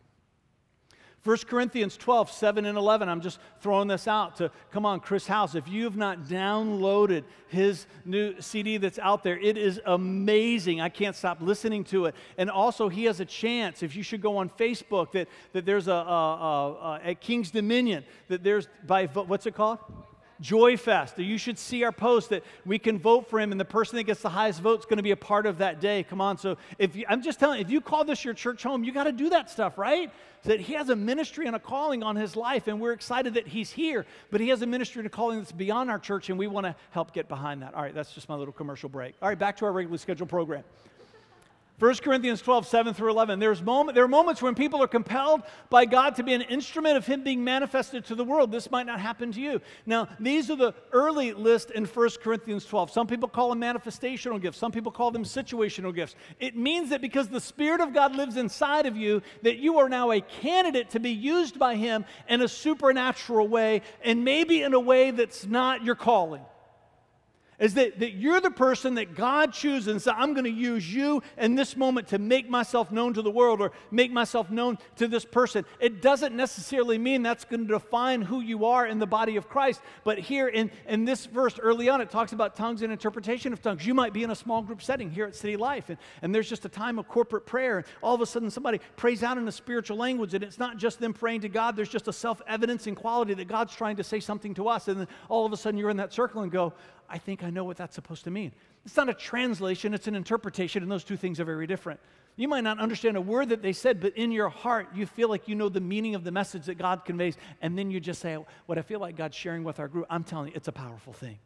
1 1.23 1.37
Corinthians 1.49 1.99
12, 1.99 2.31
7 2.31 2.65
and 2.65 2.79
11. 2.79 3.09
I'm 3.09 3.21
just 3.21 3.41
throwing 3.61 3.89
this 3.89 4.09
out 4.09 4.37
to 4.37 4.51
come 4.71 4.87
on, 4.87 5.01
Chris 5.01 5.27
House. 5.27 5.55
If 5.55 5.69
you 5.69 5.85
have 5.85 5.97
not 5.97 6.23
downloaded 6.23 7.25
his 7.49 7.87
new 8.07 8.41
CD 8.41 8.79
that's 8.79 8.99
out 8.99 9.23
there, 9.23 9.39
it 9.39 9.59
is 9.59 9.83
amazing. 9.85 10.81
I 10.81 10.89
can't 10.89 11.15
stop 11.15 11.43
listening 11.43 11.85
to 11.85 12.07
it. 12.07 12.15
And 12.39 12.51
also, 12.51 12.89
he 12.89 13.05
has 13.05 13.21
a 13.21 13.27
chance, 13.27 13.83
if 13.83 13.95
you 13.95 14.03
should 14.03 14.23
go 14.23 14.39
on 14.39 14.49
Facebook, 14.49 15.13
that, 15.13 15.29
that 15.53 15.67
there's 15.67 15.89
a, 15.89 15.93
a, 15.93 15.97
a, 15.97 16.73
a 16.73 17.01
at 17.05 17.21
King's 17.21 17.51
Dominion, 17.51 18.03
that 18.29 18.43
there's 18.43 18.69
by, 18.87 19.05
what's 19.07 19.45
it 19.45 19.55
called? 19.55 19.79
Joy 20.41 20.77
Fest. 20.77 21.19
You 21.19 21.39
should 21.39 21.59
see 21.59 21.85
our 21.85 21.93
post 21.93 22.31
that 22.31 22.43
we 22.65 22.79
can 22.79 22.99
vote 22.99 23.29
for 23.29 23.39
him, 23.39 23.53
and 23.53 23.61
the 23.61 23.65
person 23.65 23.97
that 23.97 24.05
gets 24.05 24.23
the 24.23 24.31
highest 24.31 24.61
vote 24.61 24.81
is 24.81 24.85
going 24.87 24.97
to 24.97 25.03
be 25.03 25.11
a 25.11 25.17
part 25.17 25.47
of 25.47 25.59
that 25.59 25.81
day. 25.81 26.03
Come 26.05 26.21
on. 26.21 26.39
So 26.39 26.57
if 26.79 26.97
you, 26.97 27.05
I'm 27.09 27.23
just 27.23 27.39
telling 27.39 27.59
you, 27.59 27.65
if 27.65 27.71
you 27.71 27.81
call 27.81 28.05
this 28.05 28.25
your 28.25 28.35
church 28.35 28.63
home, 28.63 28.85
you 28.85 28.93
got 28.93 29.05
to 29.05 29.13
do 29.13 29.31
that 29.31 29.51
stuff, 29.51 29.77
right? 29.77 30.11
That 30.45 30.61
he 30.61 30.73
has 30.73 30.89
a 30.89 30.97
ministry 30.97 31.47
and 31.47 31.55
a 31.55 31.59
calling 31.59 32.03
on 32.03 32.17
his 32.17 32.37
life, 32.37 32.69
and 32.69 32.81
we're 32.81 32.93
excited 32.93 33.35
that 33.35 33.47
he's 33.47 33.71
here, 33.71 34.07
but 34.31 34.41
he 34.41 34.49
has 34.49 34.63
a 34.63 34.67
ministry 34.67 35.01
and 35.01 35.07
a 35.07 35.11
calling 35.11 35.39
that's 35.39 35.53
beyond 35.53 35.91
our 35.91 35.99
church, 35.99 36.31
and 36.31 36.39
we 36.39 36.47
want 36.47 36.65
to 36.65 36.75
help 36.93 37.13
get 37.13 37.29
behind 37.29 37.63
that. 37.63 37.75
All 37.75 37.83
right, 37.83 37.95
that's 37.95 38.15
just 38.15 38.29
my 38.29 38.35
little 38.35 38.53
commercial 38.53 38.89
break. 38.89 39.15
All 39.21 39.29
right, 39.29 39.39
back 39.39 39.59
to 39.59 39.67
our 39.67 39.73
regularly 39.73 39.99
scheduled 39.99 40.31
program. 40.31 40.65
1 41.81 41.95
Corinthians 41.97 42.43
12, 42.43 42.67
7 42.67 42.93
through 42.93 43.11
11. 43.11 43.39
There's 43.39 43.63
moment, 43.63 43.95
there 43.95 44.05
are 44.05 44.09
moments 44.09 44.43
when 44.43 44.55
people 44.55 44.83
are 44.83 44.87
compelled 44.87 45.41
by 45.71 45.87
God 45.87 46.15
to 46.17 46.23
be 46.23 46.35
an 46.35 46.43
instrument 46.43 46.99
of 46.99 47.07
Him 47.07 47.25
being 47.25 47.43
manifested 47.43 48.05
to 48.05 48.15
the 48.15 48.23
world. 48.23 48.53
This 48.53 48.71
might 48.71 48.85
not 48.85 49.01
happen 49.01 49.33
to 49.33 49.41
you. 49.41 49.63
Now, 49.87 50.07
these 50.21 50.51
are 50.51 50.57
the 50.57 50.75
early 50.93 51.33
list 51.33 51.71
in 51.71 51.87
1 51.87 52.11
Corinthians 52.23 52.67
12. 52.67 52.91
Some 52.91 53.07
people 53.07 53.31
call 53.31 53.49
them 53.49 53.63
manifestational 53.63 54.39
gifts, 54.41 54.59
some 54.59 54.73
people 54.73 54.93
call 54.93 55.11
them 55.11 55.25
situational 55.25 55.95
gifts. 55.95 56.17
It 56.39 56.55
means 56.55 56.91
that 56.91 57.01
because 57.01 57.29
the 57.29 57.41
Spirit 57.41 57.81
of 57.81 57.95
God 57.95 58.15
lives 58.15 58.37
inside 58.37 58.85
of 58.85 58.95
you, 58.95 59.23
that 59.41 59.57
you 59.57 59.79
are 59.79 59.89
now 59.89 60.13
a 60.13 60.21
candidate 60.21 60.91
to 60.91 61.01
be 61.01 61.13
used 61.13 61.59
by 61.59 61.77
Him 61.77 62.05
in 62.29 62.43
a 62.43 62.49
supernatural 62.49 63.49
way, 63.49 63.81
and 64.05 64.23
maybe 64.23 64.61
in 64.61 64.75
a 64.75 64.81
way 64.81 65.13
that's 65.13 65.47
not 65.47 65.83
your 65.83 65.95
calling 65.95 66.45
is 67.61 67.75
that, 67.75 68.01
that 68.01 68.15
you're 68.15 68.41
the 68.41 68.51
person 68.51 68.95
that 68.95 69.15
God 69.15 69.53
chooses 69.53 69.89
and 69.89 70.01
says, 70.03 70.15
I'm 70.17 70.33
going 70.33 70.45
to 70.45 70.51
use 70.51 70.93
you 70.93 71.23
in 71.37 71.55
this 71.55 71.77
moment 71.77 72.09
to 72.09 72.19
make 72.19 72.49
myself 72.49 72.91
known 72.91 73.15
to 73.15 73.23
the 73.23 73.31
world 73.31 73.61
or 73.61 73.71
make 73.91 74.11
myself 74.11 74.51
known 74.51 74.79
to 74.97 75.07
this 75.07 75.27
person. 75.27 75.67
It 75.79 76.01
doesn't 76.01 76.35
necessarily 76.35 76.97
mean 76.97 77.23
that's 77.23 77.45
going 77.45 77.69
to 77.69 77.75
define 77.75 78.23
who 78.23 78.41
you 78.41 78.65
are 78.65 78.87
in 78.87 78.99
the 78.99 79.07
body 79.07 79.37
of 79.37 79.49
Christ. 79.49 79.83
But 80.05 80.19
here 80.19 80.49
in, 80.49 80.71
in 80.89 81.05
this 81.05 81.27
verse 81.27 81.59
early 81.59 81.91
on, 81.91 82.01
it 82.01 82.11
talks 82.11 82.33
about 82.33 82.57
tongues 82.57 82.81
and 82.81 82.91
interpretation 82.91 83.53
of 83.53 83.61
tongues. 83.61 83.87
You 83.87 83.93
might 83.93 84.15
be 84.15 84.23
in 84.23 84.31
a 84.31 84.35
small 84.35 84.63
group 84.63 84.83
setting 84.83 85.11
here 85.11 85.27
at 85.27 85.37
City 85.37 85.57
Life, 85.57 85.91
and, 85.91 85.99
and 86.23 86.35
there's 86.35 86.49
just 86.49 86.65
a 86.65 86.71
time 86.71 86.99
of 86.99 87.09
corporate 87.09 87.45
prayer. 87.45 87.79
And 87.79 87.87
all 88.03 88.15
of 88.15 88.23
a 88.23 88.27
sudden, 88.27 88.51
somebody 88.51 88.81
prays 88.97 89.23
out 89.23 89.37
in 89.37 89.47
a 89.47 89.53
spiritual 89.53 89.99
language, 89.99 90.33
and 90.33 90.43
it's 90.43 90.59
not 90.59 90.79
just 90.79 90.99
them 90.99 91.13
praying 91.13 91.43
to 91.43 91.51
God, 91.51 91.77
there's 91.77 91.91
just 91.91 92.09
a 92.09 92.13
self 92.13 92.41
evidencing 92.47 92.95
quality 92.95 93.35
that 93.35 93.49
God's 93.49 93.75
trying 93.75 93.97
to 93.97 94.05
say 94.05 94.19
something 94.19 94.55
to 94.55 94.69
us. 94.69 94.89
And 94.89 95.01
then 95.01 95.09
all 95.29 95.45
of 95.45 95.53
a 95.53 95.59
sudden, 95.59 95.79
you're 95.79 95.91
in 95.91 95.99
that 95.99 96.15
circle 96.15 96.41
and 96.41 96.51
go, 96.51 96.73
I 97.11 97.19
think 97.19 97.43
I 97.43 97.51
know 97.51 97.65
what 97.65 97.77
that's 97.77 97.95
supposed 97.95 98.25
to 98.25 98.31
mean. 98.31 98.53
It's 98.85 98.97
not 98.97 99.09
a 99.09 99.15
translation, 99.15 99.93
it's 99.93 100.07
an 100.07 100.15
interpretation, 100.15 100.83
and 100.83 100.91
those 100.91 101.05
two 101.05 101.17
things 101.17 101.41
are 101.41 101.45
very 101.45 101.67
different. 101.67 102.01
You 102.37 102.49
might 102.49 102.63
not 102.63 102.79
understand 102.79 103.17
a 103.17 103.21
word 103.21 103.51
that 103.51 103.61
they 103.61 103.73
said, 103.73 104.01
but 104.01 104.17
in 104.17 104.33
your 104.33 104.49
heart, 104.49 104.89
you 104.95 105.05
feel 105.05 105.29
like 105.29 105.49
you 105.49 105.55
know 105.55 105.69
the 105.69 105.81
meaning 105.81 106.15
of 106.15 106.25
the 106.25 106.31
message 106.31 106.67
that 106.67 106.79
God 106.79 107.05
conveys, 107.05 107.37
and 107.61 107.77
then 107.77 107.91
you 107.91 108.01
just 108.01 108.21
say, 108.21 108.39
What 108.67 108.79
I 108.79 108.83
feel 108.83 109.01
like 109.01 109.17
God's 109.17 109.37
sharing 109.37 109.65
with 109.65 109.81
our 109.81 109.89
group, 109.89 110.07
I'm 110.09 110.25
telling 110.25 110.49
you, 110.49 110.53
it's 110.55 110.69
a 110.69 110.73
powerful 110.73 111.13
thing. 111.13 111.39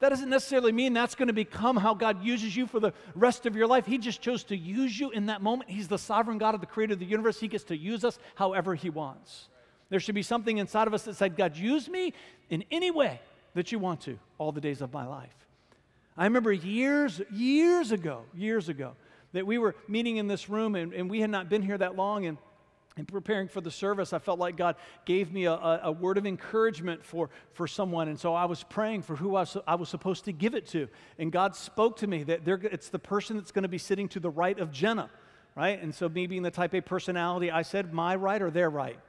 That 0.00 0.10
doesn't 0.10 0.28
necessarily 0.28 0.70
mean 0.70 0.92
that's 0.92 1.14
going 1.14 1.28
to 1.28 1.32
become 1.34 1.76
how 1.76 1.94
God 1.94 2.22
uses 2.22 2.56
you 2.56 2.66
for 2.66 2.78
the 2.78 2.92
rest 3.14 3.46
of 3.46 3.56
your 3.56 3.66
life. 3.66 3.84
He 3.84 3.98
just 3.98 4.20
chose 4.20 4.44
to 4.44 4.56
use 4.56 4.98
you 4.98 5.10
in 5.10 5.26
that 5.26 5.42
moment. 5.42 5.70
He's 5.70 5.88
the 5.88 5.98
sovereign 5.98 6.38
God 6.38 6.54
of 6.54 6.60
the 6.60 6.66
creator 6.66 6.92
of 6.92 7.00
the 7.00 7.06
universe. 7.06 7.40
He 7.40 7.48
gets 7.48 7.64
to 7.64 7.76
use 7.76 8.04
us 8.04 8.18
however 8.36 8.74
He 8.74 8.90
wants. 8.90 9.48
There 9.90 9.98
should 9.98 10.14
be 10.14 10.22
something 10.22 10.58
inside 10.58 10.86
of 10.86 10.94
us 10.94 11.04
that 11.04 11.16
said, 11.16 11.36
God, 11.36 11.56
use 11.56 11.88
me 11.88 12.12
in 12.50 12.64
any 12.70 12.90
way 12.90 13.20
that 13.58 13.72
you 13.72 13.78
want 13.80 14.00
to 14.02 14.16
all 14.38 14.52
the 14.52 14.60
days 14.60 14.80
of 14.82 14.92
my 14.92 15.04
life. 15.04 15.34
I 16.16 16.24
remember 16.24 16.52
years, 16.52 17.20
years 17.32 17.90
ago, 17.90 18.22
years 18.32 18.68
ago, 18.68 18.94
that 19.32 19.48
we 19.48 19.58
were 19.58 19.74
meeting 19.88 20.16
in 20.16 20.28
this 20.28 20.48
room 20.48 20.76
and, 20.76 20.92
and 20.92 21.10
we 21.10 21.20
had 21.20 21.28
not 21.28 21.48
been 21.48 21.62
here 21.62 21.76
that 21.76 21.96
long. 21.96 22.26
And 22.26 22.38
in 22.96 23.04
preparing 23.04 23.48
for 23.48 23.60
the 23.60 23.70
service, 23.72 24.12
I 24.12 24.20
felt 24.20 24.38
like 24.38 24.56
God 24.56 24.76
gave 25.04 25.32
me 25.32 25.46
a, 25.46 25.54
a, 25.54 25.80
a, 25.84 25.92
word 25.92 26.18
of 26.18 26.26
encouragement 26.26 27.04
for, 27.04 27.30
for 27.52 27.66
someone. 27.66 28.06
And 28.06 28.18
so 28.18 28.32
I 28.32 28.44
was 28.44 28.62
praying 28.62 29.02
for 29.02 29.16
who 29.16 29.34
I 29.34 29.40
was, 29.40 29.56
I 29.66 29.74
was 29.74 29.88
supposed 29.88 30.24
to 30.26 30.32
give 30.32 30.54
it 30.54 30.68
to. 30.68 30.86
And 31.18 31.32
God 31.32 31.56
spoke 31.56 31.96
to 31.96 32.06
me 32.06 32.22
that 32.22 32.46
it's 32.46 32.90
the 32.90 33.00
person 33.00 33.36
that's 33.36 33.50
going 33.50 33.64
to 33.64 33.68
be 33.68 33.78
sitting 33.78 34.08
to 34.10 34.20
the 34.20 34.30
right 34.30 34.58
of 34.60 34.70
Jenna, 34.70 35.10
right? 35.56 35.82
And 35.82 35.92
so, 35.92 36.08
me 36.08 36.28
being 36.28 36.42
the 36.44 36.52
type 36.52 36.74
A 36.74 36.80
personality, 36.80 37.50
I 37.50 37.62
said, 37.62 37.92
my 37.92 38.14
right 38.14 38.40
or 38.40 38.52
their 38.52 38.70
right? 38.70 39.00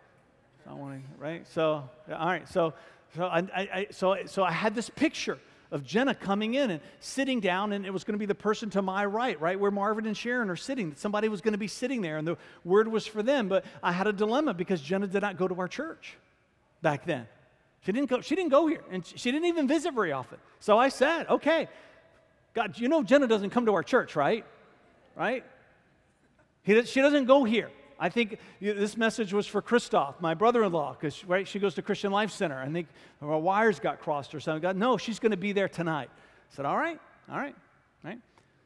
I 0.68 0.74
want 0.74 1.02
to, 1.02 1.22
right? 1.22 1.48
So, 1.48 1.88
all 2.12 2.28
right. 2.28 2.50
So, 2.50 2.74
so 3.16 3.26
I, 3.26 3.40
I, 3.56 3.88
so, 3.92 4.18
so 4.26 4.44
I 4.44 4.52
had 4.52 4.76
this 4.76 4.90
picture 4.90 5.40
of 5.72 5.84
Jenna 5.84 6.16
coming 6.16 6.56
in 6.56 6.72
and 6.72 6.82
sitting 7.00 7.40
down, 7.40 7.74
and 7.74 7.86
it 7.86 7.92
was 7.92 8.04
going 8.04 8.14
to 8.14 8.20
be 8.20 8.26
the 8.26 8.36
person 8.36 8.70
to 8.72 8.82
my 8.82 9.06
right, 9.06 9.40
right 9.40 9.60
where 9.60 9.72
Marvin 9.72 10.06
and 10.08 10.18
Sharon 10.18 10.50
are 10.50 10.56
sitting. 10.56 10.90
That 10.90 11.00
Somebody 11.00 11.28
was 11.28 11.42
going 11.42 11.52
to 11.52 11.60
be 11.60 11.68
sitting 11.68 12.02
there, 12.02 12.18
and 12.18 12.28
the 12.28 12.38
word 12.64 12.88
was 12.88 13.06
for 13.06 13.22
them. 13.22 13.48
But 13.48 13.66
I 13.84 13.92
had 13.92 14.08
a 14.08 14.14
dilemma 14.14 14.54
because 14.54 14.82
Jenna 14.82 15.08
did 15.08 15.22
not 15.22 15.38
go 15.38 15.48
to 15.48 15.60
our 15.60 15.68
church 15.68 16.18
back 16.82 17.06
then. 17.06 17.28
She 17.86 17.92
didn't 17.92 18.10
go, 18.10 18.22
she 18.22 18.36
didn't 18.36 18.50
go 18.50 18.68
here, 18.68 18.84
and 18.92 19.06
she 19.06 19.32
didn't 19.32 19.48
even 19.48 19.68
visit 19.68 19.94
very 19.94 20.12
often. 20.12 20.40
So 20.60 20.78
I 20.78 20.90
said, 20.90 21.28
okay, 21.30 21.68
God, 22.54 22.78
you 22.78 22.90
know 22.90 23.04
Jenna 23.04 23.28
doesn't 23.28 23.52
come 23.52 23.66
to 23.68 23.74
our 23.74 23.84
church, 23.84 24.16
right? 24.16 24.46
Right? 25.16 25.46
He, 26.64 26.84
she 26.84 27.02
doesn't 27.02 27.26
go 27.26 27.44
here. 27.44 27.70
I 28.00 28.10
think 28.10 28.40
this 28.62 28.96
message 28.96 29.34
was 29.34 29.46
for 29.46 29.62
Christoph, 29.62 30.22
my 30.22 30.34
brother-in-law, 30.34 30.94
because 30.94 31.26
right, 31.26 31.48
she 31.48 31.60
goes 31.60 31.76
to 31.76 31.82
Christian 31.82 32.12
Life 32.12 32.32
Center. 32.32 32.58
I 32.58 32.70
think 32.70 32.88
her 33.20 33.38
wires 33.38 33.80
got 33.80 34.00
crossed 34.00 34.34
or 34.34 34.40
something. 34.40 34.62
God, 34.62 34.78
no, 34.78 34.98
she's 34.98 35.20
going 35.20 35.32
to 35.32 35.38
be 35.38 35.52
there 35.52 35.68
tonight. 35.68 36.10
I 36.14 36.56
said, 36.56 36.66
all 36.66 36.78
right, 36.78 37.00
all 37.30 37.38
right, 37.38 37.56
right. 38.04 38.20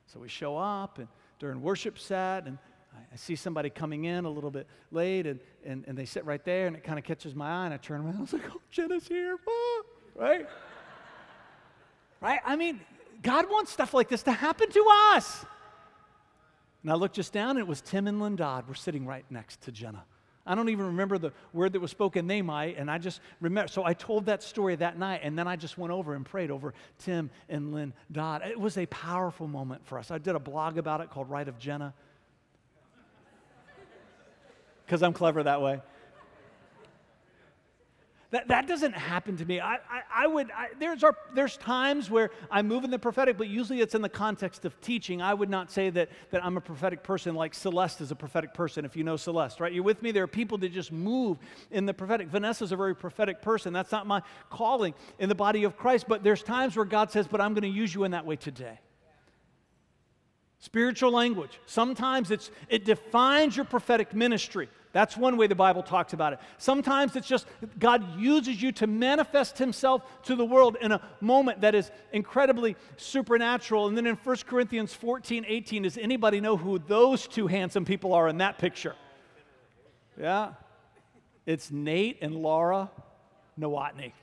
So 0.06 0.20
we 0.20 0.28
show 0.28 0.56
up 0.58 1.00
and 1.00 1.08
during 1.40 1.62
worship 1.62 1.98
set, 1.98 2.46
and 2.46 2.60
I 3.12 3.16
see 3.16 3.36
somebody 3.36 3.70
coming 3.70 4.06
in 4.06 4.26
a 4.26 4.30
little 4.30 4.52
bit 4.52 4.68
late 4.92 5.28
and, 5.28 5.40
and, 5.66 5.84
and 5.88 5.98
they 5.98 6.06
sit 6.06 6.26
right 6.26 6.44
there 6.44 6.68
and 6.68 6.76
it 6.76 6.84
kind 6.84 6.98
of 6.98 7.06
catches 7.06 7.36
my 7.36 7.50
eye 7.50 7.66
and 7.66 7.74
I 7.74 7.78
turn 7.78 8.02
around. 8.02 8.16
I 8.18 8.22
was 8.22 8.34
like, 8.34 8.44
oh, 8.50 8.62
Jenna's 8.72 9.08
here. 9.08 9.38
Right? 10.16 10.48
right? 12.22 12.40
I 12.46 12.56
mean, 12.56 12.82
God 13.22 13.50
wants 13.50 13.72
stuff 13.72 13.94
like 13.94 14.10
this 14.10 14.24
to 14.24 14.32
happen 14.32 14.70
to 14.72 14.86
us. 15.14 15.46
And 16.84 16.92
I 16.92 16.96
looked 16.96 17.16
just 17.16 17.34
down 17.34 17.52
and 17.52 17.60
it 17.60 17.68
was 17.68 17.82
Tim 17.82 18.08
and 18.08 18.22
Lynn 18.22 18.36
Dodd 18.36 18.68
were 18.68 18.76
sitting 18.76 19.06
right 19.06 19.26
next 19.30 19.62
to 19.62 19.72
Jenna. 19.72 20.04
I 20.46 20.56
don't 20.56 20.68
even 20.68 20.88
remember 20.88 21.18
the 21.18 21.32
word 21.54 21.72
that 21.72 21.80
was 21.80 21.92
spoken, 21.92 22.28
they 22.28 22.42
might, 22.42 22.78
and 22.78 22.92
I 22.92 22.98
just 22.98 23.22
remember. 23.40 23.70
So 23.70 23.86
I 23.86 23.94
told 23.94 24.26
that 24.26 24.44
story 24.44 24.76
that 24.76 25.00
night, 25.00 25.22
and 25.24 25.40
then 25.40 25.48
I 25.48 25.56
just 25.56 25.78
went 25.78 25.94
over 25.94 26.16
and 26.16 26.26
prayed 26.26 26.52
over 26.52 26.74
Tim 27.00 27.30
and 27.48 27.74
Lynn 27.74 27.94
Dodd. 28.12 28.42
It 28.46 28.60
was 28.60 28.78
a 28.78 28.86
powerful 28.88 29.48
moment 29.48 29.86
for 29.86 29.98
us. 29.98 30.12
I 30.12 30.18
did 30.18 30.36
a 30.36 30.40
blog 30.40 30.78
about 30.78 31.00
it 31.00 31.10
called 31.10 31.30
Right 31.30 31.48
of 31.48 31.58
Jenna 31.60 31.94
because 34.86 35.02
I'm 35.02 35.14
clever 35.14 35.44
that 35.44 35.62
way. 35.62 35.80
That, 38.34 38.48
that 38.48 38.68
doesn't 38.68 38.94
happen 38.94 39.38
to 39.38 39.46
me. 39.46 39.60
I, 39.60 39.76
I, 39.76 40.02
I 40.12 40.26
would, 40.26 40.50
I, 40.50 40.70
there's, 40.80 41.04
our, 41.04 41.16
there's 41.36 41.56
times 41.56 42.10
where 42.10 42.32
I 42.50 42.64
move 42.64 42.84
in 42.84 42.90
the 42.90 42.98
prophetic, 42.98 43.38
but 43.38 43.48
usually 43.48 43.80
it's 43.80 43.94
in 43.94 44.02
the 44.02 44.10
context 44.10 44.66
of 44.66 44.82
teaching. 44.82 45.22
I 45.22 45.36
would 45.36 45.52
not 45.52 45.72
say 45.72 45.92
that, 45.92 46.10
that 46.32 46.44
I'm 46.44 46.58
a 46.58 46.62
prophetic 46.62 47.04
person 47.04 47.36
like 47.36 47.54
Celeste 47.54 48.02
is 48.02 48.10
a 48.10 48.16
prophetic 48.16 48.56
person, 48.56 48.86
if 48.86 48.96
you 48.96 49.04
know 49.04 49.18
Celeste, 49.18 49.60
right? 49.60 49.72
You're 49.72 49.84
with 49.84 50.02
me? 50.02 50.12
There 50.12 50.24
are 50.24 50.28
people 50.28 50.58
that 50.58 50.74
just 50.74 50.92
move 50.92 51.38
in 51.70 51.86
the 51.86 51.94
prophetic. 51.94 52.28
Vanessa's 52.28 52.72
a 52.72 52.76
very 52.76 52.96
prophetic 52.96 53.40
person. 53.40 53.72
That's 53.72 53.92
not 53.92 54.08
my 54.08 54.24
calling 54.50 54.96
in 55.20 55.30
the 55.30 55.36
body 55.36 55.64
of 55.64 55.78
Christ, 55.78 56.06
but 56.08 56.24
there's 56.24 56.42
times 56.42 56.76
where 56.76 56.86
God 56.86 57.12
says, 57.12 57.28
but 57.28 57.40
I'm 57.40 57.54
going 57.54 57.62
to 57.62 57.70
use 57.70 57.94
you 57.94 58.04
in 58.04 58.10
that 58.12 58.26
way 58.26 58.36
today. 58.36 58.80
Spiritual 60.58 61.12
language. 61.12 61.60
Sometimes 61.68 62.32
it's, 62.32 62.50
it 62.68 62.84
defines 62.84 63.56
your 63.56 63.66
prophetic 63.66 64.16
ministry. 64.16 64.70
That's 64.94 65.18
one 65.18 65.38
way 65.38 65.48
the 65.48 65.56
Bible 65.56 65.82
talks 65.82 66.14
about 66.14 66.34
it. 66.34 66.40
Sometimes 66.60 67.16
it's 67.16 67.28
just 67.28 67.48
God 67.80 68.18
uses 68.18 68.62
you 68.62 68.72
to 68.74 68.88
manifest 68.88 69.58
Himself 69.58 70.04
to 70.24 70.36
the 70.36 70.46
world 70.46 70.78
in 70.80 70.92
a 70.92 71.02
moment 71.20 71.62
that 71.62 71.74
is 71.74 71.92
incredibly 72.14 72.76
supernatural. 72.96 73.88
And 73.88 73.98
then 73.98 74.06
in 74.06 74.16
1 74.16 74.38
Corinthians 74.48 74.94
14 74.94 75.46
18, 75.48 75.84
does 75.84 75.98
anybody 75.98 76.40
know 76.40 76.56
who 76.56 76.78
those 76.78 77.28
two 77.28 77.48
handsome 77.48 77.86
people 77.86 78.14
are 78.14 78.28
in 78.28 78.38
that 78.38 78.60
picture? 78.60 78.96
Yeah? 80.18 80.52
It's 81.48 81.72
Nate 81.72 82.20
and 82.22 82.36
Laura 82.36 82.92
Nowotny. 83.60 84.14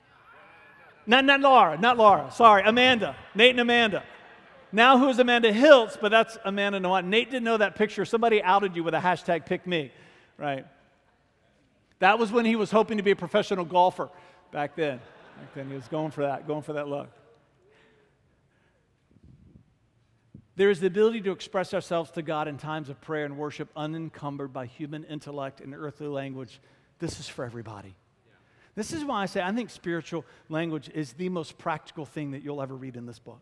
Not, 1.04 1.24
not 1.24 1.40
Laura, 1.40 1.78
not 1.78 1.96
Laura. 1.96 2.30
Sorry, 2.30 2.62
Amanda. 2.64 3.16
Nate 3.34 3.50
and 3.50 3.60
Amanda. 3.60 4.04
Now 4.70 4.98
who's 4.98 5.18
Amanda 5.18 5.52
Hiltz, 5.52 5.98
but 6.00 6.10
that's 6.10 6.38
Amanda 6.44 6.78
Nowotny. 6.78 7.06
Nate 7.06 7.30
didn't 7.32 7.44
know 7.44 7.56
that 7.56 7.74
picture. 7.74 8.04
Somebody 8.04 8.40
outed 8.40 8.76
you 8.76 8.84
with 8.84 8.94
a 8.94 9.00
hashtag 9.00 9.46
pick 9.46 9.66
me, 9.66 9.90
right? 10.40 10.66
That 11.98 12.18
was 12.18 12.32
when 12.32 12.46
he 12.46 12.56
was 12.56 12.70
hoping 12.70 12.96
to 12.96 13.02
be 13.02 13.10
a 13.10 13.16
professional 13.16 13.64
golfer 13.64 14.08
back 14.50 14.74
then. 14.74 14.98
Back 14.98 15.54
then 15.54 15.68
he 15.68 15.74
was 15.74 15.86
going 15.86 16.10
for 16.10 16.22
that, 16.22 16.46
going 16.46 16.62
for 16.62 16.72
that 16.72 16.88
look. 16.88 17.10
There 20.56 20.70
is 20.70 20.80
the 20.80 20.88
ability 20.88 21.20
to 21.22 21.30
express 21.30 21.72
ourselves 21.72 22.10
to 22.12 22.22
God 22.22 22.48
in 22.48 22.58
times 22.58 22.88
of 22.88 23.00
prayer 23.00 23.24
and 23.24 23.38
worship 23.38 23.68
unencumbered 23.76 24.52
by 24.52 24.66
human 24.66 25.04
intellect 25.04 25.60
and 25.60 25.74
earthly 25.74 26.08
language. 26.08 26.60
This 26.98 27.20
is 27.20 27.28
for 27.28 27.44
everybody. 27.44 27.94
This 28.74 28.92
is 28.92 29.04
why 29.04 29.22
I 29.22 29.26
say 29.26 29.42
I 29.42 29.52
think 29.52 29.70
spiritual 29.70 30.24
language 30.48 30.90
is 30.94 31.12
the 31.14 31.28
most 31.28 31.58
practical 31.58 32.04
thing 32.04 32.32
that 32.32 32.42
you'll 32.42 32.62
ever 32.62 32.74
read 32.74 32.96
in 32.96 33.06
this 33.06 33.18
book. 33.18 33.40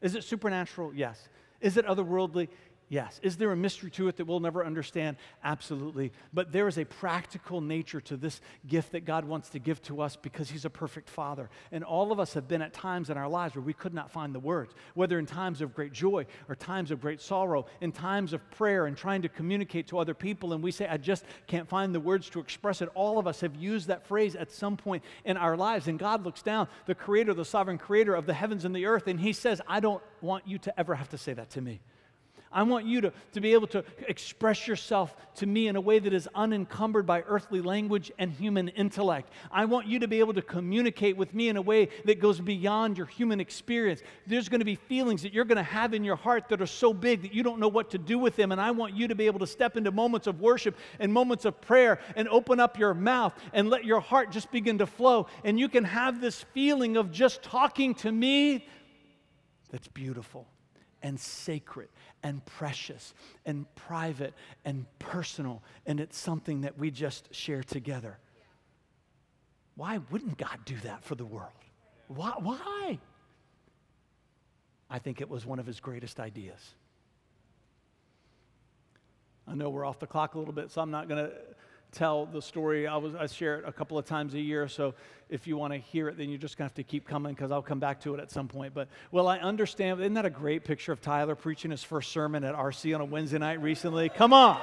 Is 0.00 0.14
it 0.14 0.24
supernatural? 0.24 0.94
Yes. 0.94 1.28
Is 1.60 1.76
it 1.76 1.86
otherworldly? 1.86 2.48
Yes. 2.92 3.18
Is 3.22 3.38
there 3.38 3.50
a 3.50 3.56
mystery 3.56 3.90
to 3.92 4.08
it 4.08 4.18
that 4.18 4.26
we'll 4.26 4.38
never 4.38 4.66
understand? 4.66 5.16
Absolutely. 5.42 6.12
But 6.34 6.52
there 6.52 6.68
is 6.68 6.76
a 6.76 6.84
practical 6.84 7.62
nature 7.62 8.02
to 8.02 8.18
this 8.18 8.42
gift 8.66 8.92
that 8.92 9.06
God 9.06 9.24
wants 9.24 9.48
to 9.48 9.58
give 9.58 9.80
to 9.84 10.02
us 10.02 10.14
because 10.14 10.50
He's 10.50 10.66
a 10.66 10.70
perfect 10.70 11.08
Father. 11.08 11.48
And 11.70 11.84
all 11.84 12.12
of 12.12 12.20
us 12.20 12.34
have 12.34 12.48
been 12.48 12.60
at 12.60 12.74
times 12.74 13.08
in 13.08 13.16
our 13.16 13.30
lives 13.30 13.54
where 13.54 13.62
we 13.62 13.72
could 13.72 13.94
not 13.94 14.10
find 14.10 14.34
the 14.34 14.40
words, 14.40 14.74
whether 14.92 15.18
in 15.18 15.24
times 15.24 15.62
of 15.62 15.74
great 15.74 15.94
joy 15.94 16.26
or 16.50 16.54
times 16.54 16.90
of 16.90 17.00
great 17.00 17.22
sorrow, 17.22 17.64
in 17.80 17.92
times 17.92 18.34
of 18.34 18.50
prayer 18.50 18.84
and 18.84 18.94
trying 18.94 19.22
to 19.22 19.28
communicate 19.30 19.86
to 19.86 19.98
other 19.98 20.12
people. 20.12 20.52
And 20.52 20.62
we 20.62 20.70
say, 20.70 20.86
I 20.86 20.98
just 20.98 21.24
can't 21.46 21.66
find 21.66 21.94
the 21.94 22.00
words 22.00 22.28
to 22.28 22.40
express 22.40 22.82
it. 22.82 22.90
All 22.94 23.18
of 23.18 23.26
us 23.26 23.40
have 23.40 23.54
used 23.56 23.88
that 23.88 24.06
phrase 24.06 24.36
at 24.36 24.52
some 24.52 24.76
point 24.76 25.02
in 25.24 25.38
our 25.38 25.56
lives. 25.56 25.88
And 25.88 25.98
God 25.98 26.26
looks 26.26 26.42
down, 26.42 26.68
the 26.84 26.94
Creator, 26.94 27.32
the 27.32 27.46
sovereign 27.46 27.78
Creator 27.78 28.14
of 28.14 28.26
the 28.26 28.34
heavens 28.34 28.66
and 28.66 28.76
the 28.76 28.84
earth, 28.84 29.06
and 29.06 29.18
He 29.18 29.32
says, 29.32 29.62
I 29.66 29.80
don't 29.80 30.02
want 30.20 30.46
you 30.46 30.58
to 30.58 30.78
ever 30.78 30.94
have 30.94 31.08
to 31.08 31.16
say 31.16 31.32
that 31.32 31.48
to 31.52 31.62
me. 31.62 31.80
I 32.52 32.62
want 32.62 32.86
you 32.86 33.00
to, 33.02 33.12
to 33.32 33.40
be 33.40 33.52
able 33.52 33.66
to 33.68 33.84
express 34.06 34.66
yourself 34.66 35.16
to 35.36 35.46
me 35.46 35.68
in 35.68 35.76
a 35.76 35.80
way 35.80 35.98
that 35.98 36.12
is 36.12 36.28
unencumbered 36.34 37.06
by 37.06 37.22
earthly 37.22 37.60
language 37.60 38.12
and 38.18 38.30
human 38.30 38.68
intellect. 38.68 39.30
I 39.50 39.64
want 39.64 39.86
you 39.86 39.98
to 40.00 40.08
be 40.08 40.20
able 40.20 40.34
to 40.34 40.42
communicate 40.42 41.16
with 41.16 41.32
me 41.34 41.48
in 41.48 41.56
a 41.56 41.62
way 41.62 41.88
that 42.04 42.20
goes 42.20 42.40
beyond 42.40 42.98
your 42.98 43.06
human 43.06 43.40
experience. 43.40 44.02
There's 44.26 44.48
going 44.48 44.60
to 44.60 44.66
be 44.66 44.74
feelings 44.74 45.22
that 45.22 45.32
you're 45.32 45.44
going 45.44 45.56
to 45.56 45.62
have 45.62 45.94
in 45.94 46.04
your 46.04 46.16
heart 46.16 46.48
that 46.50 46.60
are 46.60 46.66
so 46.66 46.92
big 46.92 47.22
that 47.22 47.34
you 47.34 47.42
don't 47.42 47.58
know 47.58 47.68
what 47.68 47.90
to 47.90 47.98
do 47.98 48.18
with 48.18 48.36
them. 48.36 48.52
And 48.52 48.60
I 48.60 48.70
want 48.70 48.94
you 48.94 49.08
to 49.08 49.14
be 49.14 49.26
able 49.26 49.40
to 49.40 49.46
step 49.46 49.76
into 49.76 49.90
moments 49.90 50.26
of 50.26 50.40
worship 50.40 50.76
and 50.98 51.12
moments 51.12 51.44
of 51.44 51.60
prayer 51.60 51.98
and 52.16 52.28
open 52.28 52.60
up 52.60 52.78
your 52.78 52.94
mouth 52.94 53.34
and 53.52 53.70
let 53.70 53.84
your 53.84 54.00
heart 54.00 54.30
just 54.30 54.50
begin 54.50 54.78
to 54.78 54.86
flow. 54.86 55.26
And 55.44 55.58
you 55.58 55.68
can 55.68 55.84
have 55.84 56.20
this 56.20 56.44
feeling 56.52 56.96
of 56.96 57.10
just 57.10 57.42
talking 57.42 57.94
to 57.96 58.12
me 58.12 58.66
that's 59.70 59.88
beautiful 59.88 60.46
and 61.02 61.18
sacred 61.18 61.88
and 62.22 62.44
precious 62.44 63.14
and 63.44 63.66
private 63.74 64.34
and 64.64 64.86
personal, 64.98 65.62
and 65.86 66.00
it's 66.00 66.18
something 66.18 66.62
that 66.62 66.78
we 66.78 66.90
just 66.90 67.34
share 67.34 67.62
together. 67.62 68.18
Why 69.74 70.00
wouldn't 70.10 70.38
God 70.38 70.58
do 70.64 70.76
that 70.84 71.04
for 71.04 71.14
the 71.14 71.24
world? 71.24 71.50
Why? 72.08 72.32
Why? 72.38 72.98
I 74.90 74.98
think 74.98 75.20
it 75.20 75.28
was 75.28 75.46
one 75.46 75.58
of 75.58 75.66
his 75.66 75.80
greatest 75.80 76.20
ideas. 76.20 76.74
I 79.48 79.54
know 79.54 79.70
we're 79.70 79.84
off 79.84 79.98
the 79.98 80.06
clock 80.06 80.34
a 80.34 80.38
little 80.38 80.52
bit, 80.52 80.70
so 80.70 80.80
I'm 80.82 80.90
not 80.90 81.08
going 81.08 81.24
to 81.24 81.32
tell 81.92 82.26
the 82.26 82.42
story. 82.42 82.86
I, 82.86 82.96
was, 82.96 83.14
I 83.14 83.26
share 83.26 83.56
it 83.58 83.64
a 83.66 83.72
couple 83.72 83.98
of 83.98 84.04
times 84.04 84.34
a 84.34 84.40
year, 84.40 84.66
so 84.66 84.94
if 85.28 85.46
you 85.46 85.56
want 85.56 85.72
to 85.72 85.78
hear 85.78 86.08
it, 86.08 86.18
then 86.18 86.28
you're 86.28 86.38
just 86.38 86.56
going 86.56 86.68
to 86.68 86.72
have 86.72 86.74
to 86.74 86.82
keep 86.82 87.06
coming 87.06 87.34
because 87.34 87.50
I'll 87.50 87.62
come 87.62 87.78
back 87.78 88.00
to 88.02 88.14
it 88.14 88.20
at 88.20 88.30
some 88.30 88.48
point. 88.48 88.74
But, 88.74 88.88
well, 89.10 89.28
I 89.28 89.38
understand. 89.38 90.00
Isn't 90.00 90.14
that 90.14 90.26
a 90.26 90.30
great 90.30 90.64
picture 90.64 90.92
of 90.92 91.00
Tyler 91.00 91.34
preaching 91.34 91.70
his 91.70 91.84
first 91.84 92.10
sermon 92.10 92.44
at 92.44 92.54
RC 92.54 92.94
on 92.94 93.00
a 93.00 93.04
Wednesday 93.04 93.38
night 93.38 93.62
recently? 93.62 94.08
Come 94.08 94.32
on. 94.32 94.60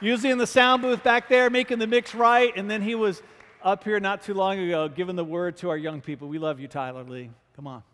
In 0.00 0.38
the 0.38 0.48
sound 0.48 0.82
booth 0.82 1.04
back 1.04 1.28
there, 1.28 1.48
making 1.48 1.78
the 1.78 1.86
mix 1.86 2.12
right, 2.12 2.52
and 2.56 2.68
then 2.68 2.82
he 2.82 2.96
was 2.96 3.22
up 3.62 3.84
here 3.84 4.00
not 4.00 4.22
too 4.22 4.34
long 4.34 4.58
ago 4.58 4.88
giving 4.88 5.14
the 5.14 5.24
word 5.24 5.56
to 5.58 5.70
our 5.70 5.76
young 5.76 6.00
people. 6.00 6.26
We 6.26 6.38
love 6.38 6.58
you, 6.58 6.66
Tyler 6.66 7.04
Lee. 7.04 7.30
Come 7.54 7.68
on. 7.68 7.84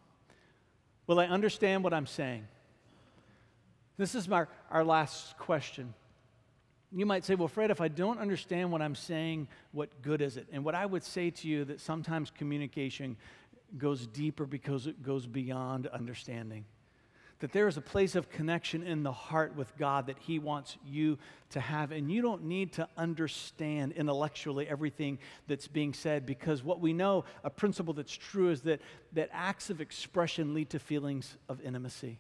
Well, 1.07 1.21
I 1.21 1.27
understand 1.27 1.85
what 1.85 1.93
I'm 1.93 2.07
saying. 2.07 2.47
This 3.99 4.15
is 4.15 4.29
my, 4.29 4.47
our 4.71 4.85
last 4.85 5.37
question. 5.39 5.93
You 6.91 7.05
might 7.05 7.25
say, 7.25 7.35
well, 7.35 7.49
Fred, 7.49 7.71
if 7.71 7.81
I 7.81 7.89
don't 7.89 8.19
understand 8.19 8.73
what 8.73 8.81
I'm 8.81 8.95
saying, 8.95 9.49
what 9.73 10.01
good 10.01 10.23
is 10.23 10.37
it? 10.37 10.47
And 10.53 10.65
what 10.65 10.75
I 10.75 10.87
would 10.87 11.05
say 11.05 11.31
to 11.31 11.49
you 11.49 11.65
that 11.67 11.81
sometimes 11.81 12.31
communication 12.31 13.17
goes 13.77 14.07
deeper 14.07 14.47
because 14.47 14.87
it 14.87 15.03
goes 15.03 15.27
beyond 15.27 15.87
understanding. 15.89 16.65
That 17.41 17.53
there 17.53 17.69
is 17.69 17.77
a 17.77 17.83
place 17.83 18.17
of 18.17 18.31
connection 18.31 18.83
in 18.83 19.03
the 19.03 19.13
heart 19.13 19.55
with 19.55 19.77
God 19.77 20.07
that 20.07 20.19
He 20.19 20.39
wants 20.39 20.77
you 20.85 21.19
to 21.51 21.61
have. 21.61 21.93
And 21.93 22.11
you 22.11 22.23
don't 22.23 22.45
need 22.45 22.73
to 22.75 22.89
understand 22.97 23.93
intellectually 23.93 24.67
everything 24.67 25.19
that's 25.47 25.69
being 25.69 25.93
said 25.93 26.25
because 26.25 26.65
what 26.65 26.81
we 26.81 26.95
know, 26.95 27.27
a 27.45 27.51
principle 27.51 27.93
that's 27.93 28.17
true, 28.17 28.51
is 28.51 28.63
that, 28.63 28.81
that 29.13 29.29
acts 29.33 29.69
of 29.69 29.81
expression 29.81 30.55
lead 30.55 30.71
to 30.71 30.79
feelings 30.79 31.37
of 31.49 31.61
intimacy. 31.61 32.19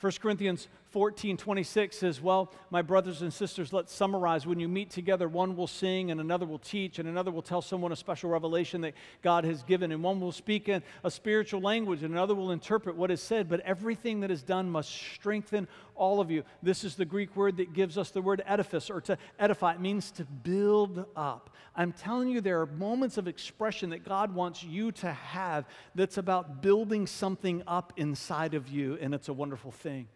1 0.00 0.12
Corinthians 0.20 0.68
14, 0.90 1.36
26 1.36 1.96
says, 1.96 2.20
Well, 2.20 2.52
my 2.70 2.82
brothers 2.82 3.22
and 3.22 3.32
sisters, 3.32 3.72
let's 3.72 3.92
summarize. 3.92 4.44
When 4.44 4.58
you 4.58 4.68
meet 4.68 4.90
together, 4.90 5.28
one 5.28 5.54
will 5.54 5.68
sing, 5.68 6.10
and 6.10 6.20
another 6.20 6.46
will 6.46 6.58
teach, 6.58 6.98
and 6.98 7.08
another 7.08 7.30
will 7.30 7.42
tell 7.42 7.62
someone 7.62 7.92
a 7.92 7.96
special 7.96 8.28
revelation 8.28 8.80
that 8.80 8.94
God 9.22 9.44
has 9.44 9.62
given, 9.62 9.92
and 9.92 10.02
one 10.02 10.20
will 10.20 10.32
speak 10.32 10.68
in 10.68 10.82
a 11.04 11.10
spiritual 11.10 11.60
language, 11.60 12.02
and 12.02 12.12
another 12.12 12.34
will 12.34 12.50
interpret 12.50 12.96
what 12.96 13.12
is 13.12 13.22
said. 13.22 13.48
But 13.48 13.60
everything 13.60 14.20
that 14.20 14.32
is 14.32 14.42
done 14.42 14.68
must 14.68 14.90
strengthen 14.90 15.68
all 15.94 16.20
of 16.20 16.28
you. 16.28 16.42
This 16.60 16.82
is 16.82 16.96
the 16.96 17.04
Greek 17.04 17.36
word 17.36 17.58
that 17.58 17.72
gives 17.72 17.96
us 17.96 18.10
the 18.10 18.22
word 18.22 18.42
edifice, 18.44 18.90
or 18.90 19.00
to 19.02 19.16
edify. 19.38 19.74
It 19.74 19.80
means 19.80 20.10
to 20.12 20.24
build 20.24 21.04
up. 21.14 21.54
I'm 21.76 21.92
telling 21.92 22.28
you, 22.28 22.40
there 22.40 22.60
are 22.62 22.66
moments 22.66 23.16
of 23.16 23.28
expression 23.28 23.90
that 23.90 24.04
God 24.04 24.34
wants 24.34 24.64
you 24.64 24.90
to 24.92 25.12
have 25.12 25.66
that's 25.94 26.18
about 26.18 26.62
building 26.62 27.06
something 27.06 27.62
up 27.68 27.92
inside 27.96 28.54
of 28.54 28.66
you, 28.66 28.98
and 29.00 29.14
it's 29.14 29.28
a 29.28 29.32
wonderful 29.32 29.70
thing. 29.70 30.08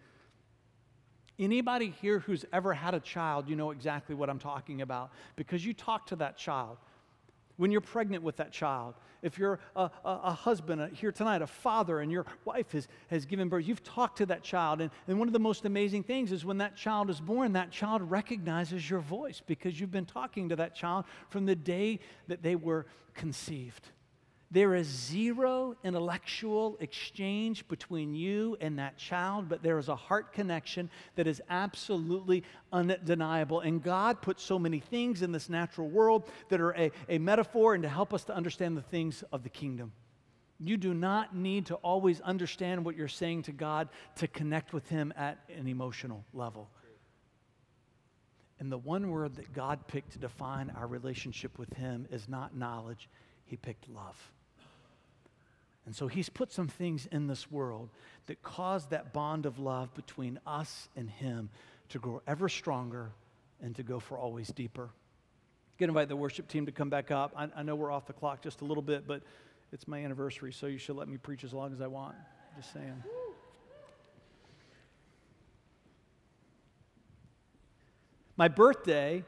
Anybody 1.38 1.90
here 2.00 2.20
who's 2.20 2.44
ever 2.52 2.72
had 2.72 2.94
a 2.94 3.00
child, 3.00 3.48
you 3.48 3.56
know 3.56 3.72
exactly 3.72 4.14
what 4.14 4.30
I'm 4.30 4.38
talking 4.38 4.82
about 4.82 5.10
because 5.36 5.64
you 5.66 5.74
talk 5.74 6.06
to 6.06 6.16
that 6.16 6.36
child. 6.36 6.78
when 7.56 7.70
you're 7.70 7.80
pregnant 7.80 8.22
with 8.22 8.36
that 8.36 8.52
child, 8.52 8.94
if 9.22 9.38
you're 9.38 9.58
a, 9.76 9.82
a, 9.82 9.90
a 10.24 10.32
husband 10.32 10.80
a, 10.80 10.88
here 10.88 11.12
tonight, 11.12 11.40
a 11.40 11.46
father, 11.46 12.00
and 12.00 12.10
your 12.10 12.26
wife 12.44 12.72
has, 12.72 12.88
has 13.08 13.24
given 13.24 13.48
birth, 13.48 13.66
you've 13.66 13.82
talked 13.82 14.18
to 14.18 14.26
that 14.26 14.42
child. 14.42 14.80
And, 14.80 14.90
and 15.08 15.18
one 15.18 15.28
of 15.28 15.32
the 15.32 15.38
most 15.38 15.64
amazing 15.64 16.02
things 16.02 16.32
is 16.32 16.44
when 16.44 16.58
that 16.58 16.76
child 16.76 17.10
is 17.10 17.20
born, 17.20 17.52
that 17.52 17.70
child 17.70 18.02
recognizes 18.10 18.88
your 18.88 19.00
voice 19.00 19.40
because 19.44 19.78
you've 19.78 19.92
been 19.92 20.04
talking 20.04 20.48
to 20.48 20.56
that 20.56 20.74
child 20.74 21.04
from 21.30 21.46
the 21.46 21.54
day 21.54 22.00
that 22.28 22.42
they 22.42 22.56
were 22.56 22.86
conceived. 23.14 23.88
There 24.54 24.76
is 24.76 24.86
zero 24.86 25.74
intellectual 25.82 26.76
exchange 26.78 27.66
between 27.66 28.14
you 28.14 28.56
and 28.60 28.78
that 28.78 28.96
child, 28.96 29.48
but 29.48 29.64
there 29.64 29.80
is 29.80 29.88
a 29.88 29.96
heart 29.96 30.32
connection 30.32 30.90
that 31.16 31.26
is 31.26 31.42
absolutely 31.50 32.44
undeniable. 32.72 33.58
And 33.58 33.82
God 33.82 34.22
put 34.22 34.38
so 34.38 34.56
many 34.56 34.78
things 34.78 35.22
in 35.22 35.32
this 35.32 35.48
natural 35.48 35.88
world 35.88 36.30
that 36.50 36.60
are 36.60 36.70
a, 36.76 36.92
a 37.08 37.18
metaphor 37.18 37.74
and 37.74 37.82
to 37.82 37.88
help 37.88 38.14
us 38.14 38.22
to 38.26 38.36
understand 38.36 38.76
the 38.76 38.82
things 38.82 39.24
of 39.32 39.42
the 39.42 39.48
kingdom. 39.48 39.90
You 40.60 40.76
do 40.76 40.94
not 40.94 41.34
need 41.34 41.66
to 41.66 41.74
always 41.74 42.20
understand 42.20 42.84
what 42.84 42.96
you're 42.96 43.08
saying 43.08 43.42
to 43.42 43.52
God 43.52 43.88
to 44.18 44.28
connect 44.28 44.72
with 44.72 44.88
Him 44.88 45.12
at 45.16 45.40
an 45.58 45.66
emotional 45.66 46.24
level. 46.32 46.70
And 48.60 48.70
the 48.70 48.78
one 48.78 49.10
word 49.10 49.34
that 49.34 49.52
God 49.52 49.88
picked 49.88 50.12
to 50.12 50.20
define 50.20 50.72
our 50.76 50.86
relationship 50.86 51.58
with 51.58 51.72
Him 51.72 52.06
is 52.12 52.28
not 52.28 52.56
knowledge, 52.56 53.08
He 53.46 53.56
picked 53.56 53.88
love. 53.88 54.30
And 55.86 55.94
so 55.94 56.08
he's 56.08 56.28
put 56.28 56.52
some 56.52 56.68
things 56.68 57.06
in 57.12 57.26
this 57.26 57.50
world 57.50 57.90
that 58.26 58.42
cause 58.42 58.86
that 58.86 59.12
bond 59.12 59.44
of 59.44 59.58
love 59.58 59.92
between 59.94 60.38
us 60.46 60.88
and 60.96 61.10
him 61.10 61.50
to 61.90 61.98
grow 61.98 62.22
ever 62.26 62.48
stronger 62.48 63.10
and 63.62 63.76
to 63.76 63.82
go 63.82 64.00
for 64.00 64.18
always 64.18 64.48
deeper. 64.48 64.84
I'm 64.84 65.78
going 65.78 65.88
to 65.88 65.92
invite 65.92 66.08
the 66.08 66.16
worship 66.16 66.48
team 66.48 66.66
to 66.66 66.72
come 66.72 66.88
back 66.88 67.10
up. 67.10 67.32
I, 67.36 67.48
I, 67.54 67.62
know 67.62 67.74
we're 67.74 67.90
off 67.90 68.06
the 68.06 68.12
clock 68.12 68.42
just 68.42 68.62
a 68.62 68.64
little 68.64 68.82
bit, 68.82 69.06
but 69.06 69.22
it's 69.72 69.86
my 69.86 70.02
anniversary, 70.02 70.52
so 70.52 70.66
you 70.66 70.78
should 70.78 70.96
let 70.96 71.08
me 71.08 71.16
preach 71.16 71.44
as 71.44 71.52
long 71.52 71.72
as 71.72 71.80
I 71.80 71.86
want. 71.86 72.14
Just 72.56 72.72
saying. 72.72 73.02
My 78.36 78.48
birthday 78.48 79.24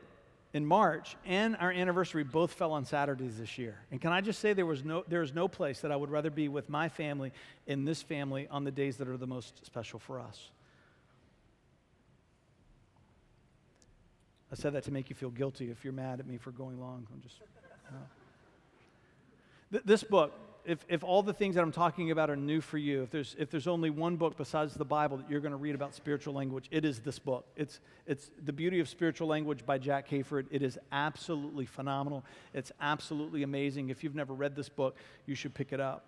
in 0.56 0.64
March 0.64 1.16
and 1.26 1.54
our 1.56 1.70
anniversary 1.70 2.24
both 2.24 2.50
fell 2.50 2.72
on 2.72 2.86
Saturdays 2.86 3.36
this 3.36 3.58
year. 3.58 3.76
And 3.90 4.00
can 4.00 4.10
I 4.10 4.22
just 4.22 4.40
say 4.40 4.54
there 4.54 4.64
was 4.64 4.82
no 4.82 5.04
there 5.06 5.20
is 5.20 5.34
no 5.34 5.48
place 5.48 5.80
that 5.82 5.92
I 5.92 5.96
would 5.96 6.10
rather 6.10 6.30
be 6.30 6.48
with 6.48 6.70
my 6.70 6.88
family 6.88 7.30
in 7.66 7.84
this 7.84 8.00
family 8.00 8.48
on 8.50 8.64
the 8.64 8.70
days 8.70 8.96
that 8.96 9.06
are 9.06 9.18
the 9.18 9.26
most 9.26 9.66
special 9.66 9.98
for 9.98 10.18
us. 10.18 10.48
I 14.50 14.54
said 14.54 14.72
that 14.72 14.84
to 14.84 14.90
make 14.90 15.10
you 15.10 15.16
feel 15.16 15.28
guilty 15.28 15.70
if 15.70 15.84
you're 15.84 15.92
mad 15.92 16.20
at 16.20 16.26
me 16.26 16.38
for 16.38 16.52
going 16.52 16.80
long. 16.80 17.06
I'm 17.12 17.20
just 17.20 17.36
Th- 19.70 19.84
this 19.84 20.02
book 20.02 20.32
if, 20.66 20.84
if 20.88 21.04
all 21.04 21.22
the 21.22 21.32
things 21.32 21.54
that 21.54 21.62
I'm 21.62 21.70
talking 21.70 22.10
about 22.10 22.28
are 22.28 22.36
new 22.36 22.60
for 22.60 22.76
you, 22.76 23.04
if 23.04 23.10
there's, 23.10 23.36
if 23.38 23.50
there's 23.50 23.68
only 23.68 23.88
one 23.88 24.16
book 24.16 24.36
besides 24.36 24.74
the 24.74 24.84
Bible 24.84 25.16
that 25.18 25.30
you're 25.30 25.40
going 25.40 25.52
to 25.52 25.56
read 25.56 25.76
about 25.76 25.94
spiritual 25.94 26.34
language, 26.34 26.66
it 26.72 26.84
is 26.84 26.98
this 26.98 27.20
book. 27.20 27.46
It's, 27.56 27.78
it's 28.04 28.30
The 28.44 28.52
Beauty 28.52 28.80
of 28.80 28.88
Spiritual 28.88 29.28
Language 29.28 29.64
by 29.64 29.78
Jack 29.78 30.08
Hayford. 30.08 30.46
It 30.50 30.62
is 30.62 30.76
absolutely 30.90 31.66
phenomenal. 31.66 32.24
It's 32.52 32.72
absolutely 32.80 33.44
amazing. 33.44 33.90
If 33.90 34.02
you've 34.02 34.16
never 34.16 34.34
read 34.34 34.56
this 34.56 34.68
book, 34.68 34.96
you 35.24 35.36
should 35.36 35.54
pick 35.54 35.72
it 35.72 35.80
up. 35.80 36.04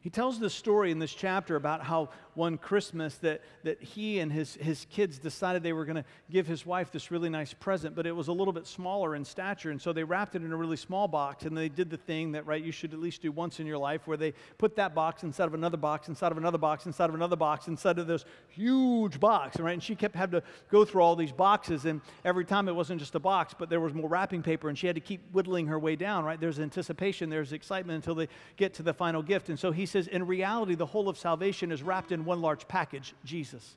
He 0.00 0.10
tells 0.10 0.40
this 0.40 0.54
story 0.54 0.90
in 0.90 0.98
this 0.98 1.12
chapter 1.12 1.54
about 1.54 1.82
how 1.82 2.08
one 2.36 2.58
Christmas 2.58 3.16
that, 3.16 3.40
that 3.64 3.82
he 3.82 4.18
and 4.18 4.30
his, 4.30 4.54
his 4.56 4.86
kids 4.90 5.18
decided 5.18 5.62
they 5.62 5.72
were 5.72 5.84
going 5.84 5.96
to 5.96 6.04
give 6.30 6.46
his 6.46 6.66
wife 6.66 6.92
this 6.92 7.10
really 7.10 7.28
nice 7.28 7.54
present, 7.54 7.94
but 7.94 8.06
it 8.06 8.12
was 8.12 8.28
a 8.28 8.32
little 8.32 8.52
bit 8.52 8.66
smaller 8.66 9.16
in 9.16 9.24
stature. 9.24 9.70
And 9.70 9.80
so 9.80 9.92
they 9.92 10.04
wrapped 10.04 10.34
it 10.34 10.42
in 10.42 10.52
a 10.52 10.56
really 10.56 10.76
small 10.76 11.08
box 11.08 11.44
and 11.44 11.56
they 11.56 11.68
did 11.68 11.90
the 11.90 11.96
thing 11.96 12.32
that, 12.32 12.46
right, 12.46 12.62
you 12.62 12.72
should 12.72 12.92
at 12.92 13.00
least 13.00 13.22
do 13.22 13.32
once 13.32 13.58
in 13.58 13.66
your 13.66 13.78
life 13.78 14.06
where 14.06 14.16
they 14.16 14.34
put 14.58 14.76
that 14.76 14.94
box 14.94 15.22
inside 15.22 15.46
of 15.46 15.54
another 15.54 15.76
box, 15.76 16.08
inside 16.08 16.30
of 16.30 16.38
another 16.38 16.58
box, 16.58 16.86
inside 16.86 17.08
of 17.08 17.14
another 17.14 17.36
box, 17.36 17.68
inside 17.68 17.98
of 17.98 18.06
this 18.06 18.24
huge 18.48 19.18
box, 19.18 19.58
right? 19.58 19.72
And 19.72 19.82
she 19.82 19.94
kept 19.94 20.14
having 20.14 20.40
to 20.40 20.46
go 20.70 20.84
through 20.84 21.02
all 21.02 21.16
these 21.16 21.32
boxes. 21.32 21.86
And 21.86 22.00
every 22.24 22.44
time 22.44 22.68
it 22.68 22.74
wasn't 22.74 23.00
just 23.00 23.14
a 23.14 23.20
box, 23.20 23.54
but 23.58 23.70
there 23.70 23.80
was 23.80 23.94
more 23.94 24.08
wrapping 24.08 24.42
paper 24.42 24.68
and 24.68 24.78
she 24.78 24.86
had 24.86 24.96
to 24.96 25.00
keep 25.00 25.22
whittling 25.32 25.66
her 25.68 25.78
way 25.78 25.96
down, 25.96 26.24
right? 26.24 26.38
There's 26.38 26.60
anticipation, 26.60 27.30
there's 27.30 27.52
excitement 27.52 27.96
until 27.96 28.14
they 28.14 28.28
get 28.56 28.74
to 28.74 28.82
the 28.82 28.92
final 28.92 29.22
gift. 29.22 29.48
And 29.48 29.58
so 29.58 29.72
he 29.72 29.86
says, 29.86 30.06
in 30.06 30.26
reality, 30.26 30.74
the 30.74 30.86
whole 30.86 31.08
of 31.08 31.16
salvation 31.16 31.72
is 31.72 31.82
wrapped 31.82 32.12
in 32.12 32.25
one 32.26 32.42
large 32.42 32.68
package 32.68 33.14
Jesus. 33.24 33.76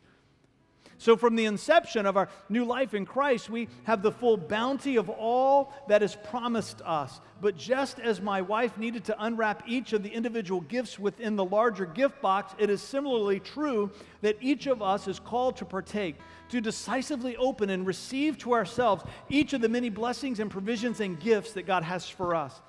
So, 0.99 1.15
from 1.15 1.37
the 1.37 1.45
inception 1.45 2.05
of 2.05 2.17
our 2.17 2.27
new 2.49 2.65
life 2.65 2.93
in 2.93 3.05
Christ, 3.05 3.49
we 3.49 3.69
have 3.85 4.01
the 4.01 4.11
full 4.11 4.35
bounty 4.35 4.97
of 4.97 5.09
all 5.09 5.73
that 5.87 6.03
is 6.03 6.13
promised 6.13 6.81
us. 6.83 7.21
But 7.39 7.55
just 7.55 7.99
as 8.01 8.19
my 8.19 8.41
wife 8.41 8.77
needed 8.77 9.05
to 9.05 9.23
unwrap 9.23 9.63
each 9.65 9.93
of 9.93 10.03
the 10.03 10.09
individual 10.09 10.59
gifts 10.59 10.99
within 10.99 11.37
the 11.37 11.45
larger 11.45 11.85
gift 11.85 12.21
box, 12.21 12.53
it 12.59 12.69
is 12.69 12.81
similarly 12.81 13.39
true 13.39 13.91
that 14.21 14.35
each 14.41 14.67
of 14.67 14.81
us 14.81 15.07
is 15.07 15.21
called 15.21 15.55
to 15.57 15.65
partake, 15.65 16.17
to 16.49 16.59
decisively 16.59 17.37
open 17.37 17.69
and 17.69 17.87
receive 17.87 18.37
to 18.39 18.53
ourselves 18.53 19.05
each 19.29 19.53
of 19.53 19.61
the 19.61 19.69
many 19.69 19.89
blessings 19.89 20.41
and 20.41 20.51
provisions 20.51 20.99
and 20.99 21.17
gifts 21.17 21.53
that 21.53 21.65
God 21.65 21.83
has 21.83 22.09
for 22.09 22.35
us. 22.35 22.61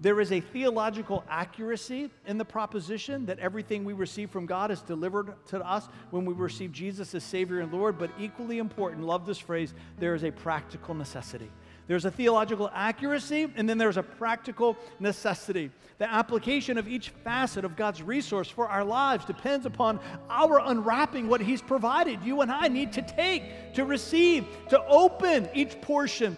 There 0.00 0.20
is 0.20 0.30
a 0.30 0.40
theological 0.40 1.24
accuracy 1.28 2.10
in 2.26 2.36
the 2.36 2.44
proposition 2.44 3.24
that 3.26 3.38
everything 3.38 3.82
we 3.82 3.94
receive 3.94 4.30
from 4.30 4.44
God 4.44 4.70
is 4.70 4.82
delivered 4.82 5.34
to 5.46 5.66
us 5.66 5.88
when 6.10 6.26
we 6.26 6.34
receive 6.34 6.70
Jesus 6.70 7.14
as 7.14 7.24
Savior 7.24 7.60
and 7.60 7.72
Lord, 7.72 7.98
but 7.98 8.10
equally 8.18 8.58
important, 8.58 9.04
love 9.04 9.24
this 9.24 9.38
phrase, 9.38 9.72
there 9.98 10.14
is 10.14 10.22
a 10.22 10.30
practical 10.30 10.94
necessity. 10.94 11.50
There's 11.86 12.04
a 12.04 12.10
theological 12.10 12.70
accuracy, 12.74 13.50
and 13.56 13.66
then 13.66 13.78
there's 13.78 13.96
a 13.96 14.02
practical 14.02 14.76
necessity. 15.00 15.70
The 15.98 16.12
application 16.12 16.76
of 16.76 16.88
each 16.88 17.08
facet 17.08 17.64
of 17.64 17.74
God's 17.74 18.02
resource 18.02 18.50
for 18.50 18.68
our 18.68 18.84
lives 18.84 19.24
depends 19.24 19.64
upon 19.64 20.00
our 20.28 20.60
unwrapping 20.60 21.26
what 21.26 21.40
He's 21.40 21.62
provided. 21.62 22.22
You 22.22 22.42
and 22.42 22.52
I 22.52 22.68
need 22.68 22.92
to 22.94 23.02
take, 23.02 23.74
to 23.74 23.84
receive, 23.84 24.46
to 24.68 24.84
open 24.86 25.48
each 25.54 25.80
portion 25.80 26.36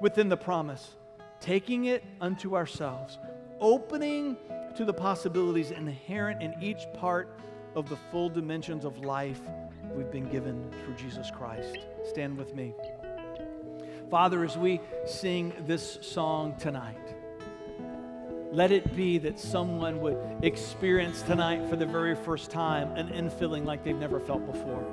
within 0.00 0.28
the 0.28 0.36
promise 0.36 0.94
taking 1.40 1.86
it 1.86 2.04
unto 2.20 2.54
ourselves, 2.54 3.18
opening 3.60 4.36
to 4.76 4.84
the 4.84 4.92
possibilities 4.92 5.70
inherent 5.70 6.42
in 6.42 6.54
each 6.62 6.82
part 6.94 7.38
of 7.74 7.88
the 7.88 7.96
full 8.10 8.28
dimensions 8.28 8.84
of 8.84 8.98
life 9.04 9.40
we've 9.94 10.10
been 10.10 10.28
given 10.28 10.70
through 10.84 10.94
Jesus 10.94 11.30
Christ. 11.30 11.78
Stand 12.08 12.36
with 12.36 12.54
me. 12.54 12.74
Father, 14.10 14.44
as 14.44 14.58
we 14.58 14.80
sing 15.06 15.52
this 15.66 15.98
song 16.02 16.56
tonight, 16.58 16.96
let 18.52 18.72
it 18.72 18.96
be 18.96 19.18
that 19.18 19.38
someone 19.38 20.00
would 20.00 20.18
experience 20.42 21.22
tonight 21.22 21.68
for 21.70 21.76
the 21.76 21.86
very 21.86 22.16
first 22.16 22.50
time 22.50 22.90
an 22.96 23.08
infilling 23.10 23.64
like 23.64 23.84
they've 23.84 23.94
never 23.94 24.18
felt 24.18 24.44
before. 24.44 24.84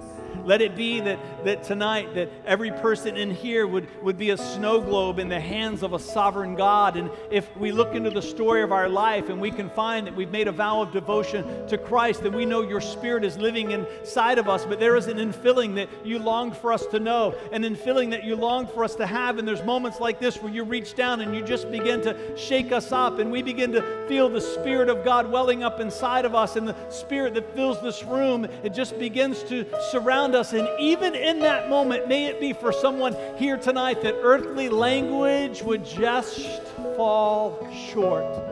Let 0.45 0.61
it 0.61 0.75
be 0.75 0.99
that, 1.01 1.19
that 1.45 1.63
tonight 1.63 2.13
that 2.15 2.29
every 2.45 2.71
person 2.71 3.17
in 3.17 3.31
here 3.31 3.67
would, 3.67 3.87
would 4.03 4.17
be 4.17 4.31
a 4.31 4.37
snow 4.37 4.81
globe 4.81 5.19
in 5.19 5.29
the 5.29 5.39
hands 5.39 5.83
of 5.83 5.93
a 5.93 5.99
sovereign 5.99 6.55
God. 6.55 6.97
And 6.97 7.09
if 7.31 7.55
we 7.57 7.71
look 7.71 7.95
into 7.95 8.09
the 8.09 8.21
story 8.21 8.61
of 8.61 8.71
our 8.71 8.89
life 8.89 9.29
and 9.29 9.39
we 9.39 9.51
can 9.51 9.69
find 9.69 10.07
that 10.07 10.15
we've 10.15 10.31
made 10.31 10.47
a 10.47 10.51
vow 10.51 10.81
of 10.81 10.91
devotion 10.91 11.67
to 11.67 11.77
Christ, 11.77 12.23
then 12.23 12.33
we 12.33 12.45
know 12.45 12.61
your 12.61 12.81
spirit 12.81 13.23
is 13.23 13.37
living 13.37 13.71
inside 13.71 14.37
of 14.37 14.49
us. 14.49 14.65
But 14.65 14.79
there 14.79 14.95
is 14.95 15.07
an 15.07 15.17
infilling 15.17 15.75
that 15.75 15.89
you 16.05 16.19
longed 16.19 16.57
for 16.57 16.73
us 16.73 16.85
to 16.87 16.99
know, 16.99 17.35
an 17.51 17.63
infilling 17.63 18.11
that 18.11 18.23
you 18.23 18.35
longed 18.35 18.69
for 18.69 18.83
us 18.83 18.95
to 18.95 19.05
have. 19.05 19.37
And 19.37 19.47
there's 19.47 19.63
moments 19.63 19.99
like 19.99 20.19
this 20.19 20.41
where 20.41 20.51
you 20.51 20.63
reach 20.63 20.95
down 20.95 21.21
and 21.21 21.35
you 21.35 21.41
just 21.41 21.71
begin 21.71 22.01
to 22.01 22.37
shake 22.37 22.71
us 22.71 22.91
up 22.91 23.19
and 23.19 23.31
we 23.31 23.41
begin 23.41 23.71
to 23.71 23.81
feel 24.07 24.29
the 24.29 24.41
Spirit 24.41 24.89
of 24.89 25.03
God 25.03 25.31
welling 25.31 25.63
up 25.63 25.79
inside 25.79 26.25
of 26.25 26.35
us 26.35 26.55
and 26.55 26.67
the 26.67 26.89
Spirit 26.89 27.33
that 27.33 27.53
fills 27.55 27.81
this 27.81 28.03
room. 28.03 28.45
It 28.63 28.73
just 28.73 28.97
begins 28.99 29.43
to 29.43 29.65
surround 29.91 30.26
us. 30.35 30.53
And 30.53 30.67
even 30.79 31.15
in 31.15 31.39
that 31.39 31.69
moment, 31.69 32.07
may 32.07 32.25
it 32.25 32.39
be 32.39 32.53
for 32.53 32.71
someone 32.71 33.15
here 33.37 33.57
tonight 33.57 34.01
that 34.03 34.15
earthly 34.21 34.69
language 34.69 35.61
would 35.63 35.85
just 35.85 36.61
fall 36.95 37.67
short. 37.91 38.46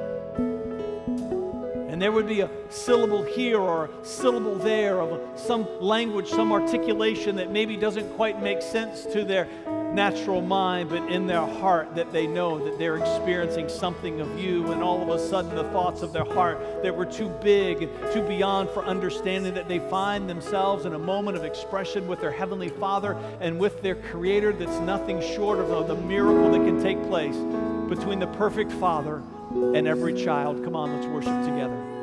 And 1.96 2.02
there 2.02 2.12
would 2.12 2.28
be 2.28 2.42
a 2.42 2.50
syllable 2.68 3.24
here 3.24 3.58
or 3.58 3.86
a 3.86 4.06
syllable 4.06 4.56
there 4.56 5.00
of 5.00 5.40
some 5.40 5.66
language, 5.80 6.28
some 6.28 6.52
articulation 6.52 7.38
that 7.38 7.52
maybe 7.52 7.78
doesn't 7.78 8.18
quite 8.18 8.42
make 8.42 8.62
sense 8.62 9.06
to 9.14 9.24
their 9.24 9.48
natural 9.94 10.42
mind, 10.42 10.90
but 10.90 11.10
in 11.10 11.26
their 11.26 11.46
heart 11.46 11.96
that 11.96 12.12
they 12.12 12.28
know 12.28 12.62
that 12.66 12.78
they're 12.78 12.98
experiencing 12.98 13.70
something 13.70 14.20
of 14.20 14.38
you. 14.38 14.74
And 14.74 14.84
all 14.84 15.02
of 15.02 15.08
a 15.08 15.26
sudden, 15.26 15.56
the 15.56 15.64
thoughts 15.72 16.02
of 16.02 16.12
their 16.12 16.26
heart 16.26 16.60
that 16.84 16.94
were 16.94 17.06
too 17.06 17.30
big 17.42 17.88
too 18.12 18.24
beyond 18.24 18.72
for 18.72 18.84
understanding, 18.84 19.54
that 19.54 19.70
they 19.70 19.80
find 19.80 20.30
themselves 20.30 20.84
in 20.84 20.96
a 20.96 21.00
moment 21.00 21.38
of 21.38 21.46
expression 21.46 22.10
with 22.10 22.20
their 22.20 22.30
Heavenly 22.30 22.68
Father 22.68 23.14
and 23.40 23.58
with 23.58 23.82
their 23.82 23.96
Creator 23.96 24.52
that's 24.52 24.82
nothing 24.82 25.22
short 25.22 25.60
of 25.60 25.88
the 25.88 25.96
miracle 25.96 26.52
that 26.52 26.66
can 26.66 26.84
take 26.84 27.02
place 27.08 27.38
between 27.88 28.20
the 28.20 28.28
perfect 28.36 28.74
Father 28.74 29.24
and 29.56 29.88
every 29.88 30.14
child. 30.14 30.64
Come 30.64 30.76
on, 30.76 30.94
let's 30.94 31.08
worship 31.08 31.44
together. 31.46 31.96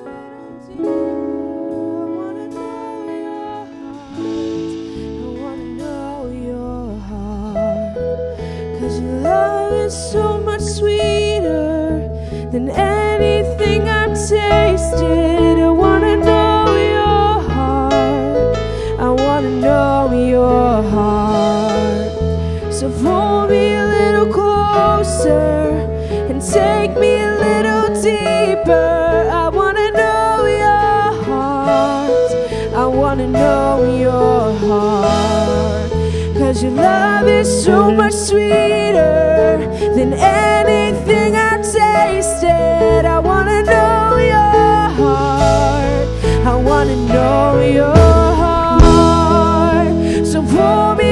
so 9.93 10.39
much 10.39 10.63
sweeter 10.63 12.09
than 12.51 12.71
anything 12.71 13.89
I've 13.89 14.17
tasted. 14.17 15.59
I 15.59 15.71
wanna 15.71 16.17
know 16.17 16.65
your 16.95 17.41
heart. 17.55 18.57
I 18.99 19.11
wanna 19.11 19.51
know 19.51 20.11
your 20.13 20.83
heart. 20.95 22.13
So 22.73 22.91
pull 23.03 23.42
deeper. 28.47 29.29
I 29.43 29.49
wanna 29.49 29.89
know 30.01 30.47
your 30.65 31.07
heart. 31.27 32.31
I 32.75 32.87
wanna 32.87 33.29
know 33.29 33.85
your 34.07 34.43
heart. 34.67 35.91
Cause 36.39 36.63
your 36.63 36.73
love 36.73 37.27
is 37.29 37.49
so 37.65 37.91
much 37.91 38.15
sweeter 38.15 39.59
than 39.97 40.11
anything 40.15 41.37
I've 41.37 41.63
tasted. 41.63 43.03
I 43.17 43.19
wanna 43.31 43.63
know 43.73 44.17
your 44.35 44.81
heart. 45.01 46.07
I 46.53 46.55
wanna 46.69 46.97
know 47.13 47.61
your 47.81 47.95
heart. 48.43 49.93
So 50.31 50.39
pull 50.53 50.95
me 51.01 51.11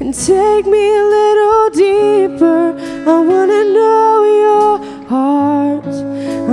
And 0.00 0.12
take 0.14 0.66
me 0.66 0.84
a 1.02 1.04
little 1.18 1.70
deeper. 1.70 2.74
I 3.06 3.20
wanna 3.30 3.62
know 3.78 4.24
your 4.44 4.70
heart. 5.08 5.86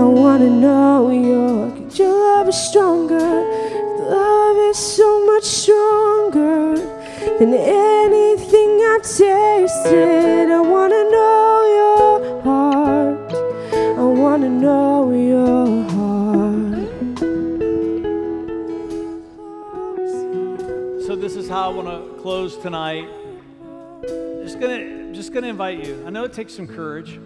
I 0.01 0.03
wanna 0.21 0.49
know 0.65 1.09
your. 1.09 1.71
'cause 1.71 1.99
Your 1.99 2.13
love 2.27 2.47
is 2.49 2.59
stronger. 2.69 3.31
Love 4.17 4.57
is 4.69 4.77
so 4.77 5.09
much 5.31 5.45
stronger 5.61 6.75
than 7.39 7.53
anything 7.53 8.71
I've 8.91 9.03
tasted. 9.03 10.45
I 10.59 10.61
wanna 10.75 11.03
know 11.15 11.49
your 11.79 12.15
heart. 12.47 13.29
I 14.03 14.05
wanna 14.23 14.49
know 14.49 14.98
how 21.49 21.71
I 21.71 21.73
want 21.73 21.87
to 21.87 22.21
close 22.21 22.57
tonight. 22.57 23.09
Just 24.43 24.59
gonna, 24.59 25.13
just 25.13 25.33
gonna 25.33 25.47
invite 25.47 25.85
you. 25.85 26.03
I 26.05 26.09
know 26.09 26.23
it 26.23 26.33
takes 26.33 26.53
some 26.53 26.67
courage, 26.67 27.19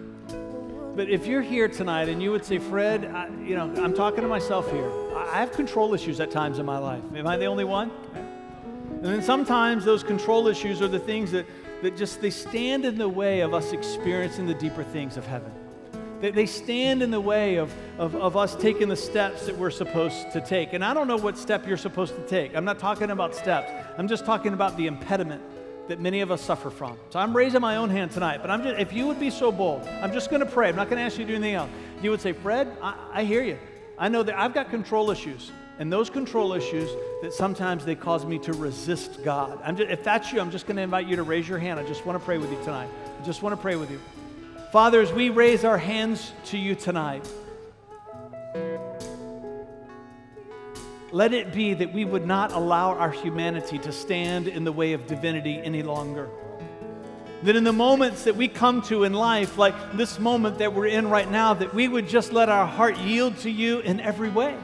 but 0.96 1.08
if 1.10 1.26
you're 1.26 1.42
here 1.42 1.68
tonight 1.68 2.08
and 2.08 2.22
you 2.22 2.30
would 2.30 2.44
say, 2.44 2.58
Fred, 2.58 3.04
I, 3.04 3.28
you 3.42 3.54
know, 3.54 3.72
I'm 3.82 3.94
talking 3.94 4.22
to 4.22 4.28
myself 4.28 4.70
here. 4.70 4.90
I 5.14 5.24
I 5.34 5.38
have 5.38 5.50
control 5.50 5.94
issues 5.94 6.20
at 6.20 6.30
times 6.30 6.60
in 6.60 6.66
my 6.66 6.78
life. 6.78 7.02
Am 7.14 7.26
I 7.26 7.36
the 7.36 7.46
only 7.46 7.64
one? 7.64 7.90
And 8.14 9.04
then 9.04 9.20
sometimes 9.20 9.84
those 9.84 10.04
control 10.04 10.46
issues 10.46 10.80
are 10.80 10.86
the 10.86 11.00
things 11.00 11.32
that, 11.32 11.44
that 11.82 11.96
just 11.96 12.20
they 12.20 12.30
stand 12.30 12.84
in 12.84 12.96
the 12.96 13.08
way 13.08 13.40
of 13.40 13.52
us 13.52 13.72
experiencing 13.72 14.46
the 14.46 14.54
deeper 14.54 14.84
things 14.84 15.16
of 15.16 15.26
heaven. 15.26 15.52
They, 16.24 16.30
they 16.30 16.46
stand 16.46 17.02
in 17.02 17.10
the 17.10 17.20
way 17.20 17.56
of, 17.56 17.70
of, 17.98 18.16
of 18.16 18.34
us 18.34 18.56
taking 18.56 18.88
the 18.88 18.96
steps 18.96 19.44
that 19.44 19.58
we're 19.58 19.70
supposed 19.70 20.32
to 20.32 20.40
take. 20.40 20.72
And 20.72 20.82
I 20.82 20.94
don't 20.94 21.06
know 21.06 21.18
what 21.18 21.36
step 21.36 21.66
you're 21.66 21.76
supposed 21.76 22.16
to 22.16 22.22
take. 22.22 22.56
I'm 22.56 22.64
not 22.64 22.78
talking 22.78 23.10
about 23.10 23.34
steps. 23.34 23.70
I'm 23.98 24.08
just 24.08 24.24
talking 24.24 24.54
about 24.54 24.78
the 24.78 24.86
impediment 24.86 25.42
that 25.88 26.00
many 26.00 26.22
of 26.22 26.30
us 26.30 26.40
suffer 26.40 26.70
from. 26.70 26.96
So 27.10 27.18
I'm 27.18 27.36
raising 27.36 27.60
my 27.60 27.76
own 27.76 27.90
hand 27.90 28.10
tonight, 28.10 28.38
but 28.40 28.50
I'm 28.50 28.62
just, 28.62 28.78
if 28.78 28.90
you 28.94 29.06
would 29.06 29.20
be 29.20 29.28
so 29.28 29.52
bold, 29.52 29.86
I'm 30.00 30.14
just 30.14 30.30
going 30.30 30.40
to 30.40 30.46
pray. 30.46 30.70
I'm 30.70 30.76
not 30.76 30.88
going 30.88 30.96
to 30.96 31.02
ask 31.02 31.18
you 31.18 31.26
to 31.26 31.32
do 31.32 31.36
anything 31.36 31.56
else. 31.56 31.68
you 32.00 32.10
would 32.10 32.22
say, 32.22 32.32
Fred, 32.32 32.74
I, 32.80 32.94
I 33.12 33.24
hear 33.24 33.42
you. 33.42 33.58
I 33.98 34.08
know 34.08 34.22
that 34.22 34.38
I've 34.38 34.54
got 34.54 34.70
control 34.70 35.10
issues. 35.10 35.52
And 35.78 35.92
those 35.92 36.08
control 36.08 36.54
issues 36.54 36.88
that 37.20 37.34
sometimes 37.34 37.84
they 37.84 37.96
cause 37.96 38.24
me 38.24 38.38
to 38.38 38.54
resist 38.54 39.22
God. 39.24 39.60
Just, 39.76 39.90
if 39.90 40.02
that's 40.02 40.32
you, 40.32 40.40
I'm 40.40 40.50
just 40.50 40.66
going 40.66 40.76
to 40.76 40.82
invite 40.82 41.06
you 41.06 41.16
to 41.16 41.22
raise 41.22 41.46
your 41.46 41.58
hand. 41.58 41.78
I 41.78 41.86
just 41.86 42.06
want 42.06 42.18
to 42.18 42.24
pray 42.24 42.38
with 42.38 42.50
you 42.50 42.58
tonight. 42.60 42.88
I 43.20 43.24
just 43.26 43.42
want 43.42 43.54
to 43.54 43.60
pray 43.60 43.76
with 43.76 43.90
you. 43.90 44.00
Father, 44.74 45.00
as 45.00 45.12
we 45.12 45.30
raise 45.30 45.62
our 45.62 45.78
hands 45.78 46.32
to 46.46 46.58
you 46.58 46.74
tonight, 46.74 47.24
let 51.12 51.32
it 51.32 51.52
be 51.52 51.74
that 51.74 51.92
we 51.92 52.04
would 52.04 52.26
not 52.26 52.50
allow 52.50 52.90
our 52.94 53.12
humanity 53.12 53.78
to 53.78 53.92
stand 53.92 54.48
in 54.48 54.64
the 54.64 54.72
way 54.72 54.92
of 54.92 55.06
divinity 55.06 55.60
any 55.62 55.84
longer. 55.84 56.28
That 57.44 57.54
in 57.54 57.62
the 57.62 57.72
moments 57.72 58.24
that 58.24 58.34
we 58.34 58.48
come 58.48 58.82
to 58.88 59.04
in 59.04 59.12
life, 59.12 59.58
like 59.58 59.76
this 59.92 60.18
moment 60.18 60.58
that 60.58 60.74
we're 60.74 60.86
in 60.86 61.08
right 61.08 61.30
now, 61.30 61.54
that 61.54 61.72
we 61.72 61.86
would 61.86 62.08
just 62.08 62.32
let 62.32 62.48
our 62.48 62.66
heart 62.66 62.98
yield 62.98 63.38
to 63.42 63.50
you 63.50 63.78
in 63.78 64.00
every 64.00 64.28
way. 64.28 64.56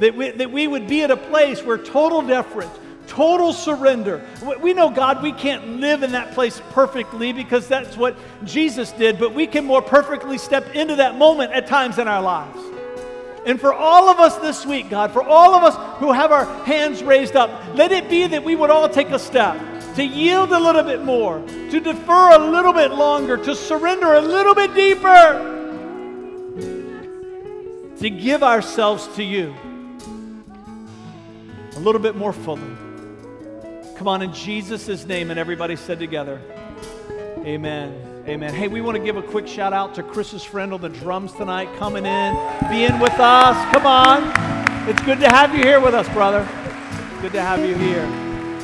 That 0.00 0.16
we, 0.16 0.32
that 0.32 0.50
we 0.50 0.66
would 0.66 0.88
be 0.88 1.02
at 1.02 1.12
a 1.12 1.16
place 1.16 1.62
where 1.62 1.78
total 1.78 2.20
deference, 2.20 2.76
total 3.06 3.52
surrender. 3.52 4.24
We 4.60 4.74
know, 4.74 4.90
God, 4.90 5.22
we 5.22 5.32
can't 5.32 5.80
live 5.80 6.02
in 6.02 6.12
that 6.12 6.32
place 6.32 6.60
perfectly 6.70 7.32
because 7.32 7.68
that's 7.68 7.96
what 7.96 8.16
Jesus 8.44 8.92
did, 8.92 9.18
but 9.18 9.34
we 9.34 9.46
can 9.46 9.64
more 9.64 9.82
perfectly 9.82 10.38
step 10.38 10.74
into 10.74 10.96
that 10.96 11.16
moment 11.16 11.52
at 11.52 11.66
times 11.66 11.98
in 11.98 12.08
our 12.08 12.22
lives. 12.22 12.58
And 13.46 13.60
for 13.60 13.74
all 13.74 14.08
of 14.08 14.18
us 14.20 14.36
this 14.38 14.64
week, 14.64 14.88
God, 14.88 15.12
for 15.12 15.22
all 15.22 15.54
of 15.54 15.62
us 15.62 15.98
who 16.00 16.12
have 16.12 16.32
our 16.32 16.46
hands 16.64 17.02
raised 17.02 17.36
up, 17.36 17.50
let 17.74 17.92
it 17.92 18.08
be 18.08 18.26
that 18.26 18.42
we 18.42 18.56
would 18.56 18.70
all 18.70 18.88
take 18.88 19.10
a 19.10 19.18
step 19.18 19.56
to 19.96 20.04
yield 20.04 20.50
a 20.50 20.58
little 20.58 20.82
bit 20.82 21.04
more, 21.04 21.40
to 21.46 21.78
defer 21.78 22.32
a 22.32 22.38
little 22.38 22.72
bit 22.72 22.90
longer, 22.90 23.36
to 23.36 23.54
surrender 23.54 24.14
a 24.14 24.20
little 24.20 24.54
bit 24.54 24.74
deeper, 24.74 25.50
to 27.98 28.10
give 28.10 28.42
ourselves 28.42 29.06
to 29.14 29.22
you 29.22 29.54
a 31.76 31.80
little 31.80 32.00
bit 32.00 32.16
more 32.16 32.32
fully. 32.32 32.62
Come 33.96 34.08
on, 34.08 34.22
in 34.22 34.32
Jesus' 34.32 35.06
name, 35.06 35.30
and 35.30 35.38
everybody 35.38 35.76
said 35.76 36.00
together, 36.00 36.40
Amen. 37.44 38.24
Amen. 38.26 38.52
Hey, 38.52 38.66
we 38.66 38.80
want 38.80 38.96
to 38.96 39.04
give 39.04 39.16
a 39.16 39.22
quick 39.22 39.46
shout 39.46 39.72
out 39.72 39.94
to 39.94 40.02
Chris's 40.02 40.42
friend 40.42 40.72
on 40.72 40.80
the 40.80 40.88
drums 40.88 41.32
tonight, 41.32 41.68
coming 41.76 42.04
in, 42.04 42.34
being 42.70 42.98
with 42.98 43.12
us. 43.20 43.72
Come 43.72 43.86
on. 43.86 44.88
It's 44.88 45.00
good 45.02 45.20
to 45.20 45.28
have 45.28 45.54
you 45.54 45.62
here 45.62 45.78
with 45.78 45.94
us, 45.94 46.08
brother. 46.08 46.40
Good 47.20 47.32
to 47.32 47.40
have 47.40 47.60
you 47.60 47.74
here. 47.76 48.04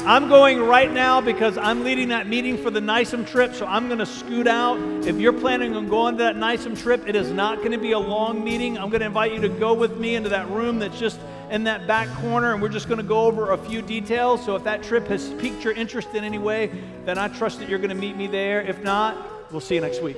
I'm 0.07 0.29
going 0.29 0.61
right 0.61 0.91
now 0.91 1.21
because 1.21 1.59
I'm 1.59 1.85
leading 1.85 2.09
that 2.09 2.27
meeting 2.27 2.57
for 2.57 2.71
the 2.71 2.81
NISM 2.81 3.27
trip, 3.27 3.55
so 3.55 3.67
I'm 3.67 3.87
going 3.87 3.99
to 3.99 4.07
scoot 4.07 4.47
out. 4.47 4.81
If 5.07 5.17
you're 5.17 5.33
planning 5.33 5.77
on 5.77 5.89
going 5.89 6.17
to 6.17 6.25
that 6.25 6.37
NISM 6.37 6.77
trip, 6.77 7.07
it 7.07 7.15
is 7.15 7.31
not 7.31 7.59
going 7.59 7.73
to 7.73 7.79
be 7.79 7.93
a 7.93 7.99
long 7.99 8.43
meeting. 8.43 8.79
I'm 8.79 8.89
going 8.89 9.01
to 9.01 9.07
invite 9.07 9.33
you 9.33 9.41
to 9.43 9.49
go 9.49 9.75
with 9.75 9.97
me 9.99 10.15
into 10.17 10.31
that 10.31 10.49
room 10.51 10.79
that's 10.79 10.99
just 10.99 11.21
in 11.51 11.65
that 11.65 11.87
back 11.87 12.09
corner, 12.21 12.53
and 12.53 12.63
we're 12.63 12.69
just 12.69 12.89
going 12.89 12.99
to 12.99 13.05
go 13.05 13.21
over 13.23 13.51
a 13.51 13.59
few 13.59 13.83
details. 13.83 14.45
So 14.45 14.57
if 14.57 14.65
that 14.65 14.83
trip 14.83 15.09
has 15.09 15.31
piqued 15.35 15.65
your 15.65 15.73
interest 15.75 16.15
in 16.15 16.25
any 16.25 16.39
way, 16.39 16.71
then 17.05 17.19
I 17.19 17.29
trust 17.29 17.59
that 17.59 17.69
you're 17.69 17.79
going 17.79 17.91
to 17.91 17.95
meet 17.95 18.17
me 18.17 18.27
there. 18.27 18.63
If 18.63 18.83
not, 18.83 19.51
we'll 19.51 19.61
see 19.61 19.75
you 19.75 19.81
next 19.81 20.03
week. 20.03 20.17